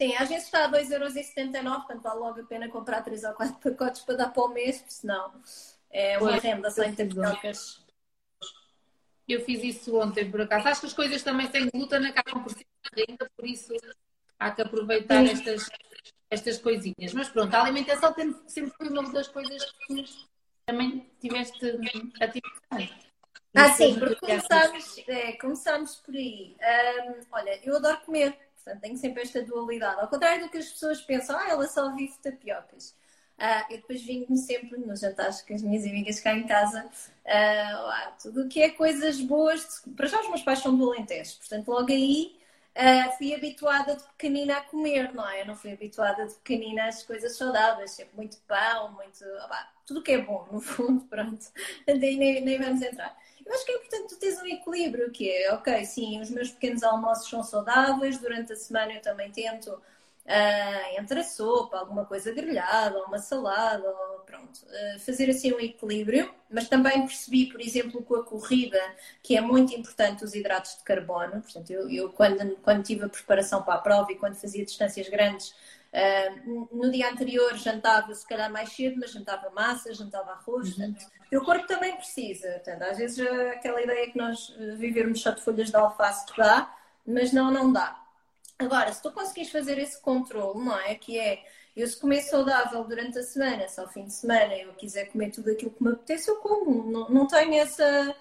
Sim, 0.02 0.16
às 0.16 0.30
vezes 0.30 0.45
está 0.45 0.66
a 0.66 0.72
2,79€, 0.72 1.62
portanto 1.62 2.02
vale 2.02 2.20
logo 2.20 2.41
a 2.41 2.43
pena 2.43 2.68
comprar 2.68 3.04
3 3.04 3.24
ou 3.24 3.34
4 3.34 3.56
pacotes 3.60 4.02
para 4.02 4.16
dar 4.16 4.30
para 4.34 4.43
o 4.43 4.47
mês, 4.47 4.80
porque 4.80 4.93
senão 4.93 5.32
é 5.91 6.18
uma 6.18 6.32
pois, 6.32 6.41
renda 6.41 6.72
só 6.72 6.82
em 6.82 6.95
tapiocas. 6.95 7.86
Eu 9.28 9.45
fiz 9.45 9.64
isso 9.64 9.95
ontem, 9.99 10.32
por 10.32 10.41
acaso. 10.41 10.68
Acho 10.68 10.82
que 10.82 10.88
as 10.88 10.93
coisas 10.93 11.22
também 11.22 11.52
sem 11.52 11.70
glúten 11.70 12.04
acabam 12.08 12.41
por 12.41 12.52
ser 12.52 12.66
renda, 12.95 13.30
por 13.38 13.45
isso 13.45 13.76
há 14.39 14.49
que 14.49 14.64
aproveitar 14.64 15.24
estas, 15.24 15.70
estas 16.32 16.58
coisinhas. 16.58 17.14
Mas 17.14 17.30
pronto, 17.30 17.54
a 17.54 17.62
alimentação 17.62 18.12
sempre 18.47 18.74
foi 18.76 18.89
uma 18.89 19.08
das 19.12 19.28
coisas 19.28 19.72
que 19.86 20.04
também 20.66 21.08
tiveste 21.20 21.78
atividade. 22.20 23.12
Ah, 23.54 23.70
sim, 23.74 23.99
porque 23.99 24.16
começámos, 24.16 24.97
é, 25.08 25.34
começámos 25.34 25.95
por 25.97 26.16
aí. 26.16 26.56
Um, 26.60 27.22
olha, 27.32 27.60
eu 27.64 27.76
adoro 27.76 28.02
comer 28.02 28.36
Portanto, 28.64 28.82
tenho 28.82 28.97
sempre 28.97 29.24
esta 29.24 29.41
dualidade. 29.43 30.01
Ao 30.01 30.07
contrário 30.07 30.43
do 30.45 30.49
que 30.49 30.57
as 30.57 30.70
pessoas 30.70 31.01
pensam, 31.01 31.38
ah, 31.38 31.49
ela 31.49 31.68
só 31.68 31.93
vive 31.95 32.14
tapiocas. 32.22 32.95
Uh, 33.41 33.72
eu 33.72 33.78
depois 33.78 34.03
vinho-me 34.03 34.38
sempre 34.38 34.78
nos 34.80 34.99
jantares 34.99 35.41
com 35.41 35.55
as 35.55 35.64
minhas 35.64 35.84
amigas 35.84 36.20
cá 36.20 36.32
em 36.34 36.45
casa, 36.45 36.86
uh, 36.86 38.22
tudo 38.22 38.43
o 38.43 38.47
que 38.47 38.62
é 38.62 38.70
coisas 38.70 39.20
boas. 39.20 39.82
De... 39.84 39.93
Para 39.93 40.05
já 40.05 40.22
os 40.22 40.28
meus 40.28 40.43
pais 40.43 40.59
são 40.59 40.78
do 40.78 40.91
Alentejo, 40.91 41.38
portanto, 41.39 41.68
logo 41.70 41.91
aí 41.91 42.38
uh, 42.76 43.18
fui 43.18 43.34
habituada 43.34 43.95
de 43.95 44.03
pequenina 44.03 44.57
a 44.57 44.62
comer, 44.62 45.12
não 45.16 45.28
é? 45.28 45.41
Eu 45.41 45.47
não 45.47 45.55
fui 45.55 45.72
habituada 45.74 46.28
de 46.28 46.36
pequenina 46.36 46.86
às 46.86 47.01
coisas 47.01 47.36
saudáveis, 47.36 47.91
sempre 47.91 48.16
muito 48.16 48.38
pão, 48.47 48.91
muito. 48.91 49.26
tudo 49.88 50.01
o 50.01 50.03
que 50.03 50.12
é 50.12 50.22
bom, 50.22 50.47
no 50.51 50.62
fundo, 50.62 51.03
pronto. 51.05 51.47
Nem, 51.88 52.41
nem 52.41 52.59
vamos 52.59 52.82
entrar. 52.84 53.18
Eu 53.52 53.56
acho 53.56 53.66
que 53.66 53.72
é 53.74 53.76
importante 53.76 54.08
tu 54.08 54.16
teres 54.18 54.41
um 54.41 54.45
equilíbrio, 54.45 55.12
que 55.12 55.30
é, 55.30 55.54
ok, 55.54 55.84
sim, 55.84 56.22
os 56.22 56.30
meus 56.30 56.52
pequenos 56.52 56.84
almoços 56.84 57.30
são 57.30 57.43
saudáveis, 57.43 58.18
durante 58.18 58.54
a 58.54 58.56
semana 58.56 58.93
eu 58.93 59.02
também 59.02 59.30
tento 59.30 59.68
uh, 59.68 60.97
entre 60.97 61.20
a 61.20 61.24
sopa, 61.24 61.78
alguma 61.78 62.06
coisa 62.06 62.32
grelhada, 62.32 62.97
ou 62.97 63.08
uma 63.08 63.20
salada, 63.20 63.86
ou 63.86 64.20
pronto, 64.20 64.62
uh, 64.64 64.99
fazer 65.02 65.30
assim 65.30 65.52
um 65.52 65.60
equilíbrio, 65.60 66.34
mas 66.49 66.70
também 66.70 67.06
percebi, 67.06 67.47
por 67.47 67.60
exemplo, 67.60 68.02
com 68.02 68.16
a 68.16 68.24
corrida, 68.24 68.80
que 69.22 69.36
é 69.36 69.41
muito 69.41 69.76
importante 69.76 70.24
os 70.24 70.34
hidratos 70.34 70.78
de 70.78 70.84
carbono, 70.84 71.41
portanto, 71.41 71.72
eu, 71.72 71.89
eu 71.89 72.10
quando, 72.14 72.56
quando 72.64 72.84
tive 72.84 73.04
a 73.04 73.10
preparação 73.10 73.62
para 73.64 73.74
a 73.74 73.80
prova 73.80 74.14
e 74.14 74.16
quando 74.16 74.36
fazia 74.36 74.64
distâncias 74.64 75.10
grandes, 75.10 75.54
Uh, 75.94 76.70
no 76.72 76.89
dia 76.89 77.12
anterior 77.12 77.54
jantava 77.58 78.16
se 78.16 78.26
calhar 78.26 78.50
mais 78.50 78.72
cedo, 78.72 78.96
mas 78.98 79.12
jantava 79.12 79.50
massa, 79.50 79.94
jantava 79.94 80.32
arroz. 80.32 80.70
Uhum. 80.78 80.94
Portanto, 80.94 81.12
o 81.34 81.42
corpo 81.46 81.68
também 81.68 81.96
precisa. 81.98 82.50
Portanto, 82.54 82.82
às 82.84 82.98
vezes 82.98 83.18
uh, 83.18 83.50
aquela 83.50 83.82
ideia 83.82 84.10
que 84.10 84.18
nós 84.18 84.50
uh, 84.50 84.78
vivermos 84.78 85.22
só 85.22 85.32
de 85.32 85.42
folhas 85.42 85.70
de 85.70 85.76
alface 85.76 86.26
dá, 86.38 86.74
mas 87.06 87.34
não, 87.34 87.52
não 87.52 87.74
dá. 87.74 88.00
Agora, 88.58 88.94
se 88.94 89.02
tu 89.02 89.12
conseguires 89.12 89.52
fazer 89.52 89.78
esse 89.80 90.00
controle, 90.02 90.64
não 90.64 90.80
é? 90.80 90.96
Que 90.96 91.20
é 91.20 91.44
eu 91.76 91.86
se 91.88 92.00
comer 92.00 92.22
saudável 92.22 92.84
durante 92.86 93.18
a 93.18 93.24
semana, 93.24 93.68
se 93.68 93.80
ao 93.80 93.88
fim 93.89 94.06
de 94.06 94.14
semana 94.14 94.56
eu 94.56 94.74
quiser 94.74 95.06
comer 95.06 95.32
tudo 95.32 95.52
aquilo 95.52 95.72
que 95.72 95.84
me 95.84 95.92
apetece, 95.92 96.30
eu 96.30 96.38
como. 96.38 96.89
Não, 96.89 97.10
não 97.10 97.28
tenho 97.28 97.56
essa. 97.56 98.16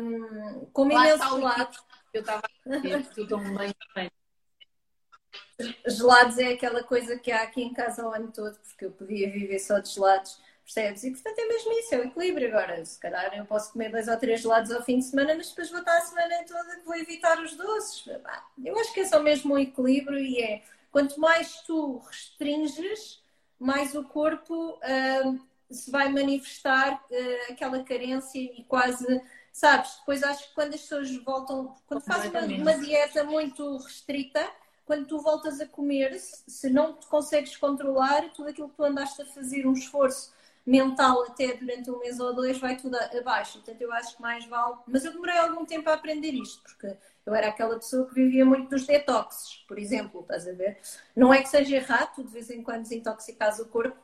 Um, 0.00 0.66
como 0.72 0.92
imensos 0.92 1.28
gelados. 1.28 1.82
Eu 2.14 2.20
estava 2.20 2.42
a 2.66 2.76
dizer, 2.76 3.06
tudo 3.10 3.36
bem, 3.38 3.74
bem 3.94 4.10
gelados 5.86 6.38
é 6.38 6.52
aquela 6.52 6.82
coisa 6.82 7.18
que 7.18 7.32
há 7.32 7.42
aqui 7.42 7.62
em 7.62 7.72
casa 7.72 8.06
o 8.06 8.12
ano 8.12 8.30
todo, 8.32 8.56
porque 8.58 8.84
eu 8.84 8.90
podia 8.90 9.30
viver 9.30 9.58
só 9.58 9.78
de 9.78 9.90
gelados, 9.90 10.40
percebes? 10.64 11.04
E 11.04 11.10
portanto 11.10 11.38
é 11.38 11.46
mesmo 11.46 11.72
isso, 11.72 11.94
é 11.94 11.98
o 11.98 12.04
equilíbrio. 12.04 12.48
Agora, 12.48 12.84
se 12.84 12.98
calhar 12.98 13.36
eu 13.36 13.44
posso 13.44 13.72
comer 13.72 13.90
dois 13.90 14.06
ou 14.06 14.16
três 14.16 14.40
gelados 14.40 14.70
ao 14.70 14.82
fim 14.82 14.98
de 14.98 15.06
semana, 15.06 15.34
mas 15.34 15.48
depois 15.48 15.70
vou 15.70 15.80
estar 15.80 15.96
a 15.96 16.00
semana 16.02 16.44
toda 16.46 16.76
que 16.76 16.84
vou 16.84 16.96
evitar 16.96 17.42
os 17.42 17.56
doces. 17.56 18.06
Eu 18.64 18.78
acho 18.78 18.92
que 18.92 19.00
é 19.00 19.06
só 19.06 19.20
mesmo 19.20 19.54
um 19.54 19.58
equilíbrio 19.58 20.18
e 20.18 20.40
é 20.40 20.62
quanto 20.92 21.18
mais 21.18 21.60
tu 21.62 21.98
restringes, 21.98 23.22
mais 23.58 23.94
o 23.94 24.04
corpo 24.04 24.78
uh, 24.78 25.40
se 25.70 25.90
vai 25.90 26.08
manifestar 26.08 26.94
uh, 26.94 27.52
aquela 27.52 27.82
carência 27.82 28.38
e 28.38 28.64
quase. 28.64 29.06
Sabes, 29.52 29.96
depois 29.98 30.22
acho 30.22 30.48
que 30.48 30.54
quando 30.54 30.74
as 30.74 30.82
pessoas 30.82 31.16
voltam, 31.24 31.74
quando 31.88 32.00
fazem 32.02 32.30
uma, 32.30 32.42
uma 32.42 32.78
dieta 32.78 33.24
muito 33.24 33.78
restrita, 33.78 34.48
quando 34.88 35.06
tu 35.06 35.18
voltas 35.18 35.60
a 35.60 35.66
comer, 35.66 36.18
se 36.18 36.70
não 36.70 36.94
te 36.94 37.06
consegues 37.08 37.54
controlar, 37.58 38.32
tudo 38.32 38.48
aquilo 38.48 38.70
que 38.70 38.76
tu 38.76 38.84
andaste 38.84 39.20
a 39.20 39.26
fazer, 39.26 39.66
um 39.66 39.74
esforço 39.74 40.32
mental 40.64 41.24
até 41.24 41.52
durante 41.52 41.90
um 41.90 41.98
mês 41.98 42.18
ou 42.18 42.34
dois 42.34 42.58
vai 42.58 42.74
tudo 42.74 42.96
abaixo. 42.96 43.58
Portanto, 43.58 43.82
eu 43.82 43.92
acho 43.92 44.16
que 44.16 44.22
mais 44.22 44.46
vale. 44.46 44.76
Mas 44.86 45.04
eu 45.04 45.12
demorei 45.12 45.36
algum 45.36 45.66
tempo 45.66 45.90
a 45.90 45.92
aprender 45.92 46.32
isto, 46.32 46.62
porque 46.62 46.96
eu 47.26 47.34
era 47.34 47.48
aquela 47.48 47.76
pessoa 47.76 48.08
que 48.08 48.14
vivia 48.14 48.46
muito 48.46 48.70
dos 48.70 48.86
detoxes, 48.86 49.56
por 49.68 49.78
exemplo, 49.78 50.22
estás 50.22 50.48
a 50.48 50.52
ver? 50.52 50.78
Não 51.14 51.34
é 51.34 51.42
que 51.42 51.50
seja 51.50 51.76
errado, 51.76 52.14
tu 52.14 52.24
de 52.24 52.32
vez 52.32 52.48
em 52.48 52.62
quando 52.62 52.84
desintoxicas 52.84 53.58
o 53.58 53.66
corpo, 53.66 53.98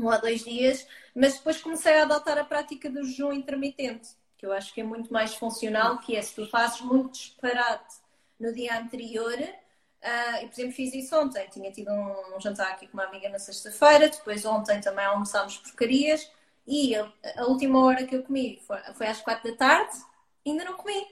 um 0.00 0.06
ou 0.06 0.18
dois 0.18 0.42
dias, 0.42 0.86
mas 1.14 1.34
depois 1.34 1.60
comecei 1.60 1.98
a 1.98 2.04
adotar 2.04 2.38
a 2.38 2.44
prática 2.44 2.88
do 2.88 3.04
jejum 3.04 3.34
intermitente, 3.34 4.08
que 4.38 4.46
eu 4.46 4.52
acho 4.52 4.72
que 4.72 4.80
é 4.80 4.84
muito 4.84 5.12
mais 5.12 5.34
funcional, 5.34 5.98
que 5.98 6.16
é 6.16 6.22
se 6.22 6.34
tu 6.34 6.46
fazes 6.48 6.80
muito 6.80 7.12
disparate 7.12 7.96
no 8.40 8.50
dia 8.54 8.78
anterior, 8.78 9.36
Uh, 10.06 10.44
e, 10.44 10.46
por 10.46 10.52
exemplo, 10.52 10.72
fiz 10.72 10.94
isso 10.94 11.18
ontem. 11.18 11.48
Tinha 11.50 11.72
tido 11.72 11.90
um, 11.90 12.36
um 12.36 12.40
jantar 12.40 12.70
aqui 12.70 12.86
com 12.86 12.96
uma 12.96 13.06
amiga 13.06 13.28
na 13.28 13.40
sexta-feira, 13.40 14.08
depois 14.08 14.44
ontem 14.44 14.80
também 14.80 15.04
almoçámos 15.04 15.58
porcarias 15.58 16.30
e 16.64 16.94
a, 16.94 17.12
a, 17.38 17.46
última 17.46 17.84
hora 17.84 18.06
que 18.06 18.14
eu 18.14 18.22
comi 18.22 18.60
foi, 18.66 18.78
foi 18.94 19.06
às 19.08 19.20
quatro 19.20 19.50
da 19.50 19.56
tarde, 19.56 19.96
ainda 20.46 20.64
não 20.64 20.74
comi. 20.74 21.06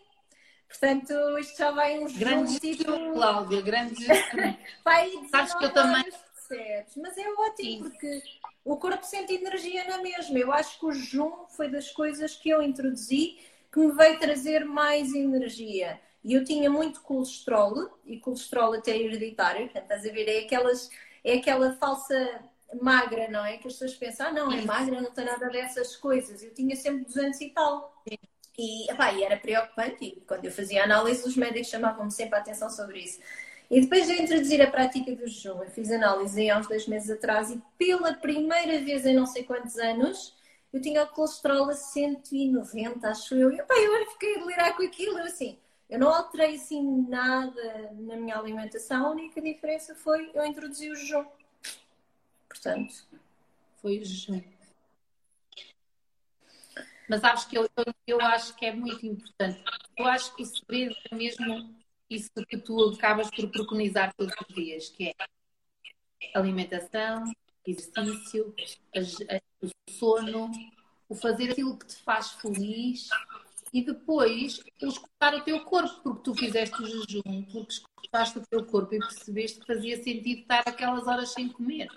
Portanto, 0.69 1.13
isto 1.39 1.59
já 1.59 1.73
vai 1.73 1.99
uns 1.99 2.17
Grande 2.17 2.59
tipo... 2.61 2.85
Cláudia, 3.13 3.63
grande 3.63 4.07
Vai 4.85 5.11
Sabes 5.31 5.55
que 5.55 5.65
eu 5.65 5.73
também. 5.73 6.03
Percebes? 6.03 6.97
Mas 6.97 7.17
é 7.17 7.29
ótimo, 7.31 7.85
Sim. 7.85 7.91
porque 7.91 8.23
o 8.65 8.77
corpo 8.77 9.05
sente 9.05 9.35
energia 9.35 9.85
na 9.85 9.99
mesma. 9.99 10.39
Eu 10.39 10.53
acho 10.53 10.79
que 10.79 10.87
o 10.87 10.93
jejum 10.93 11.47
foi 11.49 11.69
das 11.69 11.91
coisas 11.91 12.37
que 12.37 12.51
eu 12.51 12.61
introduzi 12.61 13.39
que 13.73 13.81
me 13.81 13.93
veio 13.93 14.19
trazer 14.19 14.65
mais 14.65 15.13
energia. 15.15 16.01
E 16.25 16.33
eu 16.33 16.45
tinha 16.45 16.71
muito 16.71 17.03
colesterol, 17.03 17.99
e 18.07 18.19
colesterol 18.19 18.73
até 18.73 18.97
hereditário, 18.97 19.65
portanto, 19.65 19.83
estás 19.83 20.07
a 20.07 20.13
ver? 20.13 20.27
É, 20.27 20.39
aquelas, 20.45 20.89
é 21.23 21.35
aquela 21.35 21.75
falsa 21.75 22.41
magra, 22.81 23.29
não 23.29 23.45
é? 23.45 23.59
Que 23.59 23.69
as 23.69 23.75
pessoas 23.75 23.95
pensam, 23.95 24.29
ah, 24.29 24.33
não, 24.33 24.51
é 24.51 24.63
magra, 24.63 25.01
não 25.01 25.11
tem 25.11 25.25
nada 25.25 25.49
dessas 25.51 25.97
coisas. 25.97 26.43
Eu 26.43 26.55
tinha 26.55 26.75
sempre 26.77 27.05
200 27.05 27.41
e 27.43 27.51
tal. 27.51 28.03
E, 28.57 28.91
epá, 28.91 29.13
e 29.13 29.23
era 29.23 29.37
preocupante, 29.37 30.05
e 30.05 30.21
quando 30.27 30.45
eu 30.45 30.53
fazia 30.53 30.85
análise, 30.85 31.27
os 31.27 31.37
médicos 31.37 31.69
chamavam-me 31.69 32.11
sempre 32.11 32.37
a 32.37 32.39
atenção 32.39 32.71
sobre 32.71 33.01
isso. 33.01 33.21
E 33.71 33.81
depois 33.81 34.07
de 34.07 34.13
introduzir 34.13 34.63
a 34.63 34.71
prática 34.71 35.15
do 35.15 35.27
jejum, 35.27 35.63
eu 35.63 35.71
fiz 35.71 35.91
análise 35.91 36.49
há 36.49 36.59
uns 36.59 36.69
dois 36.69 36.87
meses 36.87 37.11
atrás 37.11 37.51
e 37.51 37.61
pela 37.77 38.15
primeira 38.15 38.81
vez 38.81 39.05
em 39.05 39.15
não 39.15 39.27
sei 39.27 39.43
quantos 39.43 39.77
anos, 39.77 40.35
eu 40.73 40.81
tinha 40.81 41.03
o 41.03 41.09
colesterol 41.09 41.69
a 41.69 41.75
190, 41.75 43.09
acho 43.09 43.35
eu. 43.35 43.51
E 43.51 43.59
epá, 43.59 43.75
eu 43.75 44.11
fiquei 44.13 44.37
a 44.37 44.39
delirar 44.39 44.77
com 44.77 44.83
aquilo, 44.83 45.19
eu 45.19 45.25
assim, 45.25 45.59
eu 45.89 45.99
não 45.99 46.09
alterei 46.09 46.57
assim 46.57 47.07
nada 47.09 47.93
na 47.93 48.17
minha 48.17 48.39
alimentação, 48.39 49.07
a 49.07 49.11
única 49.11 49.41
diferença 49.41 49.95
foi 49.95 50.31
eu 50.35 50.45
introduzi 50.45 50.91
o 50.91 50.97
jejum. 50.97 51.27
Portanto. 52.49 53.07
Foi 53.81 53.99
o 53.99 54.05
jejum. 54.05 54.43
Mas 57.09 57.21
sabes 57.21 57.45
que 57.45 57.59
eu, 57.59 57.69
eu, 57.77 57.95
eu, 58.07 58.21
acho 58.21 58.57
que 58.57 58.65
é 58.65 58.75
muito 58.75 59.05
importante. 59.05 59.63
Eu 59.97 60.07
acho 60.07 60.35
que 60.35 60.43
o 60.43 60.47
segredo 60.47 60.97
é 61.11 61.15
mesmo 61.15 61.75
isso 62.09 62.31
que 62.49 62.57
tu 62.57 62.95
acabas 62.95 63.31
por 63.31 63.51
preconizar 63.51 64.15
todos 64.15 64.35
os 64.41 64.55
dias, 64.55 64.89
que 64.89 65.09
é 65.09 65.15
alimentação, 66.35 67.25
exercício, 67.67 68.55
o 69.63 69.69
sono, 69.91 70.51
o 71.09 71.15
fazer 71.15 71.53
aquilo 71.53 71.79
que 71.79 71.87
te 71.87 71.97
faz 71.97 72.33
feliz 72.33 73.09
e 73.75 73.85
depois 73.85 74.61
escutar 74.81 75.35
o 75.35 75.41
teu 75.41 75.65
corpo, 75.65 76.01
porque 76.01 76.23
tu 76.23 76.35
fizeste 76.37 76.81
o 76.81 76.87
jejum, 76.87 77.43
porque 77.53 77.73
escutaste 77.73 78.39
o 78.39 78.47
teu 78.47 78.65
corpo 78.65 78.95
e 78.95 79.01
percebeste 79.01 79.59
que 79.59 79.67
fazia 79.67 79.97
sentido 79.97 80.43
estar 80.43 80.63
aquelas 80.65 81.09
horas 81.09 81.31
sem 81.31 81.49
comer. 81.49 81.89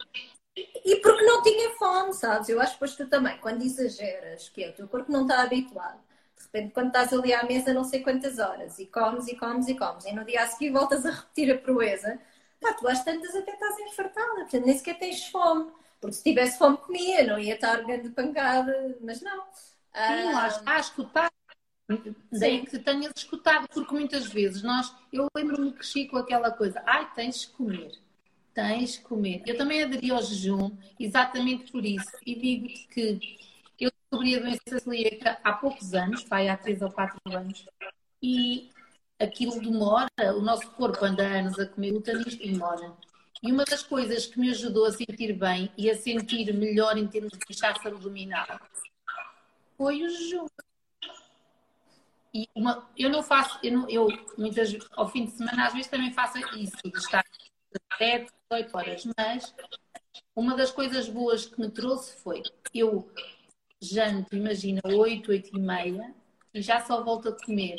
E 0.55 0.95
porque 0.95 1.23
não 1.23 1.43
tinha 1.43 1.69
fome, 1.75 2.13
sabes? 2.13 2.49
Eu 2.49 2.59
acho 2.59 2.71
que 2.71 2.75
depois 2.77 2.95
tu 2.95 3.07
também, 3.07 3.37
quando 3.37 3.61
exageras, 3.61 4.49
que 4.49 4.63
é 4.63 4.69
o 4.69 4.73
teu 4.73 4.87
corpo 4.87 5.11
não 5.11 5.21
está 5.21 5.43
habituado, 5.43 5.99
de 6.35 6.43
repente 6.45 6.73
quando 6.73 6.87
estás 6.87 7.13
ali 7.13 7.31
à 7.31 7.43
mesa 7.43 7.71
não 7.71 7.83
sei 7.83 8.01
quantas 8.01 8.39
horas, 8.39 8.79
e 8.79 8.87
comes 8.87 9.27
e 9.27 9.35
comes 9.35 9.67
e 9.67 9.75
comes, 9.77 10.05
e 10.05 10.13
no 10.13 10.25
dia 10.25 10.41
a 10.41 10.47
seguir 10.47 10.71
voltas 10.71 11.05
a 11.05 11.11
repetir 11.11 11.51
a 11.51 11.59
proeza, 11.59 12.19
pá, 12.59 12.73
tu 12.73 12.87
às 12.87 13.03
tantas 13.03 13.35
até 13.35 13.51
estás 13.51 13.77
infartada, 13.79 14.33
portanto 14.33 14.65
nem 14.65 14.75
sequer 14.75 14.97
tens 14.97 15.27
fome. 15.27 15.71
Porque 15.99 16.15
se 16.15 16.23
tivesse 16.23 16.59
fome 16.59 16.77
comia, 16.77 17.25
não 17.25 17.39
ia 17.39 17.55
estar 17.55 17.83
grande 17.83 18.09
pancada, 18.09 18.97
mas 19.01 19.19
não. 19.21 19.45
Sim, 19.45 19.73
ah, 19.93 20.45
acho, 20.45 20.61
acho 20.63 20.95
que 20.95 21.05
Daí 22.31 22.65
que 22.65 22.79
tenhas 22.79 23.13
escutado, 23.15 23.67
porque 23.69 23.93
muitas 23.93 24.27
vezes 24.27 24.61
nós, 24.61 24.93
eu 25.11 25.27
lembro-me 25.35 25.71
que 25.71 25.77
cresci 25.77 26.05
com 26.05 26.17
aquela 26.17 26.51
coisa, 26.51 26.81
ai, 26.85 27.09
tens 27.15 27.41
de 27.41 27.47
comer, 27.47 27.91
tens 28.53 28.93
de 28.93 28.99
comer. 28.99 29.41
Eu 29.45 29.57
também 29.57 29.81
aderi 29.81 30.11
ao 30.11 30.21
jejum 30.21 30.71
exatamente 30.99 31.71
por 31.71 31.85
isso 31.85 32.11
e 32.25 32.35
digo-te 32.35 32.87
que 32.87 33.37
eu 33.79 33.89
descobri 33.91 34.35
a 34.35 34.39
doença 34.39 34.79
celíaca 34.79 35.39
há 35.43 35.53
poucos 35.53 35.93
anos, 35.93 36.23
pai, 36.23 36.49
há 36.49 36.57
3 36.57 36.81
ou 36.81 36.91
4 36.91 37.19
anos, 37.27 37.65
e 38.21 38.69
aquilo 39.19 39.59
demora, 39.59 40.09
o 40.35 40.41
nosso 40.41 40.69
corpo 40.71 41.03
anda 41.05 41.23
anos 41.23 41.57
a 41.57 41.67
comer 41.67 41.91
glutanismo 41.91 42.41
e 42.41 42.51
demora. 42.51 42.93
E 43.41 43.51
uma 43.51 43.63
das 43.63 43.83
coisas 43.83 44.25
que 44.25 44.39
me 44.39 44.49
ajudou 44.49 44.85
a 44.85 44.91
sentir 44.91 45.31
bem 45.33 45.71
e 45.77 45.89
a 45.89 45.95
sentir 45.95 46.51
melhor 46.53 46.97
em 46.97 47.07
termos 47.07 47.31
de 47.31 47.39
inchaço 47.49 47.87
abdominal 47.87 48.59
foi 49.77 50.03
o 50.03 50.09
jejum. 50.09 50.47
E 52.37 52.47
uma, 52.53 52.87
eu 52.95 53.09
não 53.09 53.23
faço, 53.23 53.57
eu, 53.63 53.71
não, 53.71 53.89
eu 53.89 54.07
muitas 54.37 54.71
ao 54.91 55.09
fim 55.09 55.25
de 55.25 55.31
semana 55.31 55.65
às 55.65 55.73
vezes 55.73 55.87
também 55.87 56.13
faço 56.13 56.37
isso, 56.55 56.77
de 56.85 56.95
estar 56.95 57.25
7, 57.97 58.31
8 58.51 58.77
horas, 58.77 59.07
mas 59.17 59.55
uma 60.35 60.55
das 60.55 60.69
coisas 60.69 61.09
boas 61.09 61.47
que 61.47 61.59
me 61.59 61.71
trouxe 61.71 62.15
foi 62.21 62.43
eu 62.71 63.11
janto, 63.81 64.35
imagina, 64.35 64.81
8, 64.85 65.31
8 65.31 65.57
e 65.57 65.59
meia 65.59 66.13
e 66.53 66.61
já 66.61 66.79
só 66.79 67.03
volto 67.03 67.29
a 67.29 67.43
comer. 67.43 67.77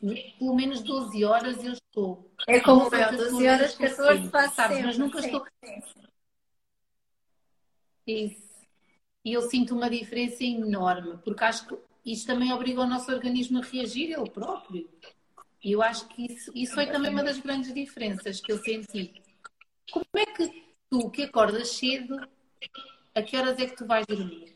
Pelo 0.00 0.56
menos 0.56 0.82
12 0.82 1.24
horas 1.24 1.62
eu 1.62 1.74
estou. 1.74 2.28
É 2.48 2.58
como 2.58 2.92
eu, 2.92 3.16
12 3.16 3.48
horas, 3.48 3.76
14 3.76 4.28
faço 4.28 4.54
sabes, 4.56 4.76
sempre, 4.76 4.86
mas 4.88 4.98
nunca 4.98 5.22
sim, 5.22 5.26
estou. 5.26 5.46
Isso. 8.08 8.50
E 9.24 9.32
eu 9.32 9.42
sinto 9.42 9.76
uma 9.76 9.88
diferença 9.88 10.42
enorme, 10.42 11.16
porque 11.18 11.44
acho 11.44 11.68
que 11.68 11.78
isto 12.04 12.26
também 12.26 12.52
obriga 12.52 12.80
o 12.80 12.86
nosso 12.86 13.10
organismo 13.12 13.58
a 13.58 13.62
reagir 13.62 14.12
ele 14.12 14.30
próprio. 14.30 14.88
E 15.62 15.72
eu 15.72 15.82
acho 15.82 16.08
que 16.08 16.32
isso, 16.32 16.50
isso 16.54 16.74
foi 16.74 16.86
também 16.86 17.10
uma 17.10 17.22
das 17.22 17.38
grandes 17.38 17.72
diferenças 17.72 18.40
que 18.40 18.50
eu 18.50 18.58
senti. 18.58 19.12
Como 19.92 20.06
é 20.16 20.26
que 20.26 20.64
tu, 20.88 21.10
que 21.10 21.24
acordas 21.24 21.68
cedo, 21.72 22.16
a 23.14 23.22
que 23.22 23.36
horas 23.36 23.58
é 23.58 23.66
que 23.66 23.76
tu 23.76 23.86
vais 23.86 24.06
dormir? 24.06 24.54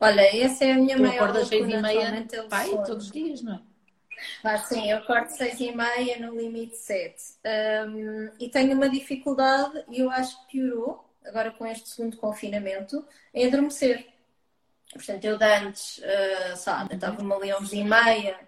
Olha, 0.00 0.20
essa 0.20 0.64
é 0.64 0.72
a 0.72 0.76
minha 0.76 0.96
tu 0.96 1.02
maior 1.02 1.24
acordas 1.24 1.48
seis 1.48 1.68
e 1.68 1.76
meia, 1.76 2.26
pai, 2.48 2.70
todos 2.86 3.06
os 3.06 3.10
dias, 3.10 3.42
não 3.42 3.54
é? 3.54 3.60
Ah, 4.44 4.58
sim, 4.58 4.90
eu 4.90 4.98
acordo 4.98 5.28
seis 5.28 5.60
e 5.60 5.72
meia, 5.72 6.18
no 6.18 6.36
limite 6.36 6.76
sete. 6.76 7.22
Um, 7.44 8.30
e 8.38 8.48
tenho 8.48 8.74
uma 8.74 8.88
dificuldade, 8.88 9.84
e 9.88 10.00
eu 10.00 10.10
acho 10.10 10.40
que 10.46 10.58
piorou, 10.58 11.04
agora 11.24 11.50
com 11.50 11.66
este 11.66 11.88
segundo 11.88 12.16
confinamento, 12.16 13.04
em 13.34 13.46
adormecer. 13.46 14.06
Portanto, 14.92 15.24
eu 15.24 15.36
de 15.36 15.44
antes, 15.44 15.98
uh, 15.98 16.56
sabe, 16.56 16.94
estava 16.94 17.20
uma 17.20 17.36
ali 17.36 17.50
e 17.72 17.84
meia, 17.84 18.38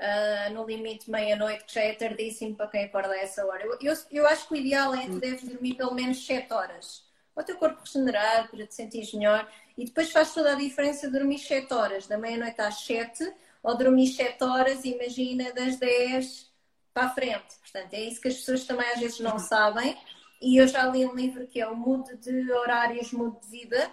uh, 0.00 0.52
no 0.52 0.66
limite 0.66 1.10
meia-noite, 1.10 1.64
que 1.64 1.74
já 1.74 1.82
é 1.82 1.94
tardíssimo 1.94 2.54
para 2.54 2.68
quem 2.68 2.84
acorda 2.84 3.12
a 3.12 3.18
essa 3.18 3.44
hora. 3.46 3.64
Eu, 3.64 3.78
eu, 3.80 3.94
eu 4.10 4.26
acho 4.26 4.46
que 4.46 4.54
o 4.54 4.56
ideal 4.56 4.94
é 4.94 5.04
que 5.04 5.10
tu 5.10 5.20
deves 5.20 5.48
dormir 5.48 5.74
pelo 5.74 5.94
menos 5.94 6.24
7 6.26 6.52
horas. 6.52 7.04
Para 7.34 7.42
o 7.42 7.46
teu 7.46 7.56
corpo 7.56 7.80
regenerar, 7.84 8.50
para 8.50 8.66
te 8.66 8.74
sentires 8.74 9.12
melhor. 9.14 9.48
E 9.76 9.84
depois 9.84 10.10
faz 10.10 10.34
toda 10.34 10.52
a 10.52 10.56
diferença 10.56 11.10
dormir 11.10 11.38
7 11.38 11.72
horas, 11.72 12.06
da 12.06 12.18
meia-noite 12.18 12.60
às 12.60 12.80
7, 12.80 13.32
ou 13.62 13.76
dormir 13.76 14.08
7 14.08 14.42
horas, 14.44 14.84
imagina, 14.84 15.52
das 15.52 15.76
10 15.76 16.50
para 16.92 17.06
a 17.06 17.10
frente. 17.10 17.56
Portanto, 17.60 17.94
é 17.94 18.00
isso 18.00 18.20
que 18.20 18.28
as 18.28 18.34
pessoas 18.34 18.64
também 18.64 18.86
às 18.90 19.00
vezes 19.00 19.20
não 19.20 19.38
sabem. 19.38 19.96
E 20.40 20.56
eu 20.56 20.66
já 20.66 20.86
li 20.86 21.04
um 21.06 21.14
livro 21.14 21.46
que 21.46 21.60
é 21.60 21.66
o 21.66 21.76
Mude 21.76 22.16
de 22.16 22.50
Horários, 22.50 23.12
Mude 23.12 23.40
de 23.40 23.48
Vida, 23.48 23.90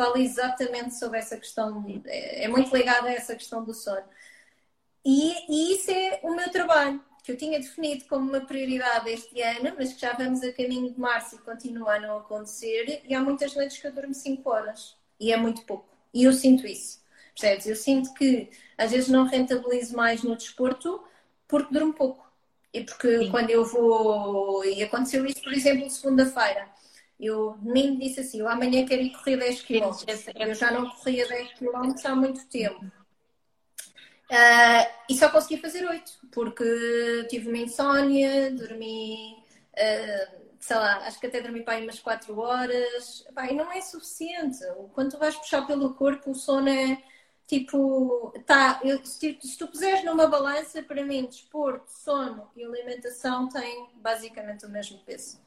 fala 0.00 0.18
exatamente 0.18 0.98
sobre 0.98 1.18
essa 1.18 1.36
questão, 1.36 1.84
é, 2.06 2.44
é 2.44 2.48
muito 2.48 2.74
ligada 2.74 3.08
a 3.08 3.12
essa 3.12 3.34
questão 3.34 3.62
do 3.62 3.74
sono. 3.74 4.02
E, 5.04 5.34
e, 5.46 5.74
isso 5.74 5.90
é 5.90 6.20
o 6.22 6.34
meu 6.34 6.50
trabalho, 6.50 7.04
que 7.22 7.32
eu 7.32 7.36
tinha 7.36 7.60
definido 7.60 8.06
como 8.06 8.30
uma 8.30 8.40
prioridade 8.40 9.10
este 9.10 9.42
ano, 9.42 9.74
mas 9.76 9.92
que 9.92 10.00
já 10.00 10.14
vamos 10.14 10.42
a 10.42 10.52
caminho 10.54 10.90
de 10.90 10.98
março 10.98 11.34
e 11.34 11.38
continua 11.38 11.96
a 11.96 12.00
não 12.00 12.16
acontecer. 12.16 13.02
E 13.06 13.14
há 13.14 13.20
muitas 13.20 13.54
noites 13.54 13.78
que 13.78 13.86
eu 13.86 13.92
durmo 13.92 14.14
5 14.14 14.50
horas, 14.50 14.96
e 15.18 15.32
é 15.32 15.36
muito 15.36 15.62
pouco. 15.66 15.86
E 16.14 16.24
eu 16.24 16.32
sinto 16.32 16.66
isso, 16.66 17.02
percebes? 17.34 17.66
Eu 17.66 17.76
sinto 17.76 18.14
que 18.14 18.48
às 18.78 18.90
vezes 18.90 19.10
não 19.10 19.24
rentabilizo 19.24 19.94
mais 19.94 20.22
no 20.22 20.34
desporto 20.34 21.04
porque 21.46 21.74
durmo 21.74 21.92
pouco. 21.92 22.26
E 22.72 22.84
porque 22.84 23.18
Sim. 23.18 23.30
quando 23.30 23.50
eu 23.50 23.66
vou. 23.66 24.64
E 24.64 24.82
aconteceu 24.82 25.26
isso, 25.26 25.42
por 25.42 25.52
exemplo, 25.52 25.90
segunda-feira 25.90 26.68
eu 27.20 27.56
nem 27.62 27.98
disse 27.98 28.20
assim, 28.20 28.40
eu 28.40 28.48
amanhã 28.48 28.84
quero 28.86 29.02
ir 29.02 29.10
correr 29.10 29.36
10 29.36 29.62
km. 29.62 29.90
Eu 30.34 30.54
já 30.54 30.70
não 30.70 30.90
corria 30.90 31.28
10 31.28 31.54
km 31.54 31.92
há 32.04 32.14
muito 32.14 32.46
tempo. 32.48 32.84
Uh, 34.30 34.86
e 35.08 35.16
só 35.16 35.28
consegui 35.28 35.60
fazer 35.60 35.84
8, 35.84 36.12
porque 36.30 37.26
tive 37.28 37.48
uma 37.48 37.58
insónia, 37.58 38.52
dormi 38.52 39.36
uh, 39.74 40.40
sei 40.60 40.76
lá, 40.76 40.98
acho 41.06 41.18
que 41.18 41.26
até 41.26 41.40
dormi 41.40 41.62
para 41.62 41.74
aí 41.74 41.82
umas 41.82 41.98
4 41.98 42.38
horas. 42.38 43.26
Pá, 43.34 43.50
e 43.50 43.54
não 43.54 43.72
é 43.72 43.80
suficiente. 43.80 44.58
Quando 44.92 45.12
tu 45.12 45.18
vais 45.18 45.34
puxar 45.34 45.66
pelo 45.66 45.94
corpo, 45.94 46.30
o 46.30 46.34
sono 46.34 46.68
é 46.68 47.02
tipo, 47.46 48.32
tá, 48.46 48.80
eu, 48.84 49.04
se, 49.04 49.36
se 49.42 49.58
tu 49.58 49.66
puseres 49.66 50.04
numa 50.04 50.28
balança, 50.28 50.82
para 50.82 51.04
mim, 51.04 51.26
desporto, 51.26 51.90
sono 51.90 52.48
e 52.54 52.62
alimentação 52.62 53.48
têm 53.48 53.88
basicamente 53.96 54.66
o 54.66 54.68
mesmo 54.68 54.98
peso. 54.98 55.40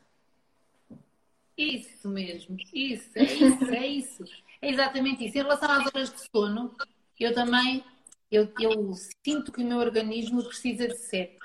Isso 1.57 2.09
mesmo, 2.09 2.57
isso, 2.73 3.11
é 3.15 3.23
isso, 3.23 3.65
é 3.65 3.87
isso. 3.87 4.23
É 4.61 4.69
exatamente 4.69 5.25
isso. 5.25 5.37
Em 5.37 5.41
relação 5.41 5.69
às 5.69 5.85
horas 5.87 6.11
de 6.11 6.27
sono, 6.31 6.75
eu 7.19 7.33
também 7.33 7.83
eu, 8.33 8.51
eu 8.59 8.93
sinto 9.23 9.51
que 9.51 9.61
o 9.61 9.65
meu 9.65 9.77
organismo 9.77 10.43
precisa 10.43 10.87
de 10.87 10.97
sete. 10.97 11.37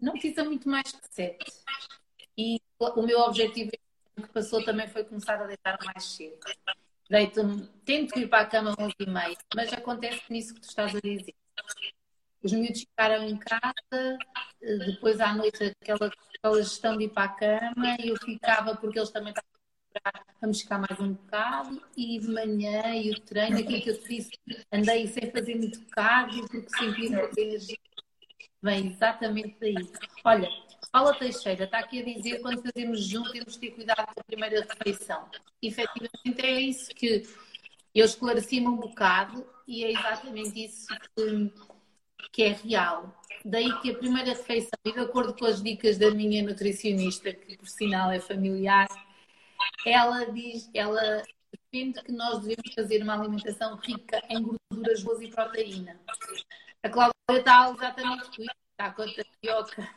Não 0.00 0.14
precisa 0.14 0.42
muito 0.42 0.68
mais 0.68 0.90
que 0.90 1.14
sete. 1.14 1.46
E 2.36 2.60
o 2.80 3.02
meu 3.02 3.20
objetivo 3.20 3.70
que 4.16 4.28
passou 4.32 4.64
também 4.64 4.88
foi 4.88 5.04
começar 5.04 5.40
a 5.40 5.46
deitar 5.46 5.78
mais 5.84 6.02
cedo. 6.02 6.36
Deito-me, 7.08 7.68
tento 7.84 8.18
ir 8.18 8.28
para 8.28 8.42
a 8.42 8.46
cama 8.46 8.70
às 8.70 8.78
11 8.78 8.94
e 8.98 9.06
meia, 9.06 9.36
mas 9.54 9.72
acontece 9.72 10.22
nisso 10.28 10.54
que 10.54 10.60
tu 10.60 10.68
estás 10.68 10.92
a 10.96 11.00
dizer. 11.00 11.34
Os 12.44 12.52
miúdos 12.52 12.80
ficaram 12.80 13.26
em 13.26 13.38
casa, 13.38 14.18
depois 14.60 15.18
à 15.18 15.34
noite 15.34 15.64
aquela, 15.64 16.12
aquela 16.36 16.62
gestão 16.62 16.96
de 16.96 17.04
ir 17.04 17.08
para 17.08 17.24
a 17.24 17.28
cama, 17.28 17.96
e 17.98 18.08
eu 18.08 18.16
ficava 18.16 18.76
porque 18.76 18.98
eles 18.98 19.10
também 19.10 19.30
estavam 19.30 19.54
vamos 20.40 20.60
ficar 20.60 20.78
mais 20.78 21.00
um 21.00 21.12
bocado 21.12 21.80
e 21.96 22.18
de 22.18 22.28
manhã 22.28 22.94
e 22.94 23.10
o 23.10 23.20
treino, 23.20 23.58
aquilo 23.58 23.80
que 23.80 23.90
eu 23.90 24.00
te 24.00 24.08
disse, 24.08 24.30
andei 24.72 25.06
sem 25.06 25.30
fazer 25.30 25.54
muito 25.54 25.80
cardio 25.86 26.46
porque 26.48 26.68
senti 26.76 27.08
muita 27.08 27.40
energia. 27.40 27.78
Vem 28.62 28.88
exatamente 28.88 29.56
daí. 29.60 29.74
Olha, 30.24 30.48
Paula 30.90 31.14
Teixeira 31.18 31.64
está 31.64 31.78
aqui 31.78 32.00
a 32.00 32.04
dizer 32.04 32.40
quando 32.40 32.62
fazemos 32.62 33.04
junto 33.06 33.32
temos 33.32 33.54
de 33.54 33.60
ter 33.60 33.70
cuidado 33.70 34.06
com 34.06 34.20
a 34.20 34.24
primeira 34.24 34.66
refeição. 34.66 35.28
Efetivamente 35.62 36.40
é 36.40 36.60
isso 36.60 36.94
que 36.94 37.22
eu 37.94 38.04
esclareci-me 38.04 38.68
um 38.68 38.76
bocado 38.76 39.46
e 39.66 39.84
é 39.84 39.92
exatamente 39.92 40.64
isso 40.64 40.86
que, 41.16 41.52
que 42.32 42.42
é 42.42 42.52
real. 42.52 43.14
Daí 43.44 43.70
que 43.80 43.90
a 43.90 43.98
primeira 43.98 44.30
refeição, 44.30 44.78
e 44.84 44.92
de 44.92 45.00
acordo 45.00 45.34
com 45.34 45.44
as 45.44 45.62
dicas 45.62 45.98
da 45.98 46.10
minha 46.10 46.42
nutricionista, 46.42 47.32
que 47.32 47.56
por 47.58 47.68
sinal 47.68 48.10
é 48.10 48.18
familiar, 48.18 48.88
ela 49.84 50.24
diz, 50.32 50.70
ela 50.72 51.22
defende 51.52 52.02
que 52.02 52.12
nós 52.12 52.40
devemos 52.40 52.74
fazer 52.74 53.02
uma 53.02 53.14
alimentação 53.14 53.76
rica 53.76 54.22
em 54.28 54.42
gorduras 54.42 55.02
boas 55.02 55.20
e 55.20 55.28
proteína. 55.28 56.00
A 56.82 56.88
Cláudia 56.88 57.14
está 57.30 57.70
exatamente 57.70 58.24
com 58.24 58.42
isso, 58.42 58.50
está 58.72 58.90
com 58.90 59.02
a 59.02 59.14
tapioca 59.14 59.94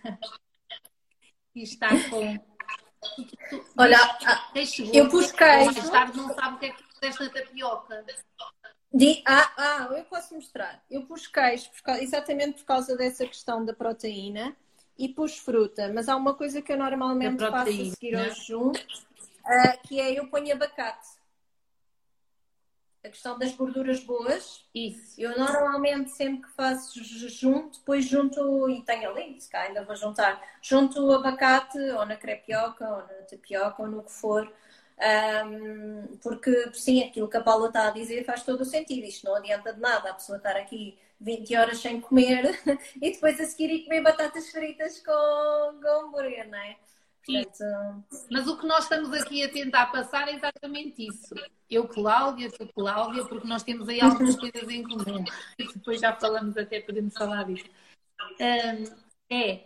e 1.55 1.63
está 1.63 1.89
com. 2.09 2.39
Olha, 3.77 3.97
eu 4.93 5.09
pus 5.09 5.31
queijo. 5.31 5.65
Mais 5.65 5.89
tarde 5.89 6.17
não 6.17 6.33
sabe 6.33 6.55
o 6.55 6.59
que 6.59 6.65
é 6.65 6.71
que 6.71 6.83
fizeste 6.93 7.23
na 7.23 7.29
tapioca. 7.29 8.05
De, 8.93 9.21
ah, 9.25 9.51
ah, 9.57 9.87
eu 9.91 10.03
posso 10.05 10.33
mostrar. 10.33 10.83
Eu 10.89 11.05
pus 11.05 11.27
queijo 11.27 11.69
exatamente 11.99 12.59
por 12.59 12.65
causa 12.65 12.95
dessa 12.95 13.25
questão 13.25 13.63
da 13.63 13.73
proteína 13.73 14.55
e 14.97 15.09
pus 15.09 15.37
fruta, 15.37 15.91
mas 15.93 16.09
há 16.09 16.15
uma 16.15 16.33
coisa 16.33 16.61
que 16.61 16.71
eu 16.71 16.77
normalmente 16.77 17.39
faço 17.39 17.69
a 17.69 17.85
seguir 17.85 18.15
ao 18.15 18.23
jejum 18.29 18.71
uh, 19.47 19.87
que 19.87 19.99
é 19.99 20.19
eu 20.19 20.27
ponho 20.27 20.53
abacate. 20.53 21.17
A 23.03 23.09
questão 23.09 23.37
das 23.37 23.53
gorduras 23.53 24.03
boas. 24.03 24.65
Isso. 24.75 25.19
Eu 25.21 25.37
normalmente 25.37 26.11
sempre 26.11 26.47
que 26.47 26.53
faço 26.55 27.01
junto, 27.03 27.79
depois 27.79 28.05
junto, 28.05 28.69
e 28.69 28.81
tenho 28.83 29.09
ali, 29.11 29.39
se 29.39 29.49
cá 29.49 29.61
ainda 29.61 29.85
vou 29.85 29.95
juntar, 29.95 30.41
junto 30.61 30.99
o 31.01 31.13
abacate 31.13 31.77
ou 31.77 32.05
na 32.05 32.17
crepioca 32.17 32.85
ou 32.85 32.97
na 32.97 33.23
tapioca 33.29 33.81
ou 33.81 33.87
no 33.87 34.03
que 34.03 34.11
for. 34.11 34.51
Um, 34.99 36.17
porque 36.23 36.71
sim, 36.73 37.03
aquilo 37.03 37.29
que 37.29 37.37
a 37.37 37.43
Paula 37.43 37.67
está 37.67 37.87
a 37.87 37.91
dizer 37.91 38.25
faz 38.25 38.43
todo 38.43 38.61
o 38.61 38.65
sentido. 38.65 39.05
Isto 39.05 39.27
não 39.27 39.35
adianta 39.35 39.73
de 39.73 39.79
nada 39.79 40.09
a 40.09 40.13
pessoa 40.13 40.37
estar 40.37 40.55
aqui 40.55 40.97
20 41.19 41.55
horas 41.55 41.79
sem 41.79 42.01
comer 42.01 42.59
e 43.01 43.11
depois 43.11 43.39
a 43.39 43.45
seguir 43.45 43.71
ir 43.71 43.83
comer 43.83 44.01
batatas 44.01 44.49
fritas 44.49 44.99
com, 44.99 45.79
com 45.81 46.07
hambúrguer, 46.07 46.49
não 46.49 46.57
é? 46.57 46.77
Portanto... 47.25 48.05
Mas 48.31 48.47
o 48.47 48.57
que 48.57 48.65
nós 48.65 48.83
estamos 48.83 49.11
aqui 49.13 49.43
a 49.43 49.51
tentar 49.51 49.87
passar 49.87 50.29
é 50.29 50.33
exatamente 50.33 51.05
isso. 51.05 51.35
Eu, 51.69 51.87
Cláudia, 51.87 52.49
tu, 52.49 52.65
Cláudia, 52.73 53.25
porque 53.25 53.47
nós 53.47 53.63
temos 53.63 53.89
aí 53.89 53.99
algumas 53.99 54.35
coisas 54.39 54.69
em 54.69 54.83
comum. 54.83 55.25
E 55.59 55.67
depois 55.67 55.99
já 55.99 56.15
falamos, 56.15 56.57
até 56.57 56.79
podemos 56.79 57.13
falar 57.13 57.43
disso. 57.43 57.65
Um, 58.39 59.35
é, 59.35 59.63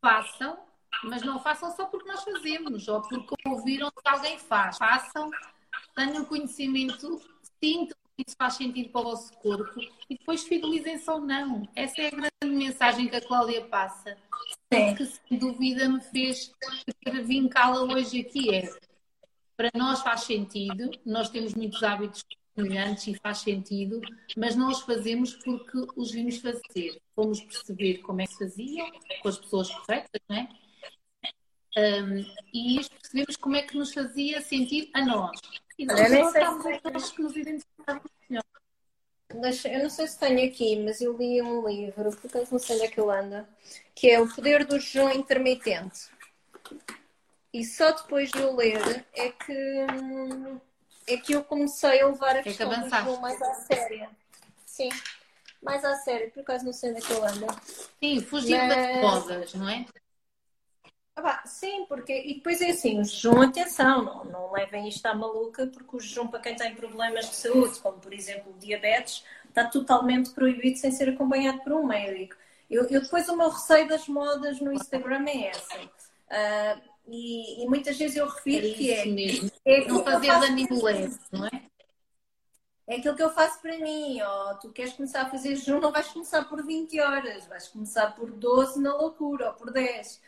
façam, 0.00 0.58
mas 1.02 1.22
não 1.22 1.38
façam 1.38 1.74
só 1.74 1.86
porque 1.86 2.08
nós 2.08 2.22
fazemos 2.22 2.86
ou 2.88 3.02
porque 3.02 3.34
ouviram 3.46 3.90
que 3.90 4.08
alguém 4.08 4.38
faz. 4.38 4.78
Façam, 4.78 5.30
tenham 5.94 6.24
conhecimento, 6.24 7.20
sintam 7.62 7.96
que 8.16 8.24
isso 8.26 8.36
faz 8.38 8.54
sentido 8.54 8.90
para 8.90 9.00
o 9.00 9.04
vosso 9.04 9.32
corpo 9.38 9.80
e 10.08 10.16
depois 10.16 10.44
fidelizem-se 10.44 11.10
ou 11.10 11.20
não. 11.20 11.68
Essa 11.74 12.02
é 12.02 12.06
a 12.06 12.10
grande 12.10 12.56
mensagem 12.56 13.08
que 13.08 13.16
a 13.16 13.20
Cláudia 13.20 13.64
passa 13.66 14.16
que 14.96 15.06
sem 15.06 15.38
dúvida 15.38 15.88
me 15.88 16.00
fez 16.00 16.52
vincá-la 17.24 17.82
hoje 17.82 18.20
aqui 18.20 18.54
é 18.54 18.68
para 19.56 19.70
nós 19.76 20.02
faz 20.02 20.22
sentido, 20.22 20.90
nós 21.06 21.30
temos 21.30 21.54
muitos 21.54 21.80
hábitos 21.82 22.24
semelhantes 22.56 23.06
e 23.06 23.14
faz 23.14 23.38
sentido, 23.38 24.00
mas 24.36 24.56
não 24.56 24.68
os 24.68 24.80
fazemos 24.80 25.34
porque 25.34 25.78
os 25.96 26.10
vimos 26.10 26.38
fazer. 26.38 27.00
Fomos 27.14 27.40
perceber 27.40 27.98
como 27.98 28.20
é 28.20 28.26
que 28.26 28.36
faziam, 28.36 28.90
com 29.22 29.28
as 29.28 29.38
pessoas 29.38 29.70
corretas, 29.70 30.20
não 30.28 30.36
é? 30.36 30.48
Um, 31.76 32.24
e 32.52 32.80
percebemos 33.00 33.36
como 33.36 33.56
é 33.56 33.62
que 33.62 33.76
nos 33.76 33.92
fazia 33.92 34.40
sentir 34.40 34.90
a 34.94 35.04
nós. 35.04 35.40
E 35.76 35.84
nós 35.84 36.00
encontramos 36.12 36.66
aqueles 36.66 37.10
que 37.10 37.22
nos 37.22 37.36
identificavam 37.36 38.02
melhor. 38.28 38.44
Eu 39.64 39.82
não 39.82 39.90
sei 39.90 40.06
se 40.06 40.18
tenho 40.18 40.48
aqui, 40.48 40.76
mas 40.76 41.00
eu 41.00 41.16
li 41.16 41.42
um 41.42 41.66
livro, 41.66 42.16
porque 42.16 42.38
não 42.50 42.58
sei 42.58 42.76
onde 42.76 42.84
é 42.84 42.88
que 42.88 43.00
ele 43.00 43.10
anda, 43.10 43.48
que 43.94 44.08
é 44.08 44.20
O 44.20 44.32
Poder 44.32 44.64
do 44.64 44.78
Jejum 44.78 45.10
Intermitente. 45.10 46.08
E 47.52 47.64
só 47.64 47.92
depois 47.92 48.30
de 48.30 48.40
eu 48.40 48.54
ler 48.54 49.04
é 49.12 49.30
que, 49.30 49.86
é 51.06 51.16
que 51.16 51.32
eu 51.32 51.44
comecei 51.44 52.00
a 52.00 52.08
levar 52.08 52.36
a 52.36 52.38
é 52.38 52.42
questão 52.42 52.68
do 52.68 52.88
jejum 52.88 53.20
mais 53.20 53.40
à 53.40 53.54
séria. 53.54 54.10
Sim, 54.66 54.88
mais 55.62 55.84
à 55.84 55.94
sério, 55.96 56.30
por 56.32 56.40
acaso 56.40 56.64
não 56.64 56.72
sei 56.72 56.90
onde 56.90 56.98
é 56.98 57.02
que 57.02 57.12
ele 57.12 57.26
anda. 57.26 57.46
Sim, 58.00 58.20
fugir 58.22 58.58
mas... 58.58 58.68
das 58.76 58.96
modas, 59.00 59.54
não 59.54 59.68
é? 59.68 59.86
Sim, 61.44 61.86
porque. 61.86 62.12
E 62.12 62.34
depois 62.34 62.60
é 62.60 62.70
assim, 62.70 63.00
o 63.00 63.04
jejum, 63.04 63.40
atenção, 63.42 64.02
não, 64.02 64.24
não 64.24 64.52
levem 64.52 64.88
isto 64.88 65.04
à 65.06 65.14
maluca, 65.14 65.66
porque 65.66 65.96
o 65.96 66.00
jejum, 66.00 66.26
para 66.26 66.40
quem 66.40 66.56
tem 66.56 66.74
problemas 66.74 67.30
de 67.30 67.36
saúde, 67.36 67.78
como 67.80 67.98
por 67.98 68.12
exemplo 68.12 68.52
o 68.52 68.58
diabetes, 68.58 69.24
está 69.48 69.64
totalmente 69.66 70.30
proibido 70.30 70.78
sem 70.78 70.90
ser 70.90 71.10
acompanhado 71.10 71.60
por 71.60 71.72
um 71.72 71.86
médico. 71.86 72.34
Eu, 72.68 72.84
eu 72.88 73.02
depois, 73.02 73.28
o 73.28 73.36
meu 73.36 73.50
receio 73.50 73.86
das 73.88 74.08
modas 74.08 74.60
no 74.60 74.72
Instagram 74.72 75.24
é 75.28 75.48
essa. 75.48 75.78
Uh, 75.80 76.80
e, 77.06 77.62
e, 77.62 77.68
muitas 77.68 77.96
vezes 77.96 78.16
eu 78.16 78.26
refiro 78.26 78.66
é 78.66 78.70
que 78.70 78.92
é. 78.92 79.06
Mesmo. 79.06 79.50
É 79.64 79.86
não 79.86 80.02
fazer 80.02 80.32
leve, 80.82 81.18
não 81.30 81.46
é? 81.46 81.62
É 82.86 82.96
aquilo 82.96 83.14
que 83.14 83.22
eu 83.22 83.30
faço 83.30 83.60
para 83.60 83.78
mim. 83.78 84.20
Ou 84.20 84.54
tu 84.56 84.72
queres 84.72 84.94
começar 84.94 85.22
a 85.22 85.30
fazer 85.30 85.56
jejum, 85.56 85.80
não 85.80 85.92
vais 85.92 86.08
começar 86.08 86.44
por 86.44 86.64
20 86.64 86.98
horas, 87.00 87.46
vais 87.46 87.68
começar 87.68 88.14
por 88.14 88.30
12 88.30 88.80
na 88.80 88.94
loucura 88.96 89.48
ou 89.48 89.54
por 89.54 89.70
10. 89.70 90.20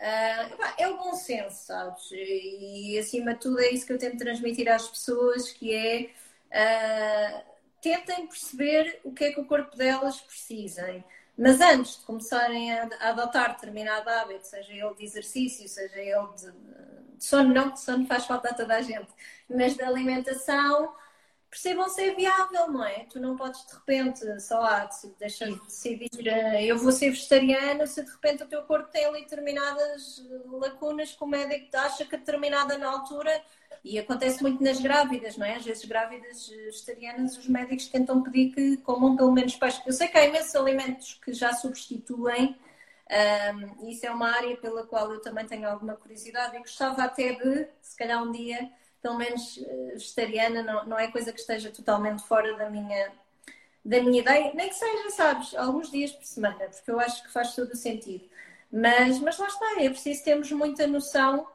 Uh, 0.00 0.64
é 0.78 0.88
o 0.88 0.96
bom 0.96 1.12
senso, 1.12 1.66
sabes? 1.66 2.08
E 2.10 2.98
acima 2.98 3.34
de 3.34 3.40
tudo 3.40 3.60
é 3.60 3.70
isso 3.70 3.84
que 3.84 3.92
eu 3.92 3.98
tento 3.98 4.16
transmitir 4.16 4.66
às 4.66 4.88
pessoas, 4.88 5.52
que 5.52 5.74
é 5.74 6.10
uh, 6.50 7.42
tentem 7.82 8.26
perceber 8.26 8.98
o 9.04 9.12
que 9.12 9.24
é 9.24 9.32
que 9.32 9.40
o 9.40 9.44
corpo 9.44 9.76
delas 9.76 10.18
precisa. 10.18 11.04
Mas 11.36 11.60
antes 11.60 11.98
de 11.98 12.04
começarem 12.06 12.72
a, 12.72 12.88
a 12.98 13.08
adotar 13.10 13.54
determinado 13.54 14.08
hábito, 14.08 14.46
seja 14.46 14.72
ele 14.72 14.94
de 14.94 15.04
exercício, 15.04 15.68
seja 15.68 15.98
ele 15.98 16.28
de, 16.34 16.50
de 17.18 17.24
sono, 17.24 17.52
não, 17.52 17.70
que 17.70 17.80
sono 17.80 18.06
faz 18.06 18.24
falta 18.24 18.48
a 18.50 18.54
toda 18.54 18.76
a 18.76 18.82
gente, 18.82 19.08
mas 19.50 19.74
de 19.74 19.82
alimentação, 19.82 20.94
percebam 21.50 21.88
ser 21.88 22.14
viável, 22.14 22.68
não 22.68 22.84
é? 22.84 23.06
Tu 23.10 23.18
não 23.18 23.36
podes 23.36 23.66
de 23.66 23.74
repente, 23.74 24.40
só 24.40 24.60
lá, 24.60 24.88
deixar 25.18 25.46
de 25.46 25.60
decidir, 25.64 26.28
eh, 26.28 26.64
eu 26.64 26.78
vou 26.78 26.92
ser 26.92 27.10
vegetariana, 27.10 27.86
se 27.86 28.04
de 28.04 28.10
repente 28.10 28.44
o 28.44 28.46
teu 28.46 28.62
corpo 28.62 28.88
tem 28.90 29.04
ali 29.04 29.22
determinadas 29.22 30.24
lacunas 30.46 31.12
que 31.12 31.24
o 31.24 31.26
médico 31.26 31.76
acha 31.76 32.04
que 32.04 32.16
determinada 32.16 32.78
na 32.78 32.88
altura, 32.88 33.42
e 33.82 33.98
acontece 33.98 34.42
muito 34.42 34.62
nas 34.62 34.78
grávidas, 34.80 35.36
não 35.36 35.46
é? 35.46 35.56
Às 35.56 35.64
vezes 35.64 35.84
grávidas 35.84 36.48
vegetarianas, 36.48 37.36
os 37.36 37.48
médicos 37.48 37.88
tentam 37.88 38.22
pedir 38.22 38.52
que 38.54 38.76
comam 38.78 39.16
pelo 39.16 39.32
menos 39.32 39.56
peixe. 39.56 39.82
Eu 39.86 39.92
sei 39.92 40.06
que 40.06 40.18
há 40.18 40.26
imensos 40.26 40.54
alimentos 40.54 41.18
que 41.24 41.32
já 41.32 41.52
substituem, 41.52 42.56
um, 43.10 43.88
isso 43.88 44.06
é 44.06 44.10
uma 44.10 44.30
área 44.30 44.56
pela 44.56 44.86
qual 44.86 45.10
eu 45.12 45.20
também 45.20 45.44
tenho 45.44 45.68
alguma 45.68 45.96
curiosidade 45.96 46.56
e 46.56 46.60
gostava 46.60 47.02
até 47.02 47.32
de, 47.32 47.66
se 47.82 47.96
calhar 47.96 48.22
um 48.22 48.30
dia, 48.30 48.70
pelo 49.02 49.16
menos 49.16 49.58
eh, 49.58 49.92
vegetariana, 49.92 50.62
não, 50.62 50.86
não 50.86 50.98
é 50.98 51.10
coisa 51.10 51.32
que 51.32 51.40
esteja 51.40 51.70
totalmente 51.70 52.22
fora 52.22 52.56
da 52.56 52.68
minha, 52.68 53.12
da 53.84 54.02
minha 54.02 54.20
ideia, 54.20 54.52
nem 54.54 54.68
que 54.68 54.74
seja, 54.74 55.10
sabes, 55.10 55.54
alguns 55.54 55.90
dias 55.90 56.12
por 56.12 56.24
semana, 56.24 56.68
porque 56.68 56.90
eu 56.90 57.00
acho 57.00 57.22
que 57.22 57.32
faz 57.32 57.54
todo 57.54 57.72
o 57.72 57.76
sentido. 57.76 58.28
Mas, 58.70 59.18
mas 59.18 59.38
lá 59.38 59.48
está, 59.48 59.82
é 59.82 59.88
preciso 59.88 60.24
termos 60.24 60.50
muita 60.52 60.86
noção 60.86 61.46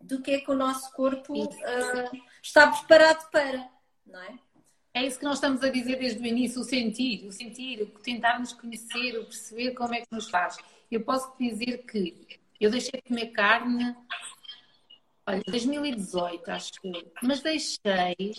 do 0.00 0.20
que 0.22 0.32
é 0.32 0.40
que 0.40 0.50
o 0.50 0.54
nosso 0.54 0.92
corpo 0.92 1.32
uh, 1.34 2.22
está 2.42 2.70
preparado 2.70 3.28
para, 3.30 3.68
não 4.06 4.20
é? 4.20 4.38
É 4.94 5.04
isso 5.04 5.18
que 5.18 5.24
nós 5.24 5.34
estamos 5.34 5.62
a 5.62 5.68
dizer 5.68 5.98
desde 5.98 6.22
o 6.22 6.26
início, 6.26 6.60
o 6.60 6.64
sentir, 6.64 7.26
o 7.26 7.32
sentir, 7.32 7.82
o 7.82 7.86
tentar 7.98 8.38
nos 8.38 8.54
conhecer, 8.54 9.18
o 9.18 9.24
perceber 9.24 9.72
como 9.72 9.94
é 9.94 10.00
que 10.00 10.06
nos 10.10 10.30
faz. 10.30 10.56
Eu 10.90 11.02
posso 11.02 11.36
dizer 11.38 11.84
que 11.84 12.38
eu 12.58 12.70
deixei 12.70 13.02
de 13.02 13.08
comer 13.08 13.26
carne, 13.26 13.94
olha, 15.26 15.42
2018, 15.46 16.50
acho 16.50 16.72
que, 16.80 17.12
mas 17.22 17.40
deixei 17.40 18.34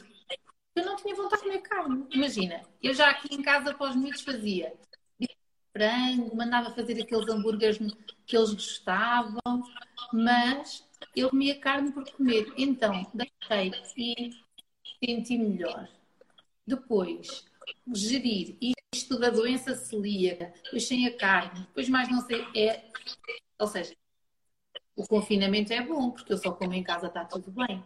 eu 0.76 0.86
não 0.86 0.96
tinha 0.96 1.16
vontade 1.16 1.42
de 1.42 1.48
comer 1.48 1.62
carne. 1.62 2.06
Imagina, 2.12 2.62
eu 2.82 2.94
já 2.94 3.10
aqui 3.10 3.34
em 3.34 3.42
casa 3.42 3.74
para 3.74 3.90
os 3.90 3.96
miúdos 3.96 4.22
fazia 4.22 4.74
frango, 5.78 6.36
mandava 6.36 6.74
fazer 6.74 7.00
aqueles 7.00 7.30
hambúrgueres 7.30 7.78
que 8.26 8.36
eles 8.36 8.54
gostavam, 8.54 9.64
mas 10.12 10.84
eu 11.16 11.30
comia 11.30 11.60
carne 11.60 11.92
por 11.92 12.10
comer. 12.12 12.52
Então, 12.58 13.06
deixei 13.14 13.72
e 13.96 14.32
senti 15.04 15.38
melhor. 15.38 15.88
Depois, 16.66 17.46
gerir 17.94 18.58
isto 18.94 19.20
da 19.20 19.30
doença 19.30 19.76
celíaca, 19.76 20.52
depois 20.64 20.88
sem 20.88 21.06
a 21.06 21.16
carne, 21.16 21.62
depois 21.62 21.88
mais 21.88 22.10
não 22.10 22.22
sei, 22.22 22.46
é. 22.56 22.86
Ou 23.60 23.68
seja, 23.68 23.96
o 24.98 25.08
confinamento 25.08 25.72
é 25.72 25.82
bom, 25.82 26.12
porque 26.12 26.34
eu 26.34 26.38
só 26.38 26.52
como 26.52 26.74
em 26.74 26.84
casa, 26.84 27.08
está 27.08 27.24
tudo 27.24 27.52
bem. 27.52 27.82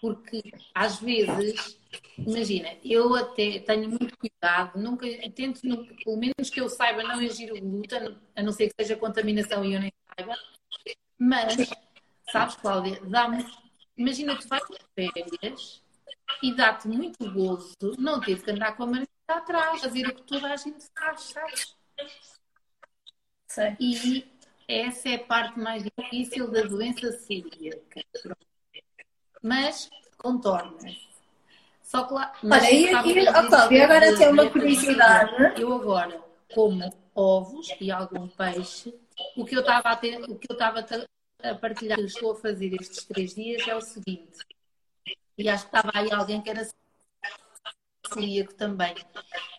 Porque 0.00 0.42
às 0.74 1.00
vezes 1.00 1.78
Imagina, 2.18 2.74
eu 2.82 3.14
até 3.14 3.58
tenho 3.60 3.90
muito 3.90 4.16
cuidado, 4.16 4.78
nunca 4.78 5.06
tento, 5.34 5.60
pelo 6.02 6.16
menos 6.16 6.50
que 6.50 6.60
eu 6.60 6.68
saiba, 6.68 7.02
não 7.02 7.20
ingir 7.20 7.52
o 7.52 7.60
glúten, 7.60 8.16
a 8.34 8.42
não 8.42 8.52
ser 8.52 8.68
que 8.68 8.74
seja 8.82 8.96
contaminação 8.96 9.64
e 9.64 9.74
eu 9.74 9.80
nem 9.80 9.92
saiba. 10.16 10.34
Mas, 11.18 11.56
sabes, 12.30 12.56
Cláudia, 12.56 13.00
dá-me. 13.04 13.44
Imagina, 13.96 14.36
tu 14.36 14.48
vais 14.48 14.62
de 14.62 14.78
férias 14.94 15.82
e 16.42 16.54
dá-te 16.54 16.88
muito 16.88 17.30
gozo 17.32 17.74
não 17.98 18.20
ter 18.20 18.42
que 18.42 18.50
andar 18.50 18.76
com 18.76 18.84
a 18.84 18.86
marmita 18.86 19.12
atrás, 19.28 19.80
fazer 19.82 20.06
o 20.06 20.14
que 20.14 20.22
toda 20.22 20.52
a 20.52 20.56
gente 20.56 20.84
faz, 20.98 21.20
sabes? 21.20 21.76
Sei. 23.46 23.76
E 23.78 24.24
essa 24.68 25.08
é 25.08 25.14
a 25.16 25.24
parte 25.24 25.58
mais 25.58 25.84
difícil 25.84 26.50
da 26.50 26.62
doença 26.62 27.12
celíaca. 27.12 28.02
Mas 29.42 29.88
contorna-se 30.18 31.06
só 31.86 32.04
que 32.04 32.14
lá. 32.14 32.32
Olha, 32.42 32.70
e, 32.72 32.84
e, 32.90 33.28
agora 33.80 34.18
tem 34.18 34.28
uma 34.28 34.50
curiosidade. 34.50 35.60
Eu 35.60 35.72
agora 35.72 36.20
como 36.52 36.92
ovos 37.14 37.68
e 37.80 37.92
algum 37.92 38.26
peixe. 38.26 38.92
O 39.36 39.44
que 39.44 39.54
eu 39.54 39.60
estava 39.60 39.90
a 39.90 39.96
ter, 39.96 40.20
o 40.20 40.36
que 40.36 40.50
eu 40.50 40.54
estava 40.54 40.84
a 41.42 41.54
partilhar, 41.54 41.96
que 41.96 42.04
estou 42.04 42.32
a 42.32 42.36
fazer 42.36 42.74
estes 42.74 43.04
três 43.04 43.34
dias 43.34 43.66
é 43.68 43.74
o 43.74 43.80
seguinte. 43.80 44.44
E 45.38 45.48
acho 45.48 45.70
que 45.70 45.76
estava 45.76 45.96
aí 45.96 46.12
alguém 46.12 46.42
que 46.42 46.50
era 46.50 46.68
celíaco 48.12 48.52
também. 48.54 48.94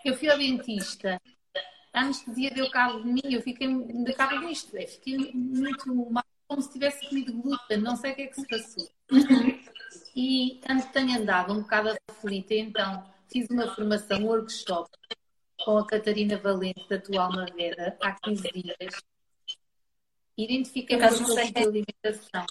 Eu 0.04 0.14
fui 0.16 0.30
ao 0.30 0.38
dentista, 0.38 1.22
anestesia 2.02 2.52
deu 2.52 2.70
cabo 2.70 3.02
de 3.02 3.08
mim, 3.08 3.22
eu 3.24 3.42
fiquei 3.42 3.68
de 3.68 4.14
cabo 4.14 4.48
disto, 4.48 4.76
eu 4.76 4.88
fiquei 4.88 5.32
muito 5.34 5.94
mal, 6.12 6.24
como 6.48 6.62
se 6.62 6.72
tivesse 6.72 7.08
comido 7.08 7.34
glúten, 7.34 7.78
não 7.78 7.96
sei 7.96 8.12
o 8.12 8.16
que 8.16 8.22
é 8.24 8.28
que 8.28 8.42
se 8.42 8.48
passou. 8.48 8.90
E 10.16 10.60
tanto 10.66 10.92
tenho 10.92 11.20
andado 11.20 11.54
um 11.54 11.62
bocado 11.62 11.96
aflita, 12.10 12.56
então 12.56 13.04
fiz 13.32 13.48
uma 13.50 13.74
formação, 13.74 14.20
um 14.20 14.26
workshop 14.26 14.90
com 15.64 15.78
a 15.78 15.86
Catarina 15.86 16.38
Valente, 16.38 16.88
da 16.90 16.96
Atual 16.96 17.32
Marveda, 17.32 17.98
há 18.02 18.12
15 18.14 18.52
dias. 18.52 19.02
Identifiquei 20.38 21.02
a 21.02 21.10
de 21.10 21.60
alimentação. 21.60 22.46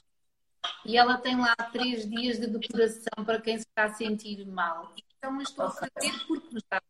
E 0.85 0.97
ela 0.97 1.19
tem 1.19 1.37
lá 1.37 1.55
três 1.73 2.09
dias 2.09 2.39
de 2.39 2.47
depuração 2.47 3.25
para 3.25 3.41
quem 3.41 3.59
se 3.59 3.65
está 3.65 3.85
a 3.85 3.95
sentir 3.95 4.45
mal. 4.47 4.93
Então, 5.19 5.41
estou 5.41 5.67
a 5.67 5.71
fazer 5.71 6.27
porque 6.27 6.53
me 6.53 6.59
está 6.59 6.81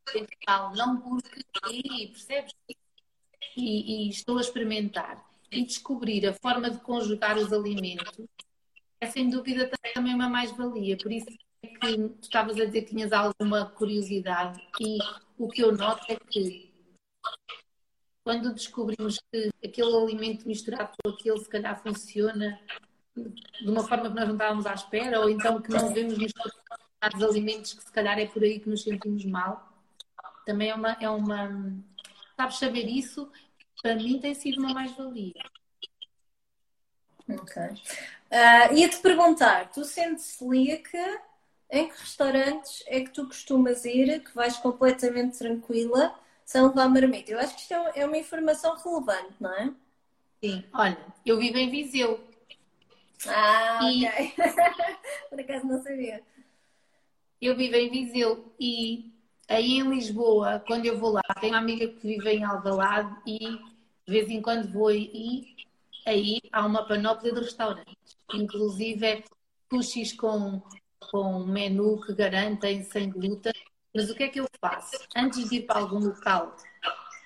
a 0.46 0.70
não 0.74 1.00
porque. 1.00 1.44
E, 1.70 2.08
percebes? 2.08 2.54
E, 3.56 4.06
e 4.06 4.10
estou 4.10 4.38
a 4.38 4.40
experimentar 4.40 5.24
e 5.50 5.64
descobrir 5.64 6.26
a 6.26 6.34
forma 6.34 6.70
de 6.70 6.78
conjugar 6.80 7.38
os 7.38 7.52
alimentos 7.52 8.26
é 9.00 9.06
sem 9.06 9.28
dúvida 9.28 9.70
também 9.94 10.14
uma 10.14 10.28
mais-valia. 10.28 10.96
Por 10.96 11.12
isso 11.12 11.26
é 11.62 11.66
que 11.66 11.78
tu 11.78 12.18
estavas 12.22 12.58
a 12.58 12.64
dizer 12.64 12.82
que 12.82 12.90
tinhas 12.90 13.12
alguma 13.12 13.66
curiosidade 13.66 14.60
e 14.80 14.98
o 15.38 15.48
que 15.48 15.62
eu 15.62 15.76
noto 15.76 16.04
é 16.08 16.16
que 16.16 16.72
quando 18.24 18.52
descobrimos 18.52 19.20
que 19.30 19.50
aquele 19.64 19.94
alimento 19.96 20.48
misturado 20.48 20.92
com 21.02 21.10
aquele 21.10 21.38
se 21.38 21.48
calhar 21.48 21.80
funciona 21.80 22.60
de 23.14 23.70
uma 23.70 23.86
forma 23.86 24.10
que 24.10 24.16
nós 24.16 24.26
não 24.26 24.34
estávamos 24.34 24.66
à 24.66 24.74
espera, 24.74 25.20
ou 25.20 25.30
então 25.30 25.62
que 25.62 25.70
não 25.70 25.92
vemos 25.92 26.18
determinados 27.00 27.22
alimentos 27.22 27.74
que 27.74 27.82
se 27.82 27.92
calhar 27.92 28.18
é 28.18 28.26
por 28.26 28.42
aí 28.42 28.58
que 28.58 28.68
nos 28.68 28.82
sentimos 28.82 29.24
mal, 29.24 29.72
também 30.44 30.70
é 30.70 30.74
uma, 30.74 30.92
é 31.00 31.08
uma 31.08 31.72
sabes 32.36 32.58
saber 32.58 32.88
isso, 32.88 33.30
para 33.82 33.94
mim 33.96 34.18
tem 34.18 34.34
sido 34.34 34.60
uma 34.60 34.72
mais-valia. 34.72 35.34
Ok. 37.28 37.62
Uh, 37.62 38.74
Ia-te 38.74 38.98
perguntar, 39.00 39.70
tu 39.70 39.84
sentes 39.84 40.24
celíaca, 40.24 41.20
em 41.70 41.88
que 41.88 41.98
restaurantes 41.98 42.84
é 42.86 43.00
que 43.00 43.10
tu 43.10 43.26
costumas 43.26 43.84
ir, 43.84 44.22
que 44.22 44.34
vais 44.34 44.56
completamente 44.58 45.38
tranquila, 45.38 46.14
sem 46.44 46.62
levar 46.62 46.88
marmita? 46.88 47.32
Eu 47.32 47.40
acho 47.40 47.54
que 47.56 47.62
isto 47.62 47.74
é, 47.74 47.92
é 47.96 48.06
uma 48.06 48.16
informação 48.16 48.76
relevante, 48.76 49.34
não 49.40 49.52
é? 49.52 49.74
Sim, 50.42 50.64
olha, 50.72 50.98
eu 51.24 51.38
vivo 51.38 51.58
em 51.58 51.70
Viseu. 51.70 52.20
Ah, 53.26 53.80
e... 53.82 54.06
ok. 54.06 54.34
Por 55.30 55.40
acaso 55.40 55.66
não 55.66 55.82
sabia. 55.82 56.22
Eu 57.40 57.56
vivo 57.56 57.76
em 57.76 57.90
Viseu 57.90 58.54
e 58.58 59.12
aí 59.48 59.78
em 59.78 59.88
Lisboa, 59.88 60.62
quando 60.66 60.86
eu 60.86 60.98
vou 60.98 61.12
lá, 61.12 61.22
tenho 61.40 61.52
uma 61.52 61.60
amiga 61.60 61.86
que 61.86 62.06
vive 62.06 62.30
em 62.30 62.44
Alvalade 62.44 63.14
e 63.26 63.38
de 63.38 64.12
vez 64.12 64.28
em 64.30 64.40
quando 64.40 64.72
vou 64.72 64.90
e 64.90 65.56
aí 66.06 66.40
há 66.52 66.64
uma 66.64 66.86
panóplia 66.86 67.32
de 67.32 67.40
restaurantes. 67.40 68.16
Inclusive 68.32 69.06
é 69.06 69.24
sushis 69.70 70.12
com, 70.12 70.62
com 71.10 71.44
menu 71.44 72.00
que 72.06 72.14
garantem 72.14 72.82
sem 72.84 73.10
glúten. 73.10 73.52
Mas 73.94 74.10
o 74.10 74.14
que 74.14 74.24
é 74.24 74.28
que 74.28 74.40
eu 74.40 74.46
faço? 74.60 74.96
Antes 75.16 75.48
de 75.48 75.56
ir 75.56 75.62
para 75.62 75.80
algum 75.80 75.98
local, 75.98 76.56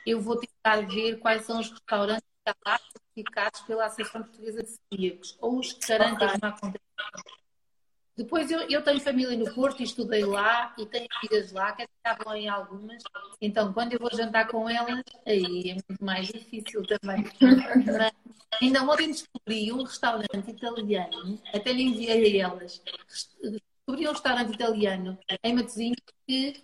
eu 0.07 0.21
vou 0.21 0.37
tentar 0.37 0.87
ver 0.87 1.19
quais 1.19 1.45
são 1.45 1.61
os 1.61 1.71
restaurantes 1.71 2.29
certificados 3.15 3.61
pela 3.63 3.87
Associação 3.87 4.23
Portuguesa 4.23 4.63
de 4.63 4.71
Celíacos 4.71 5.37
ou 5.41 5.59
os 5.59 5.73
que 5.73 5.87
garantem 5.87 6.29
uma 6.43 6.53
condição 6.53 6.81
depois 8.17 8.51
eu, 8.51 8.61
eu 8.69 8.83
tenho 8.83 9.01
família 9.01 9.37
no 9.37 9.53
Porto 9.55 9.81
e 9.81 9.85
estudei 9.85 10.25
lá 10.25 10.75
e 10.79 10.85
tenho 10.87 11.07
amigas 11.17 11.53
lá 11.53 11.73
que 11.73 11.83
estavam 11.83 12.35
em 12.35 12.49
algumas. 12.49 13.03
Então, 13.41 13.73
quando 13.73 13.95
eu 13.95 13.99
vou 13.99 14.11
jantar 14.15 14.47
com 14.49 14.69
elas, 14.69 15.03
aí 15.27 15.71
é 15.71 15.75
muito 15.75 16.05
mais 16.05 16.29
difícil 16.29 16.83
também. 16.87 17.25
Mas 17.87 18.13
ainda 18.61 18.83
ontem 18.83 19.09
descobri 19.09 19.73
um 19.73 19.83
restaurante 19.83 20.51
italiano, 20.51 21.41
até 21.55 21.73
lhe 21.73 21.83
enviei 21.83 22.41
a 22.41 22.47
elas. 22.47 22.83
Descobri 23.43 24.07
um 24.07 24.13
restaurante 24.13 24.53
italiano 24.53 25.19
em 25.43 25.55
Matosinhos 25.55 26.01
que 26.27 26.63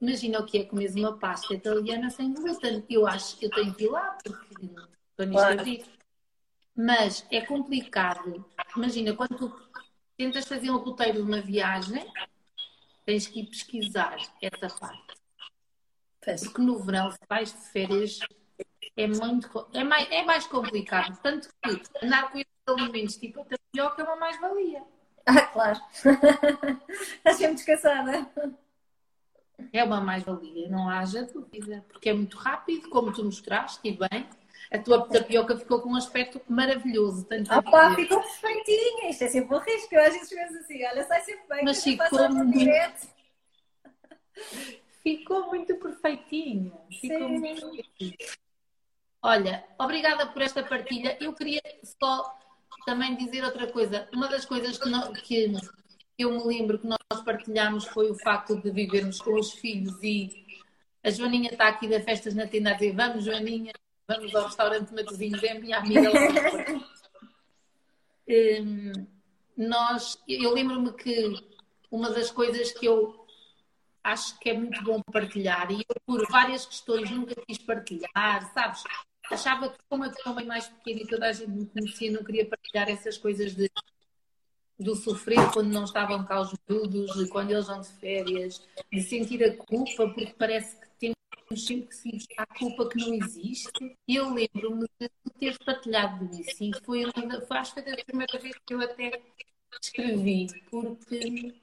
imagina 0.00 0.40
o 0.40 0.46
que 0.46 0.58
é 0.58 0.64
comer 0.64 0.92
uma 0.94 1.18
pasta 1.18 1.54
italiana 1.54 2.10
sem 2.10 2.34
glúten. 2.34 2.84
Eu 2.88 3.06
acho 3.06 3.36
que 3.38 3.46
eu 3.46 3.50
tenho 3.50 3.74
que 3.74 3.84
ir 3.84 3.88
lá 3.88 4.16
porque 4.22 4.70
quando 5.16 5.34
isto 5.34 5.64
claro. 5.64 5.98
Mas 6.76 7.26
é 7.32 7.40
complicado. 7.40 8.44
Imagina, 8.76 9.12
quando 9.12 9.36
tu 9.36 9.68
tentas 10.18 10.46
fazer 10.46 10.70
um 10.70 10.78
roteiro 10.78 11.22
de 11.22 11.22
uma 11.22 11.40
viagem, 11.40 12.04
tens 13.06 13.28
que 13.28 13.40
ir 13.40 13.46
pesquisar 13.46 14.16
essa 14.42 14.68
parte. 14.76 15.16
Porque 16.20 16.60
no 16.60 16.78
verão, 16.80 17.10
se 17.10 17.18
vais 17.26 17.52
de 17.52 17.70
férias, 17.70 18.18
é 18.96 19.06
muito 19.06 19.66
é 19.72 19.84
mais, 19.84 20.10
é 20.10 20.22
mais 20.24 20.46
complicado. 20.46 21.16
Tanto 21.22 21.48
que 21.62 22.04
andar 22.04 22.30
com 22.30 22.38
esses 22.38 22.52
alimentos 22.66 23.16
tipo 23.16 23.40
a 23.40 23.44
tapioca 23.44 24.02
é 24.02 24.04
uma 24.04 24.16
mais-valia. 24.16 24.82
Ah, 25.24 25.46
claro. 25.46 25.80
Estás 26.88 27.36
sempre 27.36 27.54
descansada. 27.54 28.28
É 29.72 29.84
uma 29.84 30.00
mais-valia, 30.00 30.68
não 30.68 30.88
haja 30.88 31.22
dúvida. 31.22 31.84
Porque 31.88 32.10
é 32.10 32.12
muito 32.12 32.36
rápido, 32.36 32.90
como 32.90 33.12
tu 33.12 33.24
mostraste, 33.24 33.80
e 33.84 33.92
bem 33.92 34.28
a 34.70 34.78
tua 34.78 35.08
tapioca 35.08 35.56
ficou 35.56 35.80
com 35.80 35.90
um 35.90 35.96
aspecto 35.96 36.40
maravilhoso. 36.48 37.24
Tanto 37.24 37.50
ah, 37.50 37.62
pá, 37.62 37.94
ficou 37.94 38.20
perfeitinha. 38.20 39.10
Isto 39.10 39.24
é 39.24 39.28
sempre 39.28 39.56
um 39.56 39.58
risco. 39.58 39.94
Eu 39.94 40.04
às 40.04 40.12
vezes 40.12 40.28
penso 40.28 40.58
assim: 40.58 40.84
olha, 40.84 41.04
sai 41.04 41.20
sempre 41.22 41.48
bem. 41.48 41.64
Mas 41.64 41.82
ficou 41.82 42.30
muito... 42.30 43.08
ficou 45.02 45.46
muito 45.46 45.76
perfeitinha. 45.76 46.72
Ficou 47.00 47.28
Sim. 47.28 47.38
muito 47.38 47.70
perfeitinha. 47.70 48.16
Olha, 49.22 49.64
obrigada 49.78 50.26
por 50.26 50.42
esta 50.42 50.62
partilha. 50.62 51.16
Eu 51.20 51.32
queria 51.32 51.62
só 51.82 52.38
também 52.84 53.16
dizer 53.16 53.44
outra 53.44 53.66
coisa. 53.72 54.08
Uma 54.12 54.28
das 54.28 54.44
coisas 54.44 54.78
que, 54.78 54.88
não, 54.88 55.12
que 55.12 55.52
eu 56.18 56.30
me 56.30 56.44
lembro 56.44 56.78
que 56.78 56.86
nós 56.86 57.22
partilhámos 57.24 57.86
foi 57.86 58.10
o 58.10 58.14
facto 58.14 58.60
de 58.60 58.70
vivermos 58.70 59.20
com 59.20 59.34
os 59.34 59.52
filhos 59.52 60.02
e 60.02 60.46
a 61.02 61.10
Joaninha 61.10 61.50
está 61.50 61.68
aqui 61.68 61.88
da 61.88 62.00
Festas 62.00 62.34
na 62.34 62.46
Tenda 62.46 62.70
a 62.70 62.72
dizer: 62.74 62.94
Vamos, 62.94 63.24
Joaninha, 63.24 63.72
Vamos 64.08 64.34
ao 64.34 64.46
restaurante 64.46 64.94
Matosinhos, 64.94 65.42
é 65.42 65.52
a 65.52 65.60
minha 65.60 65.78
amiga 65.78 66.10
lá. 66.10 66.20
um, 68.26 69.06
nós, 69.54 70.18
eu 70.26 70.52
lembro-me 70.54 70.92
que 70.94 71.34
uma 71.90 72.10
das 72.10 72.30
coisas 72.30 72.72
que 72.72 72.86
eu 72.86 73.26
acho 74.02 74.38
que 74.38 74.48
é 74.48 74.54
muito 74.54 74.82
bom 74.82 75.02
partilhar, 75.12 75.70
e 75.70 75.84
eu 75.86 75.96
por 76.06 76.26
várias 76.30 76.64
questões 76.64 77.10
nunca 77.10 77.34
quis 77.46 77.58
partilhar, 77.58 78.50
sabes? 78.54 78.82
Achava 79.30 79.68
que 79.68 79.78
como 79.90 80.06
eu 80.06 80.12
era 80.24 80.32
bem 80.34 80.46
mais 80.46 80.68
pequena 80.68 81.00
e 81.02 81.06
toda 81.06 81.26
a 81.26 81.32
gente 81.32 81.50
me 81.50 81.66
conhecia, 81.66 82.10
não 82.10 82.24
queria 82.24 82.48
partilhar 82.48 82.88
essas 82.88 83.18
coisas 83.18 83.54
de 83.54 83.70
do 84.78 84.94
sofrer 84.94 85.50
quando 85.52 85.72
não 85.72 85.84
estavam 85.84 86.24
cá 86.24 86.40
os 86.40 86.54
miúdos, 86.68 87.28
quando 87.30 87.50
eles 87.50 87.66
vão 87.66 87.80
de 87.80 87.88
férias, 87.94 88.62
de 88.92 89.02
sentir 89.02 89.42
a 89.42 89.56
culpa, 89.56 90.08
porque 90.08 90.32
parece 90.38 90.76
que 90.76 90.87
temos 90.98 91.66
sempre 91.66 91.88
que 91.88 91.94
se 91.94 92.28
culpa 92.58 92.88
que 92.88 92.98
não 92.98 93.14
existe. 93.14 93.96
Eu 94.06 94.34
lembro-me 94.34 94.86
de 95.00 95.10
ter 95.38 95.58
partilhado 95.64 96.24
isso, 96.32 96.62
e 96.62 96.70
foi, 96.84 97.04
foi, 97.46 97.58
acho 97.58 97.74
que 97.74 97.82
foi 97.82 97.92
a 97.92 98.04
primeira 98.04 98.38
vez 98.38 98.56
que 98.66 98.74
eu 98.74 98.80
até 98.80 99.22
escrevi, 99.80 100.46
porque 100.70 101.54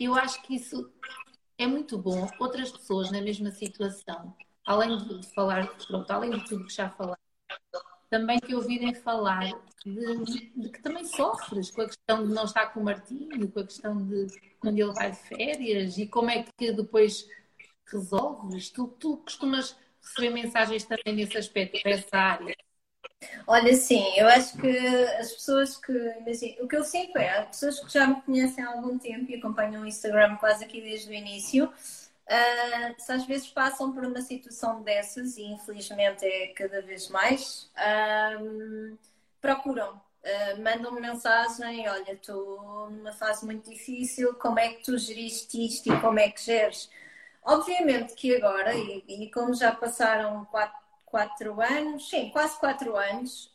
eu 0.00 0.14
acho 0.14 0.42
que 0.42 0.56
isso 0.56 0.90
é 1.56 1.66
muito 1.66 1.98
bom. 1.98 2.28
Outras 2.38 2.70
pessoas 2.70 3.10
na 3.10 3.20
mesma 3.20 3.50
situação, 3.50 4.34
além 4.64 4.96
de 4.98 5.26
falar, 5.34 5.66
pronto, 5.86 6.10
além 6.10 6.30
de 6.30 6.44
tudo 6.44 6.66
que 6.66 6.74
já 6.74 6.88
falaram, 6.90 7.18
também 8.10 8.38
que 8.38 8.54
ouvirem 8.54 8.94
falar 8.94 9.50
de, 9.84 10.50
de, 10.56 10.68
que 10.70 10.80
também 10.80 11.04
sofres 11.04 11.70
com 11.70 11.82
a 11.82 11.86
questão 11.86 12.26
de 12.26 12.32
não 12.32 12.44
estar 12.44 12.66
com 12.68 12.80
o 12.80 12.84
Martinho, 12.84 13.50
com 13.50 13.60
a 13.60 13.64
questão 13.64 14.06
de 14.06 14.26
quando 14.58 14.78
ele 14.78 14.92
vai 14.92 15.10
de 15.10 15.18
férias 15.18 15.98
e 15.98 16.06
como 16.06 16.30
é 16.30 16.42
que 16.42 16.72
depois 16.72 17.28
resolves. 17.92 18.70
Tu, 18.70 18.86
tu 18.98 19.16
costumas 19.18 19.76
receber 20.02 20.30
mensagens 20.30 20.84
também 20.84 21.14
nesse 21.14 21.36
aspecto, 21.36 21.78
nessa 21.84 22.16
área. 22.16 22.56
Olha, 23.46 23.74
sim, 23.74 24.04
eu 24.16 24.28
acho 24.28 24.56
que 24.58 24.78
as 25.18 25.32
pessoas 25.32 25.76
que. 25.76 25.92
Imagina, 25.92 26.62
o 26.62 26.68
que 26.68 26.76
eu 26.76 26.84
sinto 26.84 27.16
é, 27.18 27.38
as 27.38 27.48
pessoas 27.48 27.80
que 27.80 27.92
já 27.92 28.06
me 28.06 28.20
conhecem 28.22 28.62
há 28.62 28.70
algum 28.70 28.98
tempo 28.98 29.30
e 29.30 29.36
acompanham 29.36 29.82
o 29.82 29.86
Instagram 29.86 30.36
quase 30.36 30.64
aqui 30.64 30.80
desde 30.80 31.10
o 31.10 31.14
início, 31.14 31.66
uh, 31.66 32.94
se 32.96 33.12
às 33.12 33.26
vezes 33.26 33.48
passam 33.48 33.92
por 33.92 34.04
uma 34.04 34.20
situação 34.20 34.82
dessas, 34.82 35.36
e 35.36 35.42
infelizmente 35.42 36.24
é 36.24 36.48
cada 36.48 36.80
vez 36.82 37.08
mais, 37.08 37.70
uh, 37.76 38.96
procuram. 39.40 40.00
Uh, 40.22 40.62
mandam-me 40.62 41.00
mensagem, 41.00 41.88
olha, 41.88 42.12
estou 42.12 42.90
numa 42.90 43.12
fase 43.12 43.44
muito 43.44 43.70
difícil, 43.70 44.34
como 44.34 44.58
é 44.58 44.68
que 44.68 44.84
tu 44.84 44.98
geriste 44.98 45.64
isto 45.64 45.92
e 45.92 46.00
como 46.00 46.18
é 46.18 46.28
que 46.30 46.44
geres? 46.44 46.90
Obviamente 47.48 48.14
que 48.14 48.36
agora, 48.36 48.74
e, 48.74 49.04
e 49.08 49.30
como 49.30 49.54
já 49.54 49.72
passaram 49.72 50.44
quatro 50.46 50.78
quatro 51.10 51.60
anos, 51.60 52.08
sim, 52.08 52.30
quase 52.30 52.58
quatro 52.58 52.96
anos, 52.96 53.52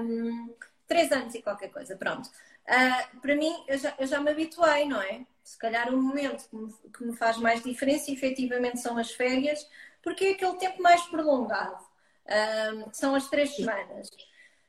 um, 0.00 0.54
três 0.86 1.12
anos 1.12 1.34
e 1.34 1.42
qualquer 1.42 1.68
coisa, 1.68 1.96
pronto. 1.96 2.28
Uh, 2.66 3.20
para 3.20 3.36
mim, 3.36 3.52
eu 3.68 3.78
já, 3.78 3.94
eu 3.98 4.06
já 4.06 4.20
me 4.20 4.30
habituei, 4.30 4.86
não 4.86 5.00
é? 5.00 5.26
Se 5.42 5.58
calhar 5.58 5.92
o 5.92 6.00
momento 6.00 6.48
que 6.48 6.56
me, 6.56 6.72
que 6.90 7.04
me, 7.04 7.16
faz 7.16 7.36
mais 7.36 7.62
diferença, 7.62 8.10
efetivamente, 8.10 8.80
são 8.80 8.96
as 8.96 9.12
férias, 9.12 9.68
porque 10.02 10.24
é 10.24 10.30
aquele 10.32 10.56
tempo 10.56 10.82
mais 10.82 11.02
prolongado. 11.02 11.84
Um, 12.26 12.92
são 12.92 13.14
as 13.14 13.28
três 13.28 13.54
semanas. 13.54 14.08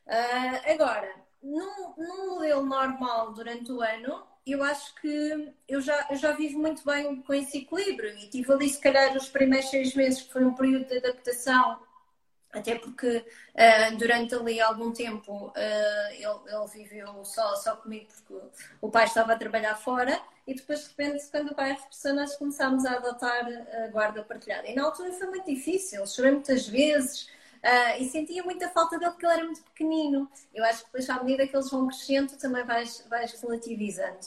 Uh, 0.05 0.71
agora, 0.73 1.15
num, 1.41 1.93
num 1.97 2.29
modelo 2.31 2.65
normal 2.65 3.31
durante 3.31 3.71
o 3.71 3.81
ano, 3.81 4.27
eu 4.45 4.63
acho 4.63 4.93
que 4.95 5.53
eu 5.67 5.81
já, 5.81 6.07
eu 6.09 6.15
já 6.15 6.31
vivo 6.33 6.59
muito 6.59 6.85
bem 6.85 7.21
com 7.21 7.33
esse 7.33 7.59
equilíbrio 7.59 8.15
e 8.17 8.27
tive 8.29 8.51
ali, 8.53 8.69
se 8.69 8.79
calhar, 8.79 9.15
os 9.15 9.27
primeiros 9.29 9.69
seis 9.69 9.95
meses, 9.95 10.21
que 10.21 10.31
foi 10.31 10.45
um 10.45 10.53
período 10.53 10.85
de 10.85 10.97
adaptação 10.97 11.79
até 12.55 12.75
porque 12.75 13.17
uh, 13.17 13.97
durante 13.97 14.33
ali 14.33 14.61
algum 14.61 14.91
tempo 14.91 15.47
uh, 15.47 16.11
ele, 16.11 16.25
ele, 16.25 16.67
viveu 16.73 17.23
só, 17.25 17.55
só 17.57 17.75
comigo 17.75 18.07
porque 18.25 18.45
o 18.81 18.89
pai 18.89 19.05
estava 19.05 19.33
a 19.33 19.37
trabalhar 19.37 19.75
fora 19.75 20.19
e 20.47 20.53
depois 20.53 20.81
de 20.81 20.87
repente 20.89 21.25
quando 21.29 21.51
o 21.51 21.55
pai 21.55 21.73
regressou 21.73 22.13
nós 22.13 22.35
começámos 22.37 22.85
a 22.85 22.93
adotar 22.93 23.45
a 23.83 23.87
guarda 23.87 24.23
partilhada. 24.23 24.67
E 24.67 24.75
na 24.75 24.83
altura 24.83 25.11
foi 25.11 25.27
muito 25.27 25.45
difícil, 25.45 26.05
chorei 26.07 26.31
muitas 26.31 26.67
vezes 26.67 27.29
uh, 27.65 28.01
e 28.01 28.05
sentia 28.05 28.43
muita 28.43 28.69
falta 28.69 28.99
dele 28.99 29.11
porque 29.11 29.25
ele 29.25 29.33
era 29.33 29.43
muito 29.43 29.63
pequenino. 29.63 30.29
Eu 30.53 30.63
acho 30.63 30.79
que 30.79 30.85
depois 30.85 31.09
à 31.09 31.23
medida 31.23 31.47
que 31.47 31.55
eles 31.55 31.69
vão 31.69 31.87
crescendo 31.87 32.37
também 32.37 32.63
vais, 32.63 33.05
vais 33.09 33.41
relativizando. 33.41 34.19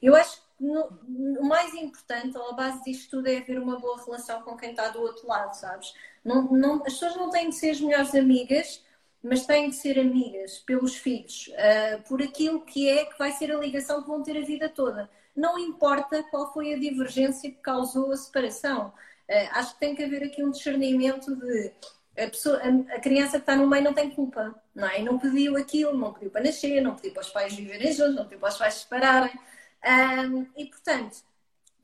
Eu 0.00 0.14
acho 0.14 0.42
que 0.58 0.64
o 0.64 1.44
mais 1.44 1.74
importante, 1.74 2.36
ou 2.36 2.50
a 2.50 2.52
base 2.52 2.84
disto 2.84 3.10
tudo, 3.10 3.28
é 3.28 3.38
haver 3.38 3.58
uma 3.58 3.78
boa 3.80 4.02
relação 4.04 4.42
com 4.42 4.56
quem 4.56 4.70
está 4.70 4.88
do 4.88 5.00
outro 5.00 5.26
lado, 5.26 5.54
sabes? 5.54 5.94
Não, 6.24 6.44
não, 6.52 6.76
as 6.86 6.92
pessoas 6.92 7.16
não 7.16 7.30
têm 7.30 7.48
de 7.48 7.56
ser 7.56 7.70
as 7.70 7.80
melhores 7.80 8.14
amigas, 8.14 8.84
mas 9.22 9.46
têm 9.46 9.70
de 9.70 9.76
ser 9.76 9.98
amigas 9.98 10.58
pelos 10.58 10.96
filhos, 10.96 11.48
uh, 11.48 12.02
por 12.08 12.22
aquilo 12.22 12.60
que 12.62 12.88
é 12.88 13.04
que 13.04 13.18
vai 13.18 13.32
ser 13.32 13.52
a 13.52 13.58
ligação 13.58 14.02
que 14.02 14.08
vão 14.08 14.22
ter 14.22 14.36
a 14.36 14.44
vida 14.44 14.68
toda. 14.68 15.10
Não 15.34 15.58
importa 15.58 16.22
qual 16.24 16.52
foi 16.52 16.74
a 16.74 16.78
divergência 16.78 17.50
que 17.50 17.58
causou 17.58 18.12
a 18.12 18.16
separação. 18.16 18.92
Uh, 19.28 19.48
acho 19.52 19.74
que 19.74 19.80
tem 19.80 19.94
que 19.94 20.02
haver 20.02 20.24
aqui 20.24 20.44
um 20.44 20.50
discernimento 20.50 21.34
de 21.36 21.72
a, 22.16 22.26
pessoa, 22.28 22.58
a, 22.58 22.96
a, 22.96 23.00
criança 23.00 23.32
que 23.32 23.42
está 23.42 23.56
no 23.56 23.66
meio 23.66 23.84
não 23.84 23.94
tem 23.94 24.10
culpa, 24.10 24.54
não 24.74 24.86
é? 24.86 25.00
Não 25.00 25.18
pediu 25.18 25.56
aquilo, 25.56 25.96
não 25.96 26.12
pediu 26.12 26.30
para 26.30 26.44
nascer, 26.44 26.80
não 26.80 26.94
pediu 26.94 27.12
para 27.12 27.22
os 27.22 27.30
pais 27.30 27.54
viverem 27.54 27.92
juntos, 27.92 28.14
não 28.14 28.24
pediu 28.24 28.38
para 28.38 28.50
os 28.50 28.58
pais 28.58 28.74
se 28.74 28.80
separarem. 28.80 29.38
Um, 29.84 30.46
e 30.56 30.66
portanto, 30.66 31.22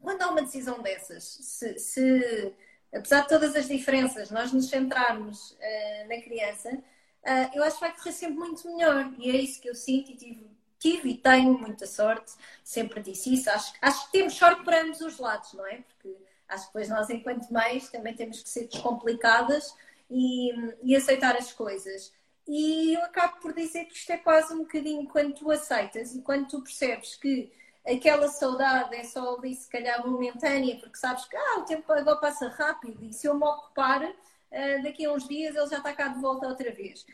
quando 0.01 0.23
há 0.23 0.29
uma 0.29 0.43
decisão 0.43 0.81
dessas, 0.81 1.25
se, 1.25 1.79
se 1.79 2.55
apesar 2.95 3.23
de 3.23 3.29
todas 3.29 3.57
as 3.57 3.69
diferenças, 3.69 4.31
nós 4.31 4.53
nos 4.53 4.69
centrarmos 4.69 5.53
uh, 5.53 6.09
na 6.09 6.21
criança, 6.21 6.71
uh, 6.75 7.51
eu 7.55 7.63
acho 7.65 7.77
que 7.77 7.81
vai 7.81 7.97
correr 7.97 8.13
sempre 8.13 8.37
muito 8.37 8.71
melhor. 8.71 9.11
E 9.19 9.31
é 9.31 9.37
isso 9.37 9.61
que 9.61 9.69
eu 9.69 9.75
sinto 9.75 10.11
e 10.13 10.17
tive, 10.17 10.51
tive 10.79 11.09
e 11.11 11.17
tenho 11.17 11.59
muita 11.59 11.87
sorte. 11.87 12.33
Sempre 12.63 13.01
disse 13.01 13.33
isso. 13.33 13.51
Acho, 13.51 13.73
acho 13.81 14.07
que 14.07 14.13
temos 14.13 14.35
sorte 14.35 14.63
para 14.63 14.83
ambos 14.83 15.01
os 15.01 15.19
lados, 15.19 15.55
não 15.55 15.67
é? 15.67 15.77
Porque 15.77 16.17
acho 16.49 16.67
que 16.67 16.73
depois 16.73 16.89
nós, 16.91 17.11
enquanto 17.11 17.51
mães, 17.51 17.89
também 17.89 18.15
temos 18.15 18.43
que 18.43 18.49
ser 18.49 18.69
descomplicadas 18.69 19.75
e, 20.11 20.51
e 20.83 20.97
aceitar 20.97 21.37
as 21.37 21.53
coisas. 21.53 22.13
E 22.47 22.95
eu 22.95 23.03
acabo 23.03 23.41
por 23.41 23.53
dizer 23.53 23.85
que 23.85 23.95
isto 23.95 24.11
é 24.11 24.17
quase 24.17 24.55
um 24.55 24.61
bocadinho 24.61 25.07
quando 25.07 25.35
tu 25.35 25.51
aceitas 25.51 26.15
e 26.15 26.23
quando 26.23 26.49
tu 26.49 26.63
percebes 26.63 27.15
que 27.17 27.53
aquela 27.87 28.29
saudade 28.29 28.95
é 28.97 29.05
só 29.05 29.37
ali, 29.37 29.55
se 29.55 29.69
calhar, 29.69 30.07
momentânea, 30.07 30.77
porque 30.77 30.97
sabes 30.97 31.25
que 31.27 31.37
ah, 31.37 31.59
o 31.59 31.65
tempo 31.65 31.93
agora 31.93 32.17
passa 32.17 32.49
rápido 32.49 33.05
e 33.05 33.13
se 33.13 33.27
eu 33.27 33.35
me 33.35 33.45
ocupar, 33.45 34.03
uh, 34.03 34.83
daqui 34.83 35.05
a 35.05 35.13
uns 35.13 35.29
dias 35.29 35.55
ele 35.55 35.67
já 35.67 35.79
está 35.79 35.93
cá 35.93 36.09
de 36.09 36.21
volta 36.21 36.49
outra 36.49 36.71
vez. 36.73 37.07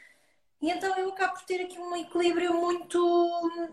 E 0.63 0.71
então 0.71 0.97
eu 0.97 1.11
acabo 1.11 1.35
por 1.35 1.43
ter 1.43 1.63
aqui 1.63 1.79
um 1.79 1.95
equilíbrio 1.95 2.55
muito 2.55 3.71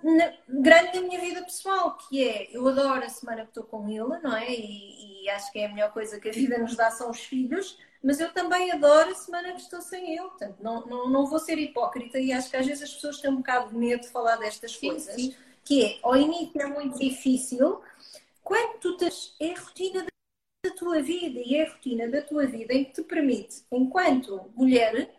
grande 0.50 1.00
na 1.00 1.08
minha 1.08 1.22
vida 1.22 1.42
pessoal, 1.44 1.98
que 1.98 2.28
é, 2.28 2.50
eu 2.52 2.68
adoro 2.68 3.04
a 3.04 3.10
semana 3.10 3.44
que 3.44 3.50
estou 3.50 3.64
com 3.64 3.88
ele, 3.88 4.20
não 4.22 4.36
é? 4.36 4.50
E, 4.52 5.24
e, 5.24 5.30
acho 5.30 5.52
que 5.52 5.60
é 5.60 5.68
a 5.68 5.70
melhor 5.70 5.94
coisa 5.94 6.20
que 6.20 6.30
a 6.30 6.34
vida 6.34 6.58
nos 6.58 6.76
dá 6.76 6.92
são 6.92 7.10
os 7.10 7.20
filhos, 7.20 7.78
mas 8.04 8.20
eu 8.20 8.34
também 8.34 8.72
adoro 8.72 9.12
a 9.12 9.16
semana 9.16 9.54
que 9.54 9.62
estou 9.62 9.82
sem 9.82 10.12
ele. 10.18 10.28
Portanto, 10.28 10.58
não, 10.62 10.86
não, 10.86 11.10
não 11.10 11.26
vou 11.28 11.40
ser 11.40 11.58
hipócrita 11.58 12.20
e 12.20 12.34
acho 12.34 12.50
que 12.50 12.58
às 12.58 12.66
vezes 12.66 12.84
as 12.84 12.94
pessoas 12.94 13.22
têm 13.22 13.32
um 13.32 13.38
bocado 13.38 13.70
de 13.70 13.78
medo 13.78 14.02
de 14.02 14.10
falar 14.10 14.36
destas 14.36 14.76
sim, 14.76 14.90
coisas. 14.90 15.16
Sim 15.16 15.34
que 15.64 15.86
é, 15.86 16.00
ao 16.02 16.16
início 16.16 16.62
é 16.62 16.66
muito 16.66 17.00
difícil, 17.00 17.82
quando 18.44 18.80
tu 18.80 18.98
tens, 18.98 19.36
é 19.40 19.54
a 19.54 19.60
rotina 19.60 20.06
da 20.66 20.72
tua 20.76 21.02
vida 21.02 21.40
e 21.40 21.56
é 21.56 21.68
a 21.68 21.72
rotina 21.72 22.08
da 22.08 22.22
tua 22.22 22.46
vida 22.46 22.74
em 22.74 22.86
que 22.86 22.94
te 22.94 23.04
permite, 23.04 23.64
enquanto 23.72 24.52
mulher, 24.56 25.10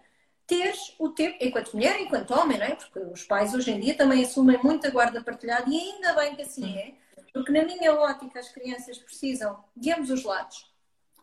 teres 0.53 0.95
o 0.99 1.09
tempo, 1.09 1.39
enquanto 1.41 1.73
mulher, 1.73 1.99
enquanto 1.99 2.35
homem, 2.35 2.59
não 2.59 2.67
é? 2.67 2.75
Porque 2.75 2.99
os 2.99 3.25
pais 3.25 3.55
hoje 3.55 3.71
em 3.71 3.81
dia 3.81 3.97
também 3.97 4.23
assumem 4.23 4.61
muita 4.63 4.91
guarda 4.91 5.23
partilhada 5.23 5.65
e 5.67 5.79
ainda 5.79 6.13
bem 6.13 6.37
que 6.37 6.43
assim 6.43 6.77
é, 6.77 6.93
porque 7.33 7.51
na 7.51 7.65
minha 7.65 7.95
ótica 7.95 8.39
as 8.39 8.51
crianças 8.51 8.99
precisam 8.99 9.65
de 9.75 9.91
ambos 9.91 10.11
os 10.11 10.23
lados, 10.23 10.71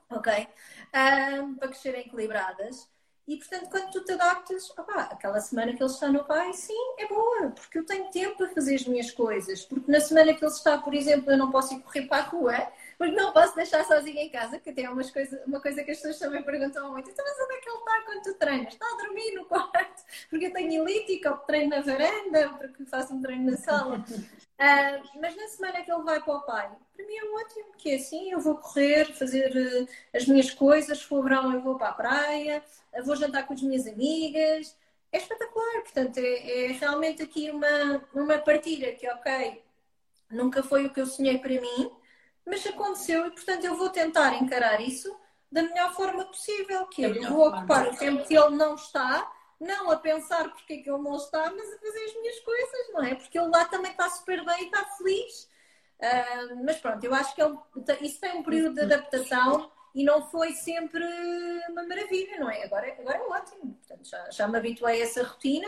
ok? 0.10 0.48
Um, 1.44 1.54
para 1.54 1.68
crescerem 1.68 2.02
equilibradas. 2.02 2.90
E, 3.28 3.38
portanto, 3.38 3.70
quando 3.70 3.92
tu 3.92 4.04
te 4.04 4.14
adaptas, 4.14 4.72
opa, 4.72 5.02
aquela 5.02 5.40
semana 5.40 5.72
que 5.72 5.84
ele 5.84 5.92
está 5.92 6.12
no 6.12 6.24
pai, 6.24 6.52
sim, 6.54 6.96
é 6.98 7.06
boa, 7.06 7.52
porque 7.52 7.78
eu 7.78 7.86
tenho 7.86 8.10
tempo 8.10 8.38
para 8.38 8.50
fazer 8.50 8.74
as 8.74 8.86
minhas 8.88 9.12
coisas. 9.12 9.64
Porque 9.64 9.92
na 9.92 10.00
semana 10.00 10.34
que 10.34 10.44
ele 10.44 10.52
está, 10.52 10.80
por 10.80 10.96
exemplo, 10.96 11.32
eu 11.32 11.38
não 11.38 11.52
posso 11.52 11.76
ir 11.76 11.82
correr 11.82 12.08
para 12.08 12.24
a 12.24 12.26
rua, 12.26 12.68
porque 13.00 13.16
não 13.16 13.32
posso 13.32 13.56
deixar 13.56 13.86
sozinha 13.86 14.22
em 14.22 14.30
casa, 14.30 14.60
que 14.60 14.72
até 14.72 14.82
é 14.82 14.90
uma 14.90 15.02
coisa, 15.10 15.42
uma 15.48 15.62
coisa 15.62 15.82
que 15.86 15.92
as 15.92 15.98
pessoas 15.98 16.20
também 16.20 16.44
perguntam 16.44 16.92
muito. 16.92 17.10
Então, 17.10 17.24
mas 17.26 17.40
onde 17.40 17.56
é 17.56 17.62
que 17.62 17.70
ele 17.70 17.78
está 17.78 18.02
quando 18.06 18.24
tu 18.24 18.34
treinas? 18.34 18.74
Está 18.74 18.86
a 18.86 18.98
dormir 18.98 19.36
no 19.36 19.46
quarto, 19.46 20.04
porque 20.30 20.48
eu 20.48 20.54
tenho 20.54 20.84
elítica, 20.84 21.32
ou 21.32 21.38
treino 21.38 21.70
na 21.70 21.80
varanda, 21.80 22.50
porque 22.58 22.84
faço 22.84 23.14
um 23.14 23.22
treino 23.22 23.52
na 23.52 23.56
sala. 23.56 24.00
Uh, 24.00 25.08
mas 25.22 25.34
na 25.34 25.48
semana 25.48 25.82
que 25.82 25.90
ele 25.90 26.04
vai 26.04 26.22
para 26.22 26.36
o 26.36 26.42
pai, 26.42 26.70
para 26.94 27.06
mim 27.06 27.16
é 27.16 27.24
ótimo, 27.24 27.72
que 27.78 27.92
é 27.92 27.96
assim, 27.96 28.32
eu 28.32 28.42
vou 28.42 28.58
correr, 28.58 29.06
fazer 29.14 29.50
uh, 29.50 29.88
as 30.14 30.26
minhas 30.28 30.52
coisas, 30.52 30.98
se 30.98 31.06
for 31.06 31.24
verão 31.24 31.54
eu 31.54 31.62
vou 31.62 31.78
para 31.78 31.88
a 31.88 31.94
praia, 31.94 32.62
uh, 32.94 33.04
vou 33.06 33.16
jantar 33.16 33.48
com 33.48 33.54
as 33.54 33.62
minhas 33.62 33.88
amigas, 33.88 34.76
é 35.10 35.18
espetacular, 35.18 35.84
portanto 35.84 36.18
é, 36.18 36.66
é, 36.66 36.72
realmente 36.74 37.24
aqui 37.24 37.50
uma, 37.50 38.04
uma 38.14 38.38
partilha 38.40 38.94
que 38.94 39.10
ok, 39.10 39.64
nunca 40.30 40.62
foi 40.62 40.86
o 40.86 40.90
que 40.94 41.00
eu 41.00 41.06
sonhei 41.06 41.38
para 41.38 41.62
mim, 41.62 41.92
mas 42.50 42.66
aconteceu 42.66 43.28
e 43.28 43.32
portanto 43.32 43.64
eu 43.64 43.76
vou 43.76 43.90
tentar 43.90 44.34
encarar 44.34 44.82
isso 44.82 45.16
da 45.52 45.64
melhor 45.64 45.94
forma 45.94 46.26
possível, 46.26 46.86
que 46.88 47.06
é, 47.06 47.10
eu 47.10 47.30
vou 47.30 47.48
ocupar 47.48 47.88
o 47.88 47.98
tempo 47.98 48.26
que 48.26 48.38
ele 48.38 48.56
não 48.56 48.76
está 48.76 49.32
não 49.60 49.92
a 49.92 49.98
pensar 49.98 50.50
porque 50.50 50.74
é 50.74 50.78
que 50.78 50.90
ele 50.90 51.02
não 51.02 51.16
está, 51.16 51.52
mas 51.52 51.74
a 51.74 51.80
fazer 51.80 52.06
as 52.06 52.14
minhas 52.16 52.40
coisas, 52.40 52.94
não 52.94 53.04
é? 53.04 53.16
Porque 53.16 53.38
ele 53.38 53.50
lá 53.50 53.66
também 53.66 53.92
está 53.92 54.10
super 54.10 54.44
bem 54.46 54.64
e 54.64 54.66
está 54.66 54.86
feliz. 54.86 55.50
Uh, 56.00 56.64
mas 56.64 56.78
pronto, 56.78 57.04
eu 57.04 57.14
acho 57.14 57.36
que 57.36 57.42
ele, 57.42 57.58
isso 58.02 58.22
tem 58.22 58.38
um 58.38 58.44
período 58.44 58.76
de 58.76 58.82
adaptação 58.82 59.70
e 59.94 60.04
não 60.04 60.22
foi 60.30 60.54
sempre 60.54 61.04
uma 61.70 61.84
maravilha, 61.84 62.40
não 62.40 62.50
é? 62.50 62.64
Agora, 62.64 62.96
agora 63.00 63.18
é 63.18 63.22
ótimo. 63.22 63.74
Portanto, 63.74 64.08
já, 64.08 64.30
já 64.30 64.48
me 64.48 64.58
habituei 64.58 65.02
a 65.02 65.04
essa 65.04 65.24
rotina 65.24 65.68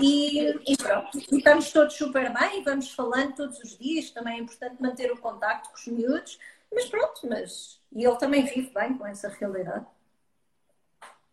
e, 0.00 0.50
e, 0.72 0.76
pronto. 0.76 1.18
Estamos 1.18 1.72
todos 1.72 1.94
super 1.94 2.32
bem, 2.32 2.62
vamos 2.62 2.90
falando 2.92 3.34
todos 3.34 3.58
os 3.58 3.76
dias. 3.76 4.10
Também 4.10 4.38
é 4.38 4.40
importante 4.40 4.80
manter 4.80 5.10
o 5.10 5.18
contacto 5.18 5.70
com 5.70 5.76
os 5.76 5.86
miúdos, 5.86 6.38
mas 6.72 6.86
pronto, 6.86 7.28
mas 7.28 7.80
e 7.92 8.04
ele 8.04 8.16
também 8.16 8.44
vive 8.44 8.70
bem 8.72 8.96
com 8.96 9.06
essa 9.06 9.28
realidade. 9.28 9.86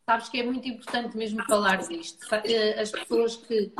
Sabes 0.05 0.29
que 0.29 0.39
é 0.39 0.43
muito 0.43 0.67
importante 0.67 1.15
mesmo 1.15 1.43
falar 1.45 1.77
disto. 1.77 2.25
Eh, 2.45 2.79
as 2.79 2.91
pessoas 2.91 3.35
que. 3.35 3.71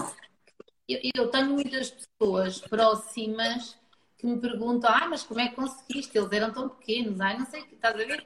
Eu 1.15 1.29
tenho 1.29 1.51
muitas 1.51 1.91
pessoas 1.91 2.59
próximas 2.59 3.77
que 4.23 4.27
me 4.27 4.39
perguntam: 4.39 4.89
ah, 4.89 5.07
mas 5.09 5.23
como 5.23 5.41
é 5.41 5.49
que 5.49 5.55
conseguiste? 5.55 6.17
Eles 6.17 6.31
eram 6.31 6.53
tão 6.53 6.69
pequenos, 6.69 7.19
ai, 7.19 7.37
não 7.37 7.45
sei 7.45 7.61
o 7.61 7.65
que, 7.65 7.75
estás 7.75 7.93
a 7.93 7.97
ver? 7.97 8.25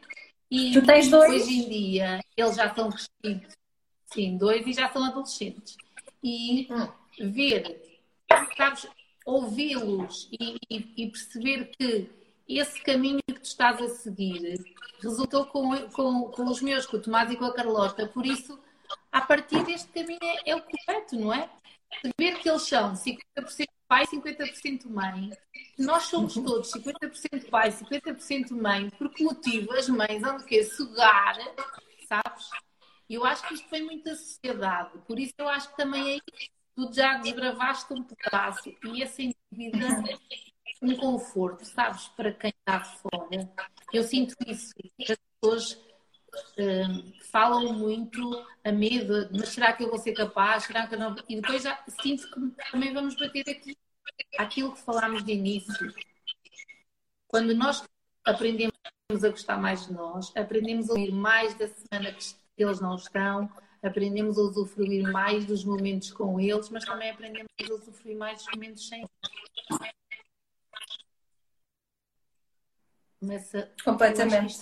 E 0.49 0.71
tu 0.71 0.85
tens 0.85 1.09
dois? 1.09 1.41
hoje 1.41 1.53
em 1.59 1.69
dia 1.69 2.23
eles 2.37 2.55
já 2.55 2.73
são 2.73 2.91
crescidos, 2.91 3.57
sim, 4.13 4.37
dois 4.37 4.65
e 4.65 4.73
já 4.73 4.89
são 4.89 5.03
adolescentes. 5.03 5.75
E 6.23 6.67
hum. 6.71 7.31
ver, 7.31 7.81
sabes, 8.55 8.87
ouvi-los 9.25 10.29
e, 10.31 10.57
e, 10.69 10.93
e 10.97 11.07
perceber 11.07 11.71
que 11.77 12.09
esse 12.47 12.79
caminho 12.81 13.19
que 13.27 13.39
tu 13.39 13.45
estás 13.45 13.81
a 13.81 13.89
seguir 13.89 14.63
resultou 15.01 15.47
com, 15.47 15.75
com, 15.89 16.31
com 16.31 16.43
os 16.45 16.61
meus, 16.61 16.85
com 16.85 16.97
o 16.97 17.01
Tomás 17.01 17.31
e 17.31 17.35
com 17.35 17.45
a 17.45 17.53
Carlota. 17.53 18.07
Por 18.07 18.25
isso, 18.25 18.57
a 19.11 19.21
partir 19.21 19.63
deste 19.65 19.87
caminho 19.89 20.19
é, 20.21 20.51
é 20.51 20.55
o 20.55 20.61
correto, 20.61 21.15
não 21.19 21.33
é? 21.33 21.49
Saber 22.01 22.39
que 22.39 22.49
eles 22.49 22.61
são 22.61 22.93
50% 22.93 23.67
pai, 23.87 24.05
50% 24.05 24.89
mãe. 24.89 25.29
Nós 25.77 26.03
somos 26.03 26.33
todos 26.33 26.71
50% 26.71 27.49
pai, 27.49 27.71
50% 27.71 28.51
mãe. 28.51 28.89
Por 28.91 29.09
que 29.09 29.23
motivo 29.23 29.71
as 29.73 29.87
mães 29.89 30.21
vão 30.21 30.39
querer 30.39 30.65
sugar, 30.65 31.35
sabes? 32.07 32.49
Eu 33.09 33.23
acho 33.23 33.47
que 33.47 33.53
isto 33.53 33.69
vem 33.69 33.83
muito 33.83 34.03
da 34.03 34.15
sociedade. 34.15 34.97
Por 35.07 35.17
isso 35.17 35.33
eu 35.37 35.47
acho 35.47 35.69
que 35.69 35.77
também 35.77 36.03
aí 36.13 36.21
tu 36.75 36.91
já 36.93 37.17
desbravaste 37.17 37.93
um 37.93 38.03
pedaço. 38.03 38.69
E 38.83 39.01
essa 39.01 39.23
dúvida 39.51 39.87
um 40.81 40.95
conforto, 40.95 41.65
sabes, 41.65 42.07
para 42.09 42.31
quem 42.33 42.53
está 42.59 42.81
fora. 42.81 43.49
Eu 43.93 44.03
sinto 44.03 44.35
isso. 44.45 44.73
As 45.09 45.17
pessoas 45.41 45.86
uh, 46.57 47.13
falam 47.31 47.73
muito 47.73 48.45
a 48.63 48.71
medo, 48.71 49.29
mas 49.31 49.49
será 49.49 49.73
que 49.73 49.83
eu 49.83 49.89
vou 49.89 49.97
ser 49.97 50.13
capaz? 50.13 50.63
Será 50.63 50.87
que 50.87 50.95
não? 50.95 51.15
E 51.27 51.39
depois 51.39 51.63
já 51.63 51.83
sinto 52.01 52.29
que 52.29 52.71
também 52.71 52.93
vamos 52.93 53.15
bater 53.15 53.49
aqui 53.49 53.77
aquilo 54.37 54.73
que 54.73 54.81
falámos 54.81 55.23
de 55.23 55.33
início. 55.33 55.93
Quando 57.27 57.53
nós 57.53 57.83
aprendemos 58.25 58.73
a 59.23 59.29
gostar 59.29 59.57
mais 59.57 59.85
de 59.85 59.93
nós, 59.93 60.35
aprendemos 60.35 60.89
a 60.89 60.93
ouvir 60.93 61.11
mais 61.11 61.53
da 61.55 61.67
semana 61.67 62.11
que 62.11 62.35
eles 62.57 62.79
não 62.79 62.95
estão, 62.95 63.49
aprendemos 63.81 64.37
a 64.37 64.41
usufruir 64.41 65.11
mais 65.11 65.45
dos 65.45 65.63
momentos 65.63 66.11
com 66.11 66.39
eles, 66.39 66.69
mas 66.69 66.83
também 66.85 67.09
aprendemos 67.11 67.49
a 67.69 67.73
usufruir 67.73 68.17
mais 68.17 68.43
dos 68.43 68.53
momentos 68.53 68.87
sem 68.87 68.99
eles. 68.99 69.11
Começa 73.19 73.71
completamente. 73.83 74.57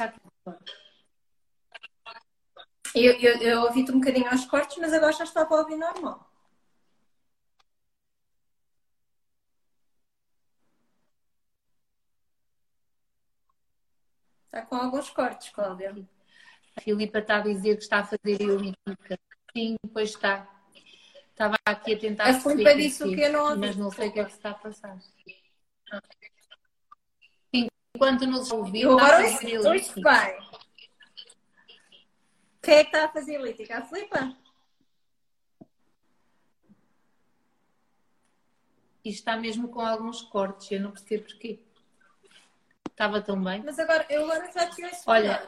Eu, 2.95 3.11
eu, 3.19 3.37
eu 3.41 3.61
ouvi-te 3.63 3.91
um 3.91 3.99
bocadinho 3.99 4.29
aos 4.29 4.45
cortes, 4.45 4.77
mas 4.77 4.93
agora 4.93 5.11
já 5.11 5.25
estava 5.25 5.53
a 5.53 5.59
ouvir 5.59 5.75
normal. 5.75 6.31
Está 14.45 14.61
com 14.61 14.75
alguns 14.77 15.09
cortes, 15.09 15.49
Cláudia. 15.49 15.93
A 16.77 16.79
Filipa 16.79 17.19
está 17.19 17.35
a 17.35 17.41
dizer 17.41 17.75
que 17.75 17.83
está 17.83 17.99
a 17.99 18.03
fazer 18.05 18.41
elíptica. 18.41 19.19
Sim, 19.51 19.75
pois 19.91 20.11
está. 20.11 20.47
Estava 21.31 21.57
aqui 21.65 21.95
a 21.95 21.99
tentar. 21.99 22.29
A 22.29 22.39
Filipa 22.39 22.75
disse 22.75 23.03
o 23.03 23.13
que 23.13 23.19
eu 23.19 23.33
não 23.33 23.49
ouvi. 23.49 23.59
Mas 23.59 23.75
não 23.75 23.91
sei 23.91 24.07
o 24.07 24.13
que 24.13 24.19
é 24.21 24.23
que 24.23 24.31
está 24.31 24.51
a 24.51 24.53
passar. 24.53 24.97
Enquanto 27.51 28.25
nos 28.25 28.51
ouviu, 28.51 28.97
agora 28.97 29.23
ouço 29.23 30.01
bem. 30.01 30.54
Quem 32.65 32.75
é 32.77 32.83
que 32.83 32.89
está 32.95 33.05
a 33.05 33.11
fazer 33.11 33.35
elíptica? 33.35 33.77
A 33.77 33.85
Filipa? 33.85 34.35
E 39.03 39.09
está 39.09 39.37
mesmo 39.37 39.69
com 39.69 39.81
alguns 39.81 40.23
cortes, 40.23 40.71
eu 40.71 40.81
não 40.81 40.91
percebo 40.91 41.25
porquê. 41.25 41.59
Estava 42.89 43.21
tão 43.21 43.41
bem. 43.41 43.61
Mas 43.63 43.77
agora, 43.77 44.03
eu 44.09 44.23
agora 44.23 44.51
já 44.51 44.65
ouço. 44.65 45.03
Olha, 45.05 45.47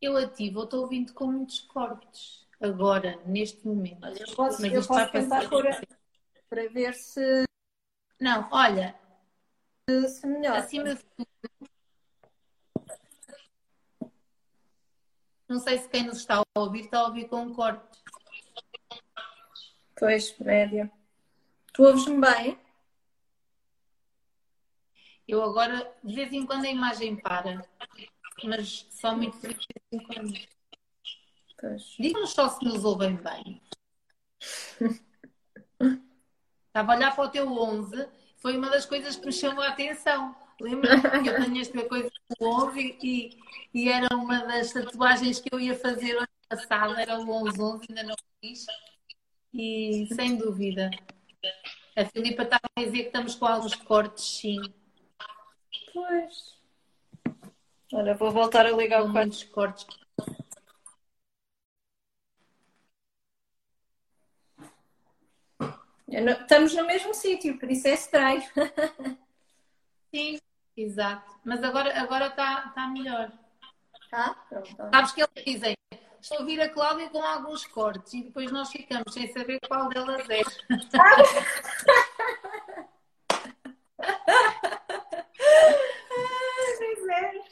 eu 0.00 0.16
ativo, 0.16 0.60
eu 0.60 0.64
estou 0.64 0.80
ouvindo 0.80 1.12
com 1.12 1.26
muitos 1.26 1.60
cortes. 1.60 2.46
Agora, 2.58 3.20
neste 3.26 3.66
momento. 3.66 4.02
Olha, 4.04 4.24
eu 4.26 4.34
posso, 4.34 4.62
Mas 4.62 4.72
eu 4.72 4.86
posso 4.86 5.12
tentar 5.12 5.50
por, 5.50 5.64
para 6.48 6.68
ver 6.70 6.94
se. 6.94 7.44
Não, 8.18 8.48
olha. 8.50 8.98
Se 10.08 10.26
melhor. 10.26 10.56
Acima 10.56 10.94
de 10.94 11.04
tudo. 11.16 11.31
Não 15.52 15.60
sei 15.60 15.76
se 15.76 15.86
quem 15.86 16.04
nos 16.04 16.16
está 16.16 16.38
a 16.38 16.44
ouvir 16.58 16.86
está 16.86 17.00
a 17.00 17.08
ouvir 17.08 17.28
com 17.28 17.42
um 17.42 17.52
corte. 17.52 17.84
Pois, 19.98 20.34
média. 20.38 20.90
Tu 21.74 21.82
ouves-me 21.82 22.18
bem? 22.18 22.58
Eu 25.28 25.42
agora, 25.42 25.94
de 26.02 26.14
vez 26.14 26.32
em 26.32 26.46
quando, 26.46 26.64
a 26.64 26.70
imagem 26.70 27.16
para, 27.16 27.68
mas 28.42 28.86
só 28.92 29.14
muito 29.14 29.38
de 29.42 29.48
vez 29.48 29.66
em 29.92 29.98
quando. 29.98 30.32
Diga-nos 31.98 32.30
só 32.30 32.48
se 32.48 32.64
nos 32.64 32.82
ouvem 32.82 33.16
bem. 33.16 33.60
Estava 36.68 36.94
a 36.94 36.96
olhar 36.96 37.14
para 37.14 37.24
o 37.24 37.30
teu 37.30 37.46
11, 37.46 38.08
foi 38.38 38.56
uma 38.56 38.70
das 38.70 38.86
coisas 38.86 39.16
que 39.16 39.26
me 39.26 39.32
chamou 39.32 39.62
a 39.62 39.68
atenção. 39.68 40.34
Lembra 40.62 41.00
que 41.00 41.28
eu 41.28 41.44
tenho 41.44 41.60
esta 41.60 41.84
coisa 41.88 42.08
do 42.38 42.46
11 42.46 42.96
e, 43.02 43.36
e 43.74 43.88
era 43.88 44.14
uma 44.14 44.46
das 44.46 44.72
tatuagens 44.72 45.40
que 45.40 45.48
eu 45.52 45.58
ia 45.58 45.74
fazer 45.76 46.16
ano 46.16 46.28
passado, 46.48 46.94
era 46.96 47.18
o 47.18 47.26
11-11, 47.26 47.86
ainda 47.88 48.04
não 48.04 48.14
fiz. 48.40 48.64
E 49.52 50.06
sem 50.14 50.36
dúvida. 50.36 50.88
A 51.96 52.04
Filipa 52.04 52.44
estava 52.44 52.62
a 52.76 52.80
dizer 52.80 52.98
que 53.00 53.06
estamos 53.08 53.34
com 53.34 53.44
alguns 53.44 53.74
cortes, 53.74 54.24
sim. 54.24 54.60
Pois. 55.92 56.56
Olha, 57.92 58.14
vou 58.14 58.30
voltar 58.30 58.64
a 58.64 58.70
ligar 58.70 59.02
o 59.02 59.10
quantos 59.10 59.42
cortes. 59.42 59.84
Não, 66.06 66.32
estamos 66.32 66.72
no 66.74 66.86
mesmo 66.86 67.12
sítio, 67.14 67.58
por 67.58 67.68
isso 67.68 67.88
é 67.88 67.94
estranho. 67.94 68.42
Sim, 70.14 70.38
exato. 70.76 71.38
Mas 71.44 71.62
agora 71.62 72.00
agora 72.00 72.26
está 72.26 72.68
tá 72.68 72.86
melhor. 72.88 73.30
Tá? 74.10 74.34
Pronto. 74.48 74.76
Sabes 74.76 75.12
que 75.12 75.22
eles 75.22 75.44
dizem, 75.44 75.74
estou 76.20 76.38
a 76.38 76.40
ouvir 76.40 76.60
a 76.60 76.68
Cláudia 76.68 77.08
com 77.08 77.22
alguns 77.22 77.64
cortes 77.66 78.12
e 78.14 78.22
depois 78.24 78.52
nós 78.52 78.70
ficamos 78.70 79.12
sem 79.12 79.32
saber 79.32 79.58
qual 79.66 79.88
delas 79.88 80.28
é. 80.28 80.42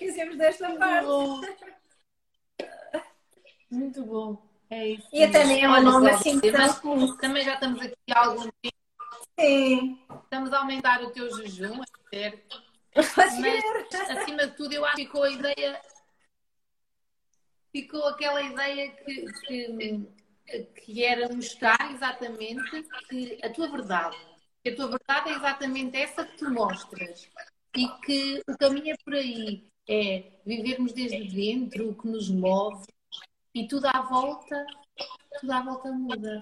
esquecemos 0.00 0.36
desta 0.36 0.68
Muito 0.68 0.78
parte. 0.78 1.06
Bom. 1.06 1.40
Muito 3.70 4.04
bom. 4.04 4.50
É 4.68 4.88
isso. 4.88 5.08
E 5.12 5.22
até 5.24 5.44
nem 5.44 5.64
é 5.64 5.68
um 5.68 5.82
nome 5.82 6.10
assim 6.10 6.40
tão 6.40 7.16
Também 7.16 7.44
já 7.44 7.54
estamos 7.54 7.80
aqui 7.80 7.96
há 8.12 8.26
algum 8.26 8.48
tempo. 8.62 8.76
Sim. 9.38 9.98
Estamos 10.24 10.52
a 10.52 10.58
aumentar 10.58 11.02
o 11.02 11.10
teu 11.10 11.34
jejum, 11.36 11.82
é 11.82 12.16
certo. 12.16 12.69
Mas, 12.94 14.10
acima 14.10 14.46
de 14.46 14.56
tudo, 14.56 14.72
eu 14.72 14.84
acho 14.84 14.96
que 14.96 15.04
ficou 15.04 15.22
a 15.22 15.30
ideia. 15.30 15.80
Ficou 17.72 18.04
aquela 18.08 18.42
ideia 18.42 18.90
que, 18.90 19.26
que, 19.46 20.08
que 20.74 21.04
era 21.04 21.32
mostrar 21.32 21.92
exatamente 21.92 22.82
que 23.08 23.38
a 23.42 23.50
tua 23.50 23.70
verdade. 23.70 24.16
Que 24.62 24.70
a 24.70 24.76
tua 24.76 24.88
verdade 24.88 25.30
é 25.30 25.36
exatamente 25.36 25.96
essa 25.96 26.26
que 26.26 26.36
tu 26.36 26.50
mostras. 26.50 27.30
E 27.76 27.88
que 28.04 28.42
o 28.48 28.58
caminho 28.58 28.92
é 28.92 28.96
por 29.04 29.14
aí 29.14 29.64
é 29.88 30.32
vivermos 30.44 30.92
desde 30.92 31.28
dentro, 31.28 31.90
o 31.90 31.94
que 31.94 32.08
nos 32.08 32.28
move 32.28 32.84
e 33.54 33.66
tudo 33.66 33.86
à 33.86 34.02
volta, 34.02 34.66
tudo 35.40 35.52
à 35.52 35.62
volta 35.62 35.90
muda. 35.92 36.40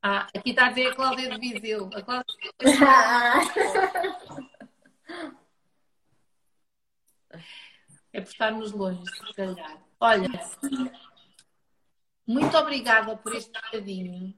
Ah, 0.00 0.28
aqui 0.34 0.50
está 0.50 0.66
a 0.66 0.68
dizer 0.70 0.88
a 0.88 0.94
Cláudia 0.94 1.30
de 1.30 1.38
Viseu. 1.38 1.90
A 1.92 2.02
Cláudia... 2.02 2.24
é 8.12 8.20
por 8.20 8.30
estarmos 8.30 8.72
longe, 8.72 9.04
se 9.04 9.34
calhar. 9.34 9.82
Olha, 10.00 10.28
Muito 12.26 12.56
obrigada 12.58 13.16
por 13.16 13.34
este 13.34 13.50
bocadinho. 13.52 14.34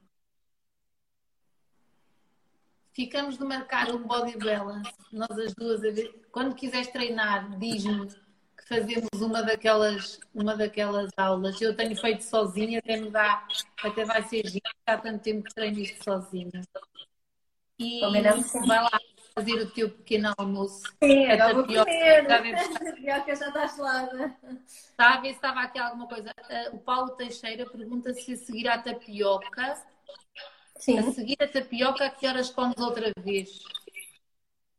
Ficamos 2.92 3.38
de 3.38 3.44
marcar 3.44 3.90
um 3.90 4.06
body 4.06 4.36
balance, 4.38 4.92
nós 5.12 5.30
as 5.30 5.54
duas. 5.54 5.80
Quando 6.30 6.54
quiseres 6.54 6.88
treinar, 6.88 7.58
diz-me 7.58 8.08
que 8.08 8.68
fazemos 8.68 9.08
uma 9.20 9.42
daquelas, 9.42 10.20
uma 10.34 10.56
daquelas 10.56 11.10
aulas. 11.16 11.60
Eu 11.60 11.74
tenho 11.74 11.96
feito 11.96 12.22
sozinha, 12.22 12.78
até 12.78 12.96
me 12.96 13.10
dá, 13.10 13.46
até 13.82 14.04
vai 14.04 14.22
ser 14.22 14.46
giro, 14.46 14.70
há 14.86 14.98
tanto 14.98 15.22
tempo 15.22 15.44
que 15.44 15.54
treino 15.54 15.78
isto 15.78 16.04
sozinha. 16.04 16.62
E 17.78 18.00
vai 18.00 18.82
lá 18.82 19.00
fazer 19.40 19.62
o 19.62 19.70
teu 19.70 19.90
pequeno 19.90 20.32
almoço. 20.36 20.82
Sim, 21.02 21.26
agora 21.26 21.54
vou 21.54 21.64
comer. 21.64 21.80
A 22.30 22.78
tapioca 22.78 23.36
já 23.36 23.48
está 23.48 23.66
gelada. 23.66 24.36
Está 24.66 25.14
a 25.14 25.20
ver 25.20 25.28
se 25.28 25.34
estava 25.34 25.60
aqui 25.60 25.78
alguma 25.78 26.06
coisa. 26.06 26.30
Uh, 26.30 26.76
o 26.76 26.78
Paulo 26.78 27.10
Teixeira 27.12 27.68
pergunta 27.68 28.12
se 28.12 28.32
a 28.32 28.36
seguir 28.36 28.68
a 28.68 28.78
tapioca. 28.78 29.82
Sim. 30.76 30.98
A 30.98 31.10
seguir 31.12 31.36
a 31.40 31.48
tapioca, 31.48 32.06
a 32.06 32.10
que 32.10 32.26
horas 32.26 32.50
comes 32.50 32.78
outra 32.78 33.12
vez? 33.18 33.60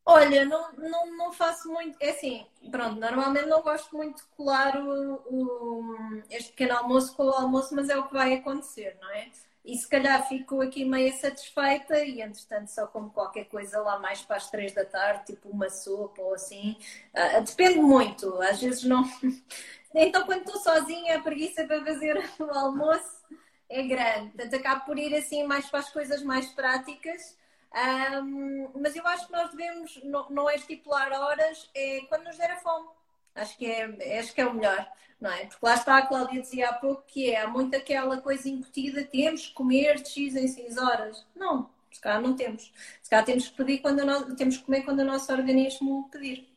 Olha, 0.04 0.46
não, 0.46 0.72
não, 0.74 1.18
não 1.18 1.32
faço 1.32 1.72
muito. 1.72 1.96
É 2.02 2.10
assim, 2.10 2.46
pronto, 2.72 3.00
normalmente 3.00 3.46
não 3.46 3.62
gosto 3.62 3.96
muito 3.96 4.18
de 4.18 4.30
colar 4.36 4.76
o, 4.82 5.14
o, 5.28 6.24
este 6.30 6.50
pequeno 6.52 6.78
almoço 6.78 7.16
com 7.16 7.24
o 7.24 7.30
almoço, 7.30 7.76
mas 7.76 7.88
é 7.88 7.98
o 7.98 8.08
que 8.08 8.14
vai 8.14 8.34
acontecer, 8.34 8.98
não 9.00 9.10
é? 9.12 9.30
E 9.64 9.78
se 9.78 9.88
calhar 9.88 10.28
fico 10.28 10.60
aqui 10.62 10.84
meio 10.84 11.14
satisfeita 11.14 12.04
e, 12.04 12.22
entretanto, 12.22 12.70
só 12.70 12.88
como 12.88 13.12
qualquer 13.12 13.46
coisa 13.46 13.80
lá 13.80 14.00
mais 14.00 14.22
para 14.22 14.38
as 14.38 14.50
três 14.50 14.74
da 14.74 14.84
tarde, 14.84 15.28
tipo 15.28 15.50
uma 15.50 15.70
sopa 15.70 16.22
ou 16.22 16.34
assim. 16.34 16.78
Uh, 17.14 17.44
depende 17.44 17.80
muito, 17.80 18.42
às 18.42 18.60
vezes 18.60 18.84
não. 18.84 19.04
então, 19.94 20.26
quando 20.26 20.48
estou 20.48 20.60
sozinha, 20.60 21.18
a 21.18 21.22
preguiça 21.22 21.64
para 21.66 21.84
fazer 21.86 22.18
o 22.40 22.44
almoço 22.52 23.22
é 23.70 23.84
grande. 23.84 24.32
Portanto, 24.32 24.56
acabo 24.56 24.86
por 24.86 24.98
ir 24.98 25.16
assim 25.16 25.44
mais 25.46 25.70
para 25.70 25.80
as 25.80 25.90
coisas 25.90 26.24
mais 26.24 26.48
práticas. 26.48 27.38
Um, 27.74 28.70
mas 28.82 28.96
eu 28.96 29.08
acho 29.08 29.28
que 29.28 29.32
nós 29.32 29.50
devemos, 29.52 30.04
não, 30.04 30.30
não 30.30 30.50
é 30.50 30.56
estipular 30.56 31.12
horas, 31.14 31.70
é 31.74 32.02
quando 32.10 32.26
nos 32.26 32.38
der 32.38 32.52
a 32.52 32.58
fome. 32.58 32.88
Acho 33.34 33.58
que 33.58 33.66
é, 33.66 34.20
acho 34.20 34.34
que 34.34 34.42
é 34.42 34.46
o 34.46 34.54
melhor, 34.54 34.88
não 35.20 35.32
é? 35.32 35.46
Porque 35.46 35.66
lá 35.66 35.76
está, 35.76 35.98
a 35.98 36.06
Cláudia 36.06 36.42
dizia 36.42 36.70
há 36.70 36.74
pouco 36.74 37.04
que 37.08 37.32
é, 37.32 37.42
há 37.42 37.48
muito 37.48 37.76
aquela 37.76 38.20
coisa 38.22 38.50
incutida, 38.50 39.04
temos 39.04 39.48
que 39.48 39.54
comer 39.54 40.02
de 40.02 40.10
X 40.10 40.36
em 40.36 40.48
X 40.48 40.78
horas. 40.78 41.26
Não, 41.36 41.70
se 41.92 42.02
calhar 42.02 42.22
não 42.22 42.36
temos. 42.36 42.72
Se 43.02 43.10
calhar 43.10 43.26
temos 43.26 43.48
que 43.48 43.56
pedir 43.56 43.80
quando 43.80 44.06
nós, 44.06 44.34
temos 44.36 44.58
que 44.58 44.64
comer 44.64 44.84
quando 44.84 45.00
o 45.00 45.06
nosso 45.06 45.32
organismo 45.32 46.10
pedir. 46.12 46.50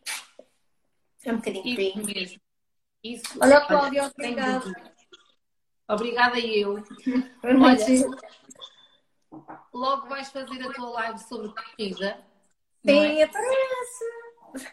É 1.24 1.32
um 1.32 1.36
bocadinho 1.36 1.80
Isso 1.80 2.04
mesmo. 2.04 2.40
Isso. 3.02 3.38
Olha, 3.40 3.60
Cláudia, 3.62 4.06
obrigada. 4.06 4.94
Obrigada 5.88 6.38
eu. 6.38 6.82
Olha, 7.42 7.86
logo 9.72 10.08
vais 10.08 10.28
fazer 10.30 10.62
a 10.62 10.72
tua 10.72 10.90
live 10.90 11.18
sobre 11.18 11.48
corrida. 11.48 12.24
Sim, 12.84 13.20
é? 13.20 13.22
aparece. 13.22 14.04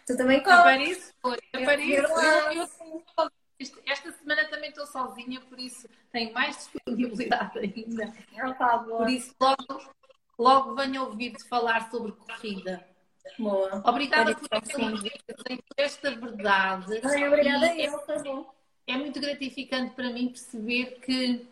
Tu 0.05 0.17
também 0.17 0.41
corres. 0.43 0.59
Apareço, 0.59 1.13
apareço. 1.53 3.31
esta 3.85 4.11
semana 4.11 4.45
também 4.49 4.69
estou 4.69 4.85
sozinha, 4.85 5.41
por 5.41 5.59
isso 5.59 5.87
tenho 6.11 6.33
mais 6.33 6.57
disponibilidade 6.57 7.57
ainda. 7.59 8.13
Tá 8.57 8.79
por 8.79 9.09
isso, 9.09 9.35
logo, 9.39 9.93
logo 10.37 10.75
venho 10.75 11.05
ouvir-te 11.05 11.47
falar 11.47 11.89
sobre 11.89 12.11
corrida. 12.11 12.85
Boa. 13.37 13.81
Obrigada 13.85 14.35
por 14.35 14.47
esta, 14.51 14.77
por 14.77 15.77
esta 15.77 16.11
verdade. 16.11 17.01
Ai, 17.03 17.27
obrigada 17.27 17.67
é, 17.67 17.87
eu, 17.87 17.97
tá 17.99 18.19
bom. 18.19 18.53
É 18.87 18.97
muito 18.97 19.19
gratificante 19.19 19.93
para 19.93 20.09
mim 20.09 20.29
perceber 20.29 20.99
que 20.99 21.47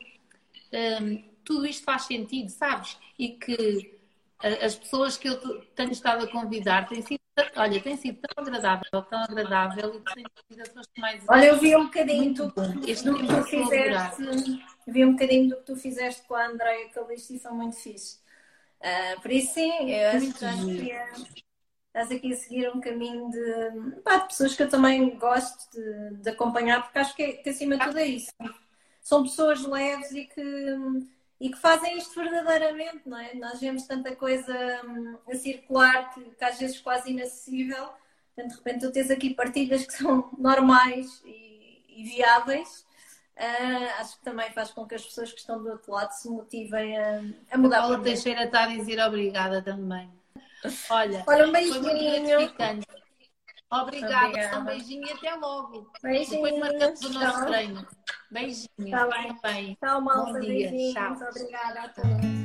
um, 0.74 1.24
tudo 1.44 1.66
isto 1.66 1.84
faz 1.84 2.04
sentido, 2.04 2.50
sabes? 2.50 2.98
E 3.18 3.30
que 3.30 4.00
as 4.42 4.76
pessoas 4.76 5.18
que 5.18 5.28
eu 5.28 5.62
tenho 5.76 5.92
estado 5.92 6.24
a 6.24 6.32
convidar 6.32 6.88
têm 6.88 7.02
sido 7.02 7.20
Olha, 7.56 7.82
tem 7.82 7.98
sido 7.98 8.20
tão 8.22 8.44
agradável, 8.44 9.02
tão 9.04 9.24
agradável 9.24 9.96
e 9.96 10.14
tem 10.14 10.26
sido 10.50 10.62
as 10.62 10.68
pessoas 10.68 10.88
que 10.88 11.02
mais. 11.02 11.24
Olha, 11.28 11.46
eu 11.46 11.60
vi 11.60 11.76
um 11.76 11.86
bocadinho 11.86 12.34
do, 12.34 12.48
do 12.48 12.84
que 12.84 13.28
tu 13.28 13.44
fizeste. 13.46 14.64
Vi 14.88 15.06
um 15.06 15.12
bocadinho 15.12 15.50
do 15.50 15.56
que 15.58 15.64
tu 15.64 15.76
fizeste 15.76 16.22
com 16.28 16.36
a 16.36 16.48
Andréia 16.48 16.90
Calixto 16.90 17.34
e 17.34 17.40
foi 17.40 17.52
muito 17.52 17.76
fixe. 17.76 18.18
Uh, 18.80 19.22
por 19.22 19.32
isso, 19.32 19.54
sim, 19.56 19.92
eu 19.92 20.10
acho 20.10 20.34
que 20.34 20.46
estás 21.88 22.12
aqui 22.12 22.34
a 22.34 22.38
seguir 22.38 22.70
um 22.70 22.80
caminho 22.80 23.30
de, 23.30 24.02
pá, 24.02 24.18
de 24.18 24.28
pessoas 24.28 24.56
que 24.56 24.64
eu 24.64 24.70
também 24.70 25.18
gosto 25.18 25.70
de, 25.72 26.18
de 26.18 26.30
acompanhar, 26.30 26.84
porque 26.84 27.00
acho 27.00 27.16
que, 27.16 27.34
que 27.34 27.50
acima 27.50 27.78
de 27.78 27.86
tudo 27.86 28.00
é 28.00 28.06
isso. 28.06 28.32
São 29.02 29.24
pessoas 29.24 29.64
leves 29.66 30.12
e 30.12 30.26
que 30.26 30.76
e 31.40 31.50
que 31.50 31.58
fazem 31.58 31.98
isto 31.98 32.14
verdadeiramente, 32.16 33.02
não 33.06 33.18
é? 33.18 33.34
Nós 33.36 33.60
vemos 33.60 33.84
tanta 33.84 34.16
coisa 34.16 34.82
hum, 34.86 35.18
a 35.32 35.36
circular 35.36 36.14
que, 36.14 36.22
que, 36.22 36.44
às 36.44 36.60
vezes 36.60 36.80
quase 36.80 37.12
inacessível, 37.12 37.90
portanto, 38.36 38.52
de 38.52 38.56
repente 38.58 38.86
tu 38.86 38.92
tens 38.92 39.10
aqui 39.10 39.34
partilhas 39.34 39.86
que 39.86 39.94
são 39.98 40.30
normais 40.38 41.22
e, 41.26 41.84
e 41.88 42.04
viáveis. 42.04 42.86
Uh, 43.38 44.02
acho 44.02 44.18
que 44.18 44.24
também 44.26 44.52
faz 44.52 44.72
com 44.72 44.86
que 44.86 44.96
as 44.96 45.06
pessoas 45.06 45.32
que 45.32 45.40
estão 45.40 45.64
do 45.64 45.70
outro 45.70 45.94
lado 45.94 46.12
se 46.12 46.28
motivem 46.28 46.98
a, 46.98 47.24
a 47.52 47.58
mudar. 47.58 47.78
A 47.78 47.82
Paula 47.84 48.04
Teixeira 48.04 48.44
está 48.44 48.64
a 48.64 48.68
dizer 48.68 49.00
obrigada 49.00 49.62
também. 49.62 50.12
Olha, 50.90 51.24
Olha 51.26 51.48
um 51.48 51.52
beijinho. 51.54 52.54
Obrigada, 53.72 54.28
Obrigada. 54.28 54.60
um 54.60 54.66
beijinho 54.66 55.08
e 55.08 55.12
até 55.12 55.36
logo. 55.36 55.92
Beijinho. 56.02 56.44
Depois 56.44 56.60
marcamos 56.60 57.02
o 57.02 57.14
nosso 57.14 57.46
treino. 57.46 57.88
Beijinho. 58.32 58.68
Tá 58.90 59.08
bem. 59.08 59.38
bem. 59.44 59.78
Tchau, 59.80 60.02
malta. 60.02 60.34
Bom 60.34 60.40
dia. 60.40 60.94
Tchau. 60.94 61.30
Obrigada 61.30 61.82
a 61.82 61.90
todos. 61.90 62.39